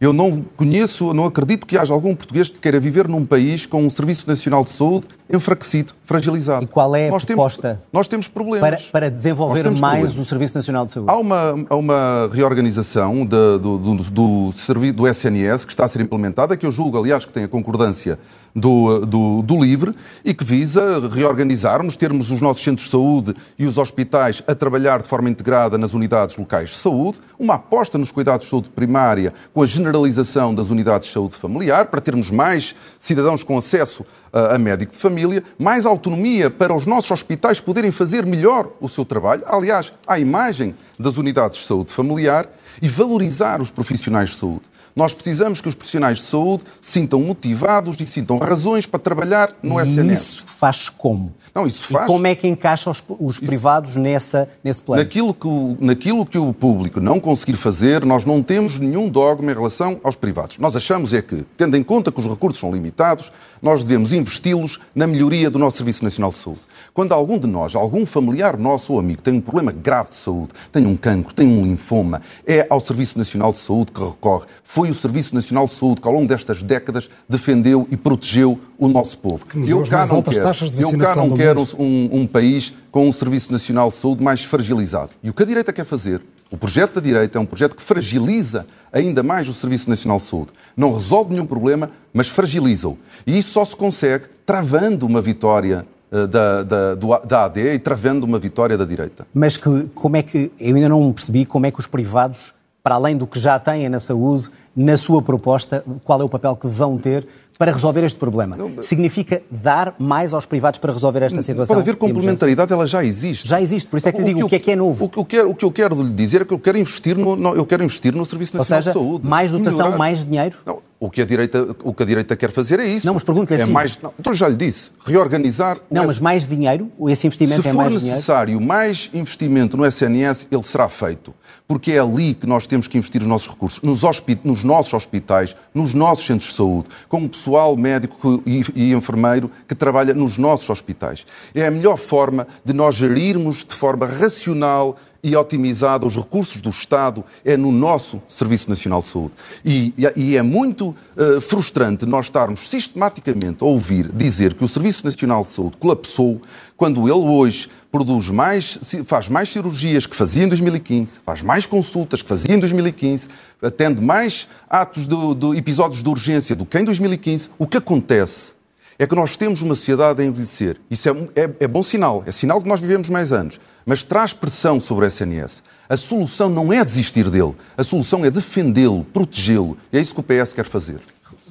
Eu 0.00 0.14
não 0.14 0.42
conheço, 0.56 1.12
não 1.12 1.26
acredito 1.26 1.66
que 1.66 1.76
haja 1.76 1.92
algum 1.92 2.16
português 2.16 2.48
que 2.48 2.58
queira 2.58 2.80
viver 2.80 3.06
num 3.06 3.24
país 3.24 3.66
com 3.66 3.84
um 3.84 3.90
Serviço 3.90 4.26
Nacional 4.26 4.64
de 4.64 4.70
Saúde 4.70 5.06
enfraquecido, 5.28 5.92
fragilizado. 6.10 6.64
E 6.64 6.66
qual 6.66 6.96
é 6.96 7.06
a 7.06 7.10
nós 7.12 7.24
proposta? 7.24 7.62
Temos, 7.62 7.78
nós 7.92 8.08
temos 8.08 8.26
problemas. 8.26 8.82
Para, 8.82 8.90
para 8.90 9.10
desenvolver 9.10 9.62
mais 9.70 9.78
problemas. 9.78 10.18
o 10.18 10.24
Serviço 10.24 10.56
Nacional 10.56 10.84
de 10.84 10.92
Saúde? 10.92 11.12
Há 11.12 11.16
uma, 11.16 11.66
há 11.70 11.76
uma 11.76 12.28
reorganização 12.32 13.24
de, 13.24 13.58
do, 13.58 13.78
do, 13.78 13.94
do, 13.94 14.02
do, 14.10 14.92
do 14.92 15.08
SNS 15.08 15.64
que 15.64 15.70
está 15.70 15.84
a 15.84 15.88
ser 15.88 16.00
implementada, 16.00 16.56
que 16.56 16.66
eu 16.66 16.72
julgo, 16.72 16.98
aliás, 16.98 17.24
que 17.24 17.32
tem 17.32 17.44
a 17.44 17.48
concordância 17.48 18.18
do, 18.54 19.06
do, 19.06 19.42
do, 19.42 19.62
LIVRE 19.62 19.94
e 20.24 20.34
que 20.34 20.44
visa 20.44 21.08
reorganizarmos, 21.08 21.96
termos 21.96 22.32
os 22.32 22.40
nossos 22.40 22.64
centros 22.64 22.86
de 22.86 22.90
saúde 22.90 23.34
e 23.56 23.64
os 23.64 23.78
hospitais 23.78 24.42
a 24.48 24.54
trabalhar 24.54 25.00
de 25.00 25.06
forma 25.06 25.30
integrada 25.30 25.78
nas 25.78 25.94
unidades 25.94 26.36
locais 26.36 26.70
de 26.70 26.76
saúde, 26.76 27.20
uma 27.38 27.54
aposta 27.54 27.96
nos 27.96 28.10
cuidados 28.10 28.46
de 28.46 28.50
saúde 28.50 28.68
primária 28.70 29.32
com 29.54 29.62
a 29.62 29.66
generalização 29.66 30.52
das 30.52 30.68
unidades 30.70 31.06
de 31.08 31.14
saúde 31.14 31.36
familiar, 31.36 31.86
para 31.86 32.00
termos 32.00 32.30
mais 32.30 32.74
cidadãos 32.98 33.44
com 33.44 33.56
acesso 33.56 34.04
a, 34.32 34.58
médico 34.58 34.92
de 34.92 34.98
família, 34.98 35.42
mais 35.58 35.86
autonomia 35.86 36.50
para 36.50 36.74
os 36.74 36.86
nossos 36.86 37.10
hospitais 37.10 37.60
poderem 37.60 37.90
fazer 37.90 38.24
melhor 38.26 38.68
o 38.80 38.88
seu 38.88 39.04
trabalho, 39.04 39.42
aliás, 39.46 39.92
à 40.06 40.18
imagem 40.18 40.74
das 40.98 41.16
unidades 41.16 41.60
de 41.60 41.66
saúde 41.66 41.92
familiar, 41.92 42.46
e 42.80 42.88
valorizar 42.88 43.60
os 43.60 43.70
profissionais 43.70 44.30
de 44.30 44.36
saúde. 44.36 44.62
Nós 44.94 45.14
precisamos 45.14 45.60
que 45.60 45.68
os 45.68 45.74
profissionais 45.74 46.18
de 46.18 46.24
saúde 46.24 46.64
sintam 46.80 47.20
motivados 47.20 48.00
e 48.00 48.06
sintam 48.06 48.38
razões 48.38 48.86
para 48.86 48.98
trabalhar 48.98 49.54
no 49.62 49.80
SNS. 49.80 50.20
Isso 50.20 50.44
faz 50.46 50.88
como? 50.88 51.34
Não, 51.54 51.66
isso 51.66 51.84
faz. 51.84 52.04
E 52.04 52.06
como 52.06 52.26
é 52.26 52.34
que 52.34 52.46
encaixa 52.46 52.90
os, 52.90 53.02
os 53.18 53.40
privados 53.40 53.96
nessa, 53.96 54.48
nesse 54.62 54.80
plano? 54.82 55.02
Naquilo 55.02 55.34
que, 55.34 55.46
o, 55.46 55.76
naquilo 55.80 56.24
que 56.26 56.38
o 56.38 56.52
público 56.52 57.00
não 57.00 57.18
conseguir 57.18 57.56
fazer, 57.56 58.04
nós 58.04 58.24
não 58.24 58.42
temos 58.42 58.78
nenhum 58.78 59.08
dogma 59.08 59.50
em 59.50 59.54
relação 59.54 60.00
aos 60.02 60.14
privados. 60.14 60.58
Nós 60.58 60.76
achamos 60.76 61.12
é 61.12 61.20
que, 61.20 61.44
tendo 61.56 61.76
em 61.76 61.82
conta 61.82 62.12
que 62.12 62.20
os 62.20 62.26
recursos 62.26 62.60
são 62.60 62.72
limitados, 62.72 63.32
nós 63.60 63.82
devemos 63.82 64.12
investi-los 64.12 64.78
na 64.94 65.06
melhoria 65.06 65.50
do 65.50 65.58
nosso 65.58 65.78
Serviço 65.78 66.04
Nacional 66.04 66.30
de 66.30 66.38
Saúde. 66.38 66.60
Quando 66.92 67.12
algum 67.12 67.38
de 67.38 67.46
nós, 67.46 67.74
algum 67.74 68.04
familiar 68.04 68.56
nosso 68.56 68.92
ou 68.92 68.98
amigo 68.98 69.22
tem 69.22 69.34
um 69.34 69.40
problema 69.40 69.72
grave 69.72 70.10
de 70.10 70.16
saúde, 70.16 70.50
tem 70.72 70.86
um 70.86 70.96
cancro, 70.96 71.32
tem 71.32 71.46
um 71.46 71.64
linfoma, 71.64 72.20
é 72.46 72.66
ao 72.68 72.80
Serviço 72.80 73.18
Nacional 73.18 73.52
de 73.52 73.58
Saúde 73.58 73.92
que 73.92 74.02
recorre. 74.02 74.46
Foi 74.64 74.90
o 74.90 74.94
Serviço 74.94 75.34
Nacional 75.34 75.66
de 75.66 75.74
Saúde 75.74 76.00
que, 76.00 76.08
ao 76.08 76.14
longo 76.14 76.26
destas 76.26 76.62
décadas, 76.62 77.08
defendeu 77.28 77.86
e 77.90 77.96
protegeu 77.96 78.58
o 78.78 78.88
nosso 78.88 79.18
povo. 79.18 79.46
eu 79.54 79.82
cá 79.84 80.06
não 80.06 80.22
quero, 80.22 80.42
taxas 80.42 80.70
de 80.70 80.82
eu 80.82 80.96
cá 80.98 81.14
não 81.14 81.30
quero 81.30 81.66
um, 81.78 82.08
um 82.12 82.26
país 82.26 82.72
com 82.90 83.08
um 83.08 83.12
Serviço 83.12 83.52
Nacional 83.52 83.88
de 83.88 83.96
Saúde 83.96 84.22
mais 84.22 84.44
fragilizado. 84.44 85.10
E 85.22 85.30
o 85.30 85.34
que 85.34 85.42
a 85.42 85.46
direita 85.46 85.72
quer 85.72 85.84
fazer 85.84 86.20
o 86.50 86.56
projeto 86.56 86.94
da 86.94 87.00
direita 87.00 87.38
é 87.38 87.40
um 87.40 87.46
projeto 87.46 87.76
que 87.76 87.82
fragiliza 87.82 88.66
ainda 88.92 89.22
mais 89.22 89.48
o 89.48 89.52
Serviço 89.52 89.88
Nacional 89.88 90.18
de 90.18 90.24
Saúde. 90.24 90.50
Não 90.76 90.92
resolve 90.92 91.32
nenhum 91.32 91.46
problema, 91.46 91.92
mas 92.12 92.28
fragiliza-o. 92.28 92.98
E 93.24 93.38
isso 93.38 93.52
só 93.52 93.64
se 93.64 93.76
consegue 93.76 94.24
travando 94.44 95.06
uma 95.06 95.22
vitória 95.22 95.86
da, 96.10 96.62
da, 96.62 96.94
do, 96.94 97.18
da 97.26 97.44
AD 97.44 97.74
e 97.74 97.78
travando 97.78 98.26
uma 98.26 98.38
vitória 98.38 98.76
da 98.76 98.84
direita. 98.84 99.26
Mas 99.32 99.56
que, 99.56 99.88
como 99.94 100.16
é 100.16 100.22
que, 100.22 100.50
eu 100.60 100.74
ainda 100.74 100.88
não 100.88 101.12
percebi 101.12 101.46
como 101.46 101.66
é 101.66 101.70
que 101.70 101.78
os 101.78 101.86
privados, 101.86 102.52
para 102.82 102.96
além 102.96 103.16
do 103.16 103.26
que 103.26 103.38
já 103.38 103.58
têm 103.58 103.88
na 103.88 104.00
saúde, 104.00 104.48
na 104.74 104.96
sua 104.96 105.22
proposta, 105.22 105.84
qual 106.04 106.20
é 106.20 106.24
o 106.24 106.28
papel 106.28 106.56
que 106.56 106.66
vão 106.66 106.98
ter 106.98 107.26
para 107.60 107.72
resolver 107.72 108.02
este 108.04 108.18
problema. 108.18 108.56
Não, 108.56 108.82
Significa 108.82 109.42
dar 109.50 109.94
mais 109.98 110.32
aos 110.32 110.46
privados 110.46 110.80
para 110.80 110.94
resolver 110.94 111.20
esta 111.20 111.42
situação? 111.42 111.76
Pode 111.76 111.90
haver 111.90 111.98
complementaridade, 111.98 112.72
ela 112.72 112.86
já 112.86 113.04
existe. 113.04 113.46
Já 113.46 113.60
existe, 113.60 113.86
por 113.86 113.98
isso 113.98 114.08
é 114.08 114.12
que 114.12 114.18
lhe 114.18 114.24
digo 114.24 114.38
o 114.38 114.40
que, 114.40 114.46
o 114.46 114.48
que 114.48 114.56
é 114.56 114.58
que 114.58 114.70
é 114.70 114.76
novo. 114.76 115.04
O 115.04 115.08
que, 115.10 115.18
eu 115.18 115.24
quero, 115.26 115.50
o 115.50 115.54
que 115.54 115.64
eu 115.66 115.70
quero 115.70 116.02
lhe 116.02 116.14
dizer 116.14 116.40
é 116.40 116.44
que 116.46 116.54
eu 116.54 116.58
quero 116.58 116.78
investir 116.78 117.18
no, 117.18 117.36
no 117.36 117.54
eu 117.54 117.66
quero 117.66 117.84
investir 117.84 118.14
no 118.14 118.24
Serviço 118.24 118.56
Nacional 118.56 118.82
seja, 118.82 118.92
de 118.92 118.98
Saúde. 118.98 119.26
mais 119.26 119.52
dotação, 119.52 119.78
melhorar. 119.78 119.98
mais 119.98 120.24
dinheiro? 120.24 120.56
Não, 120.64 120.78
o 120.98 121.10
que, 121.10 121.20
a 121.20 121.26
direita, 121.26 121.76
o 121.84 121.92
que 121.92 122.02
a 122.02 122.06
direita 122.06 122.34
quer 122.34 122.50
fazer 122.50 122.80
é 122.80 122.86
isso. 122.86 123.04
Não, 123.06 123.12
mas 123.12 123.22
pergunto-lhe 123.22 123.60
é 123.60 123.64
assim. 123.64 123.72
Mais, 123.72 123.98
não, 124.02 124.14
então 124.18 124.32
já 124.32 124.48
lhe 124.48 124.56
disse, 124.56 124.90
reorganizar... 125.04 125.80
Não, 125.90 126.06
mas 126.06 126.18
mais 126.18 126.46
dinheiro? 126.46 126.90
Esse 127.08 127.26
investimento 127.26 127.62
Se 127.62 127.68
é 127.68 127.72
mais 127.74 127.88
dinheiro? 127.88 128.04
Se 128.04 128.08
for 128.08 128.16
necessário 128.16 128.58
mais 128.58 129.10
investimento 129.12 129.76
no 129.76 129.84
SNS, 129.84 130.46
ele 130.50 130.62
será 130.62 130.88
feito 130.88 131.34
porque 131.70 131.92
é 131.92 132.00
ali 132.00 132.34
que 132.34 132.48
nós 132.48 132.66
temos 132.66 132.88
que 132.88 132.98
investir 132.98 133.20
os 133.20 133.28
nossos 133.28 133.46
recursos, 133.46 133.80
nos, 133.80 134.02
nos 134.42 134.64
nossos 134.64 134.92
hospitais, 134.92 135.54
nos 135.72 135.94
nossos 135.94 136.26
centros 136.26 136.50
de 136.50 136.56
saúde, 136.56 136.88
com 137.08 137.24
o 137.24 137.28
pessoal 137.28 137.76
médico 137.76 138.42
e, 138.44 138.64
e, 138.74 138.92
enfermeiro 138.92 139.48
que 139.68 139.74
trabalha 139.76 140.12
nos 140.12 140.36
nossos 140.36 140.68
hospitais. 140.68 141.24
É 141.54 141.68
a 141.68 141.70
melhor 141.70 141.96
forma 141.96 142.44
de 142.64 142.72
nós 142.72 142.96
gerirmos 142.96 143.64
de 143.64 143.72
forma 143.72 144.04
racional 144.04 144.98
e 145.22 145.36
otimizada 145.36 146.06
os 146.06 146.16
recursos 146.16 146.60
do 146.60 146.70
Estado 146.70 147.22
é 147.44 147.56
no 147.56 147.70
nosso 147.70 148.20
Serviço 148.26 148.68
Nacional 148.68 149.02
de 149.02 149.08
Saúde. 149.08 149.34
E, 149.64 149.94
e 150.16 150.36
é 150.36 150.42
muito 150.42 150.88
uh, 150.88 151.40
frustrante 151.40 152.06
nós 152.06 152.26
estarmos 152.26 152.68
sistematicamente 152.68 153.62
a 153.62 153.66
ouvir 153.66 154.10
dizer 154.12 154.54
que 154.54 154.64
o 154.64 154.68
Serviço 154.68 155.04
Nacional 155.04 155.44
de 155.44 155.50
Saúde 155.50 155.76
colapsou 155.78 156.40
quando 156.80 157.06
ele 157.06 157.12
hoje 157.12 157.68
produz 157.92 158.30
mais, 158.30 158.80
faz 159.04 159.28
mais 159.28 159.50
cirurgias 159.50 160.06
que 160.06 160.16
fazia 160.16 160.44
em 160.44 160.48
2015, 160.48 161.20
faz 161.22 161.42
mais 161.42 161.66
consultas 161.66 162.22
que 162.22 162.28
fazia 162.30 162.54
em 162.54 162.58
2015, 162.58 163.28
atende 163.60 164.00
mais 164.00 164.48
atos 164.66 165.06
de, 165.06 165.34
de 165.34 165.58
episódios 165.58 166.02
de 166.02 166.08
urgência 166.08 166.56
do 166.56 166.64
que 166.64 166.78
em 166.78 166.84
2015. 166.84 167.50
O 167.58 167.66
que 167.66 167.76
acontece 167.76 168.54
é 168.98 169.06
que 169.06 169.14
nós 169.14 169.36
temos 169.36 169.60
uma 169.60 169.74
sociedade 169.74 170.22
a 170.22 170.24
envelhecer. 170.24 170.78
Isso 170.90 171.06
é, 171.06 171.12
é, 171.42 171.50
é 171.60 171.68
bom 171.68 171.82
sinal, 171.82 172.24
é 172.26 172.32
sinal 172.32 172.62
que 172.62 172.68
nós 172.68 172.80
vivemos 172.80 173.10
mais 173.10 173.30
anos 173.30 173.60
mas 173.84 174.04
traz 174.04 174.32
pressão 174.32 174.78
sobre 174.78 175.06
o 175.06 175.08
SNS. 175.08 175.62
A 175.88 175.96
solução 175.96 176.48
não 176.48 176.72
é 176.72 176.84
desistir 176.84 177.28
dele, 177.28 177.56
a 177.76 177.82
solução 177.82 178.24
é 178.24 178.30
defendê-lo, 178.30 179.04
protegê-lo. 179.04 179.76
E 179.92 179.98
é 179.98 180.00
isso 180.00 180.14
que 180.14 180.20
o 180.20 180.22
PS 180.22 180.52
quer 180.52 180.66
fazer. 180.66 181.00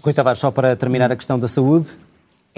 Rui 0.02 0.13
Tavares, 0.13 0.39
só 0.39 0.50
para 0.50 0.76
terminar 0.76 1.12
a 1.12 1.15
questão 1.15 1.38
da 1.38 1.50
saúde, 1.50 1.89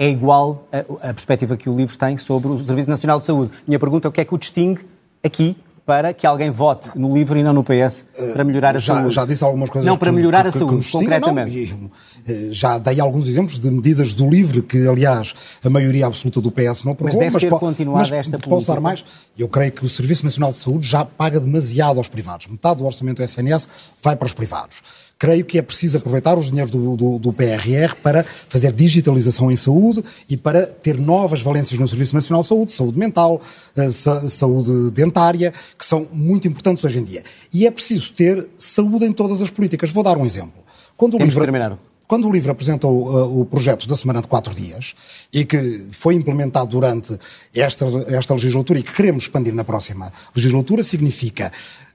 é 0.02 0.10
igual 0.10 0.66
a, 1.00 1.14
perspectiva 1.14 1.56
que 1.56 1.70
o 1.70 1.76
livro 1.76 1.96
tem 1.96 2.16
sobre 2.16 2.50
o 2.50 2.64
Serviço 2.64 2.90
Nacional 2.90 3.20
de 3.20 3.24
Saúde. 3.24 3.52
Minha 3.64 3.78
pergunta 3.78 4.08
é 4.08 4.10
o 4.10 4.12
que 4.12 4.20
é 4.20 4.24
que 4.24 4.34
o 4.34 4.38
distingue 4.38 4.84
aqui 5.22 5.56
para 5.86 6.12
que 6.12 6.26
alguém 6.26 6.50
vote 6.50 6.98
no 6.98 7.14
LIVRE 7.14 7.38
e 7.38 7.42
não 7.44 7.52
no 7.52 7.62
PS 7.62 8.06
para 8.32 8.42
melhorar 8.42 8.74
a 8.74 8.80
já, 8.80 8.96
saúde. 8.96 9.14
Já 9.14 9.24
disse 9.24 9.44
algumas 9.44 9.70
coisas. 9.70 9.86
Não, 9.86 9.96
para 9.96 10.10
melhorar 10.10 10.42
que, 10.42 10.48
a 10.48 10.52
saúde, 10.52 10.90
concretamente. 10.90 11.72
Não, 11.72 11.86
eh, 11.86 11.90
já 12.50 12.78
dei 12.78 13.00
alguns 13.00 13.28
exemplos 13.28 13.58
de 13.58 13.70
medidas 13.70 14.12
do 14.12 14.28
LIVRE 14.28 14.62
que, 14.62 14.86
aliás, 14.86 15.34
a 15.64 15.70
maioria 15.70 16.06
absoluta 16.06 16.40
do 16.40 16.50
PS 16.50 16.84
não 16.84 16.92
aprovou. 16.92 17.20
Mas 17.20 17.24
deve 17.24 17.32
mas, 17.32 17.42
ser 17.42 17.50
continuada 17.50 17.98
mas 17.98 18.12
esta 18.12 18.30
política. 18.32 18.50
Posso 18.50 18.66
dar 18.66 18.80
mais? 18.80 19.04
Eu 19.38 19.48
creio 19.48 19.72
que 19.72 19.84
o 19.84 19.88
Serviço 19.88 20.24
Nacional 20.24 20.52
de 20.52 20.58
Saúde 20.58 20.86
já 20.86 21.04
paga 21.04 21.40
demasiado 21.40 21.98
aos 21.98 22.08
privados. 22.08 22.46
Metade 22.46 22.78
do 22.78 22.86
orçamento 22.86 23.16
do 23.16 23.24
SNS 23.24 23.68
vai 24.02 24.16
para 24.16 24.26
os 24.26 24.34
privados 24.34 24.82
creio 25.22 25.44
que 25.44 25.56
é 25.56 25.62
preciso 25.62 25.98
aproveitar 25.98 26.36
os 26.36 26.46
dinheiros 26.46 26.72
do, 26.72 26.96
do, 26.96 27.16
do, 27.16 27.32
PRR 27.32 27.94
para 28.02 28.24
fazer 28.24 28.72
digitalização 28.72 29.52
em 29.52 29.56
saúde 29.56 30.02
e 30.28 30.36
para 30.36 30.66
ter 30.66 30.98
novas 30.98 31.40
valências 31.40 31.78
no 31.78 31.86
Serviço 31.86 32.12
Nacional 32.12 32.40
de 32.40 32.48
Saúde, 32.48 32.72
saúde 32.72 32.98
mental, 32.98 33.40
eh, 33.76 33.92
saúde 33.92 34.90
dentária, 34.90 35.54
que 35.78 35.86
são 35.86 36.08
muito 36.12 36.48
importantes 36.48 36.84
hoje 36.84 36.98
em 36.98 37.04
dia. 37.04 37.22
E 37.54 37.68
é 37.68 37.70
preciso 37.70 38.12
ter 38.14 38.48
saúde 38.58 39.04
em 39.04 39.12
todas 39.12 39.40
as 39.40 39.48
políticas. 39.48 39.92
Vou 39.92 40.02
dar 40.02 40.18
um 40.18 40.26
exemplo. 40.26 40.60
Quando 40.96 41.14
o 41.14 41.18
Temos 41.18 41.34
livro... 41.34 41.46
Quando 42.12 42.28
o 42.28 42.30
LIVRE 42.30 42.50
apresentou 42.50 43.08
uh, 43.08 43.40
o 43.40 43.46
projeto 43.46 43.88
da 43.88 43.96
Semana 43.96 44.20
de 44.20 44.28
Quatro 44.28 44.52
Dias 44.52 44.94
e 45.32 45.46
que 45.46 45.86
foi 45.92 46.14
implementado 46.14 46.66
durante 46.66 47.18
esta, 47.54 47.86
esta 48.08 48.34
legislatura 48.34 48.78
e 48.78 48.82
que 48.82 48.92
queremos 48.92 49.22
expandir 49.22 49.54
na 49.54 49.64
próxima 49.64 50.12
legislatura, 50.36 50.84
significa 50.84 51.50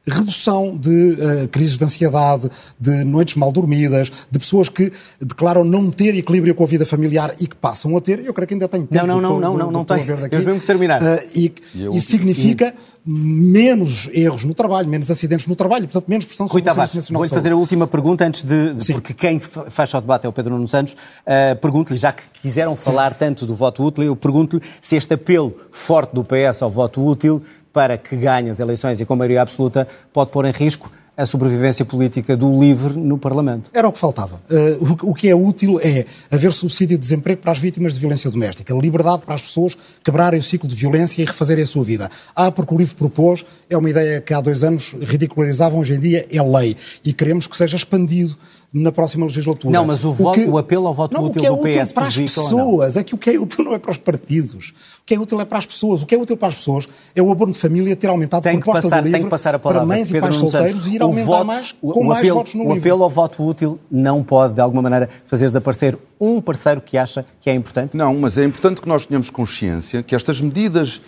redução 0.08 0.76
de 0.78 0.90
uh, 0.90 1.48
crises 1.50 1.78
de 1.78 1.84
ansiedade, 1.84 2.50
de 2.80 3.04
noites 3.04 3.36
mal 3.36 3.52
dormidas, 3.52 4.12
de 4.30 4.40
pessoas 4.40 4.70
que 4.70 4.92
declaram 5.20 5.64
não 5.64 5.92
ter 5.92 6.16
equilíbrio 6.16 6.56
com 6.56 6.64
a 6.64 6.68
vida 6.68 6.86
familiar 6.86 7.34
e 7.40 7.48
que 7.48 7.56
passam 7.56 7.96
a 7.96 8.02
ter. 8.02 8.24
Eu 8.26 8.34
creio 8.34 8.48
que 8.48 8.54
ainda 8.54 8.68
tenho 8.68 8.88
tempo. 8.88 9.06
Não, 9.06 9.20
não, 9.20 9.22
não, 9.22 9.40
não, 9.40 9.58
não, 9.58 9.72
não 9.72 9.86
tem. 9.86 10.06
Temos 10.06 10.46
mesmo 10.46 10.60
que 10.60 10.68
terminar. 10.68 11.02
Uh, 11.02 11.20
e, 11.36 11.54
e 11.94 12.02
significa 12.02 12.74
menos 13.10 14.10
erros 14.12 14.44
no 14.44 14.54
trabalho, 14.54 14.90
menos 14.90 15.10
acidentes 15.10 15.48
no 15.48 15.56
trabalho, 15.56 15.86
portanto, 15.86 16.10
menos 16.10 16.26
pressão 16.26 16.46
sobre 16.46 16.62
Rui 16.62 16.72
o 16.72 16.74
Serviço 16.74 16.96
Nacional 16.98 17.22
Vou 17.22 17.30
fazer 17.30 17.52
a 17.54 17.56
última 17.56 17.88
pergunta 17.88 18.26
antes 18.26 18.44
de, 18.44 18.74
de 18.74 18.94
porque 18.94 19.14
quem 19.14 19.40
fecha 19.40 19.98
o 19.98 20.02
debate 20.02 20.26
é 20.26 20.30
o 20.30 20.34
Pedro 20.34 20.54
Nuno 20.54 20.68
Santos. 20.68 20.94
Uh, 20.94 21.56
pergunto-lhe, 21.62 21.98
já 21.98 22.12
que 22.12 22.24
quiseram 22.42 22.76
falar 22.76 23.14
Sim. 23.14 23.20
tanto 23.20 23.46
do 23.46 23.56
voto 23.56 23.82
útil, 23.82 24.04
eu 24.04 24.16
pergunto-lhe 24.16 24.62
se 24.82 24.98
este 24.98 25.14
apelo 25.14 25.56
forte 25.72 26.14
do 26.14 26.24
PS 26.24 26.62
ao 26.62 26.70
voto 26.70 27.02
útil 27.02 27.42
para 27.78 27.96
que 27.96 28.16
ganhe 28.16 28.50
as 28.50 28.60
eleições 28.60 29.00
e 29.00 29.06
com 29.06 29.16
maioria 29.16 29.40
absoluta 29.40 29.88
pode 30.12 30.32
pôr 30.32 30.46
em 30.46 30.52
risco 30.52 30.92
a 31.16 31.28
sobrevivência 31.28 31.86
política 31.86 32.36
do 32.36 32.60
LIVRE 32.60 32.98
no 32.98 33.20
Parlamento. 33.20 33.70
Era 33.72 33.88
o 33.88 33.92
que 33.92 34.00
faltava. 34.00 34.42
Uh, 34.50 34.98
o, 35.04 35.12
o, 35.12 35.14
que 35.14 35.30
é 35.30 35.36
útil 35.36 35.80
é 35.80 36.04
haver 36.32 36.52
subsídio 36.54 36.98
de 36.98 37.02
desemprego 37.02 37.40
para 37.40 37.52
as 37.52 37.60
vítimas 37.60 37.94
de 37.94 38.00
violência 38.00 38.32
doméstica, 38.32 38.74
liberdade 38.74 39.22
para 39.24 39.36
as 39.36 39.44
pessoas 39.44 39.78
quebrarem 40.04 40.40
o 40.40 40.44
ciclo 40.44 40.68
de 40.68 40.76
violência 40.76 41.22
e 41.22 41.26
refazerem 41.26 41.64
a 41.64 41.68
sua 41.68 41.84
vida. 41.84 42.10
Ah, 42.36 42.52
porque 42.52 42.74
o 42.74 42.78
LIVRE 42.78 42.96
propôs, 42.96 43.46
é 43.70 43.78
uma 43.78 43.92
ideia 43.92 44.22
que 44.22 44.34
há 44.34 44.42
dois 44.42 44.64
anos 44.64 44.96
ridicularizavam, 45.00 45.80
hoje 45.80 45.94
em 45.94 46.00
dia 46.00 46.26
é 46.32 46.42
lei. 46.42 46.76
E 47.06 47.14
queremos 47.14 47.46
que 47.46 47.56
seja 47.56 47.76
expandido 47.76 48.36
na 48.74 48.92
próxima 48.92 49.26
legislatura. 49.26 49.74
Não, 49.74 49.86
mas 49.86 50.04
o, 50.04 50.14
voto, 50.14 50.40
o, 50.40 50.44
que, 50.44 50.50
o 50.50 50.58
apelo 50.58 50.88
ao 50.88 50.94
voto 50.94 51.14
não, 51.14 51.26
útil 51.26 51.40
o 51.40 51.42
que 51.42 51.48
é 51.48 51.50
do 51.50 51.82
útil 51.82 51.94
para 51.94 52.08
as 52.08 52.18
pessoas 52.18 52.98
é 52.98 53.04
que 53.04 53.16
o 53.16 53.18
que 53.18 53.30
é 53.30 53.40
útil 53.40 53.64
não 53.64 53.74
é 53.74 53.80
para 53.80 53.92
os 53.92 53.98
partidos. 53.98 54.74
O 55.08 55.10
que 55.10 55.16
é 55.16 55.20
útil 55.22 55.40
é 55.40 55.46
para 55.46 55.58
as 55.58 55.66
pessoas. 55.66 56.04
O 56.04 56.06
que 56.06 56.14
é 56.14 56.18
útil 56.18 56.36
para 56.36 56.50
as 56.50 56.56
pessoas 56.56 56.90
é 57.16 57.22
o 57.22 57.32
abono 57.32 57.54
de 57.54 57.58
família 57.58 57.96
ter 57.96 58.10
aumentado 58.10 58.44
tem 58.44 58.58
a 58.58 58.60
proposta 58.60 58.90
passar, 58.90 59.02
do 59.02 59.08
livro 59.08 59.30
para 59.62 59.86
mães 59.86 60.12
Pedro 60.12 60.18
e 60.18 60.22
pais 60.22 60.36
solteiros 60.36 60.86
e 60.86 60.96
ir 60.96 61.02
aumentar 61.02 61.26
voto, 61.26 61.46
mais 61.46 61.76
com 61.80 62.04
mais 62.04 62.20
apelo, 62.20 62.36
votos 62.36 62.56
no 62.56 62.60
o 62.60 62.64
livro. 62.64 62.76
O 62.76 62.80
apelo 62.82 63.04
ao 63.06 63.10
voto 63.10 63.48
útil 63.48 63.80
não 63.90 64.22
pode, 64.22 64.56
de 64.56 64.60
alguma 64.60 64.82
maneira, 64.82 65.08
fazer 65.24 65.46
desaparecer 65.46 65.98
um 66.20 66.42
parceiro 66.42 66.82
que 66.82 66.98
acha 66.98 67.26
que 67.40 67.50
é 67.50 67.54
importante? 67.54 67.96
Não, 67.96 68.14
mas 68.16 68.38
é 68.38 68.44
importante 68.44 68.82
que 68.82 68.88
nós 68.90 69.06
tenhamos 69.06 69.30
consciência 69.30 70.04
que 70.04 70.14
estas 70.14 70.42
medidas 70.42 71.02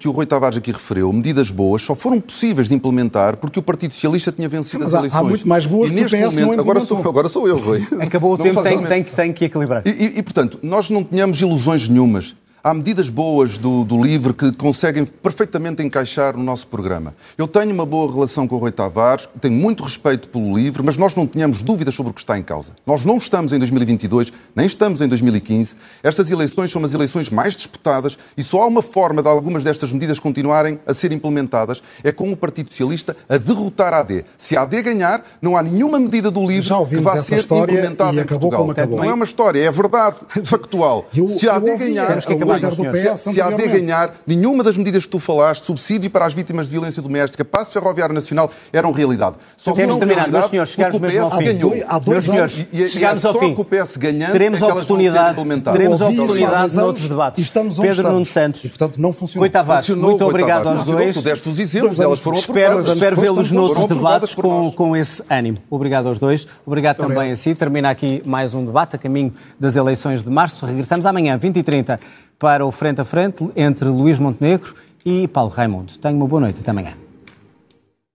que 0.00 0.08
o 0.08 0.10
Rui 0.10 0.26
Tavares 0.26 0.58
aqui 0.58 0.72
referiu, 0.72 1.12
medidas 1.12 1.52
boas, 1.52 1.82
só 1.82 1.94
foram 1.94 2.20
possíveis 2.20 2.68
de 2.68 2.74
implementar 2.74 3.36
porque 3.36 3.60
o 3.60 3.62
Partido 3.62 3.94
Socialista 3.94 4.32
tinha 4.32 4.48
vencido 4.48 4.82
mas 4.82 4.94
as 4.94 4.98
eleições. 4.98 5.20
Há 5.20 5.22
muito 5.22 5.46
mais 5.46 5.64
boas 5.64 5.92
e 5.92 5.94
que 5.94 6.02
o 6.02 6.06
PS 6.06 6.40
momento, 6.40 6.60
agora 6.60 6.80
sou, 6.80 6.98
agora 6.98 7.28
sou 7.28 7.46
eu, 7.46 7.56
Rui. 7.56 7.86
Acabou 8.02 8.32
o 8.32 8.38
tempo, 8.38 8.60
tem, 8.64 8.82
tem, 8.82 9.04
tem 9.04 9.32
que 9.32 9.44
equilibrar. 9.44 9.82
E, 9.86 9.90
e, 9.90 10.18
e, 10.18 10.22
portanto, 10.24 10.58
nós 10.60 10.90
não 10.90 11.04
tínhamos 11.04 11.40
ilusões 11.40 11.88
nenhumas 11.88 12.34
há 12.64 12.72
medidas 12.72 13.10
boas 13.10 13.58
do, 13.58 13.84
do 13.84 14.02
LIVRE 14.02 14.32
que 14.32 14.50
conseguem 14.52 15.04
perfeitamente 15.04 15.82
encaixar 15.82 16.34
no 16.34 16.42
nosso 16.42 16.66
programa. 16.66 17.14
Eu 17.36 17.46
tenho 17.46 17.70
uma 17.74 17.84
boa 17.84 18.10
relação 18.10 18.48
com 18.48 18.56
o 18.56 18.58
Rui 18.58 18.72
Tavares, 18.72 19.28
tenho 19.38 19.54
muito 19.54 19.82
respeito 19.82 20.30
pelo 20.30 20.56
LIVRE, 20.56 20.82
mas 20.82 20.96
nós 20.96 21.14
não 21.14 21.26
tínhamos 21.26 21.60
dúvidas 21.60 21.94
sobre 21.94 22.10
o 22.10 22.14
que 22.14 22.20
está 22.20 22.38
em 22.38 22.42
causa. 22.42 22.72
Nós 22.86 23.04
não 23.04 23.18
estamos 23.18 23.52
em 23.52 23.58
2022, 23.58 24.32
nem 24.56 24.64
estamos 24.64 25.02
em 25.02 25.08
2015. 25.08 25.76
Estas 26.02 26.30
eleições 26.30 26.72
são 26.72 26.82
as 26.82 26.94
eleições 26.94 27.28
mais 27.28 27.54
disputadas 27.54 28.16
e 28.34 28.42
só 28.42 28.62
há 28.62 28.66
uma 28.66 28.80
forma 28.80 29.22
de 29.22 29.28
algumas 29.28 29.62
destas 29.62 29.92
medidas 29.92 30.18
continuarem 30.18 30.80
a 30.86 30.94
ser 30.94 31.12
implementadas, 31.12 31.82
é 32.02 32.10
com 32.12 32.32
o 32.32 32.36
Partido 32.36 32.70
Socialista 32.70 33.14
a 33.28 33.36
derrotar 33.36 33.92
a 33.92 34.00
AD. 34.00 34.24
Se 34.38 34.56
a 34.56 34.62
AD 34.62 34.80
ganhar, 34.80 35.22
não 35.42 35.54
há 35.54 35.62
nenhuma 35.62 36.00
medida 36.00 36.30
do 36.30 36.40
LIVRE 36.40 36.66
que 36.88 36.96
vá 36.96 37.18
ser 37.18 37.40
implementada 37.40 38.18
em 38.18 38.24
Portugal. 38.24 38.66
Não 38.88 39.04
é 39.04 39.12
uma 39.12 39.26
história, 39.26 39.62
é 39.62 39.70
verdade 39.70 40.16
factual. 40.44 41.06
Eu, 41.14 41.28
Se 41.28 41.46
a 41.46 41.56
AD 41.56 41.76
ganhar, 41.76 42.08
líder 42.54 42.74
do 42.74 42.84
PS 42.84 43.20
se, 43.20 43.32
se 43.34 43.40
a 43.40 43.46
AD 43.46 43.68
ganhar, 43.68 44.14
nenhuma 44.26 44.62
das 44.62 44.76
medidas 44.76 45.04
que 45.04 45.10
tu 45.10 45.18
falaste, 45.18 45.64
subsídio 45.64 46.10
para 46.10 46.26
as 46.26 46.34
vítimas 46.34 46.66
de 46.66 46.72
violência 46.72 47.00
doméstica, 47.02 47.44
passo 47.44 47.72
ferroviário 47.72 48.14
nacional, 48.14 48.50
eram 48.72 48.92
realidade. 48.92 49.36
Só 49.56 49.72
Temos 49.72 49.96
terminado, 49.96 50.30
meus 50.30 50.46
senhores, 50.46 50.70
chegarmos 50.70 51.00
mesmo 51.00 51.20
ao 51.22 51.38
fim. 51.38 51.44
Ganhou. 51.44 51.74
Há 51.86 51.98
dois 51.98 52.26
meus 52.28 52.52
senhores, 52.52 52.66
e, 52.72 52.88
chegámos 52.88 53.24
ao 53.24 53.38
fim. 53.38 53.54
o 53.56 53.64
PS 53.64 53.96
ganhando, 53.96 54.32
teremos 54.32 54.62
é 54.62 54.66
oportunidade, 54.66 55.36
teremos 55.72 56.00
oportunidade 56.00 56.74
noutros 56.76 57.08
debates. 57.08 57.42
Estamos 57.42 57.78
Pedro 57.78 58.10
Nuno 58.10 58.26
Santos. 58.26 58.64
E, 58.64 58.68
portanto, 58.68 59.00
não 59.00 59.12
funcionou. 59.12 59.42
Rui 59.42 59.50
Tavares, 59.50 59.88
muito 59.90 60.24
obrigado 60.24 60.68
aos 60.68 60.84
dois. 60.84 61.16
Tu 61.16 61.22
deste 61.22 61.48
os 61.48 61.58
exemplos, 61.58 62.00
elas 62.00 62.20
foram 62.20 62.38
Espero, 62.38 62.80
espero 62.80 63.16
vê-los 63.16 63.50
noutros 63.50 63.86
debates 63.86 64.34
com, 64.34 64.70
com 64.70 64.96
esse 64.96 65.22
ânimo. 65.30 65.58
Obrigado 65.70 66.08
aos 66.08 66.18
dois. 66.18 66.46
Obrigado 66.66 66.96
também 66.96 67.32
a 67.32 67.36
si. 67.36 67.54
Termina 67.54 67.90
aqui 67.90 68.22
mais 68.24 68.54
um 68.54 68.64
debate 68.64 68.96
a 68.96 68.98
caminho 68.98 69.32
das 69.58 69.76
eleições 69.76 70.22
de 70.22 70.30
março. 70.30 70.66
Regressamos 70.66 71.06
amanhã, 71.06 71.36
20 71.36 71.56
e 71.58 71.62
30 71.62 72.00
para 72.38 72.64
o 72.64 72.70
Frente 72.70 73.00
a 73.00 73.04
Frente 73.04 73.48
entre 73.56 73.88
Luís 73.88 74.18
Montenegro 74.18 74.74
e 75.04 75.28
Paulo 75.28 75.50
Raimundo. 75.50 75.96
Tenha 75.98 76.14
uma 76.14 76.26
boa 76.26 76.40
noite. 76.40 76.60
Até 76.60 76.70
amanhã. 76.70 77.03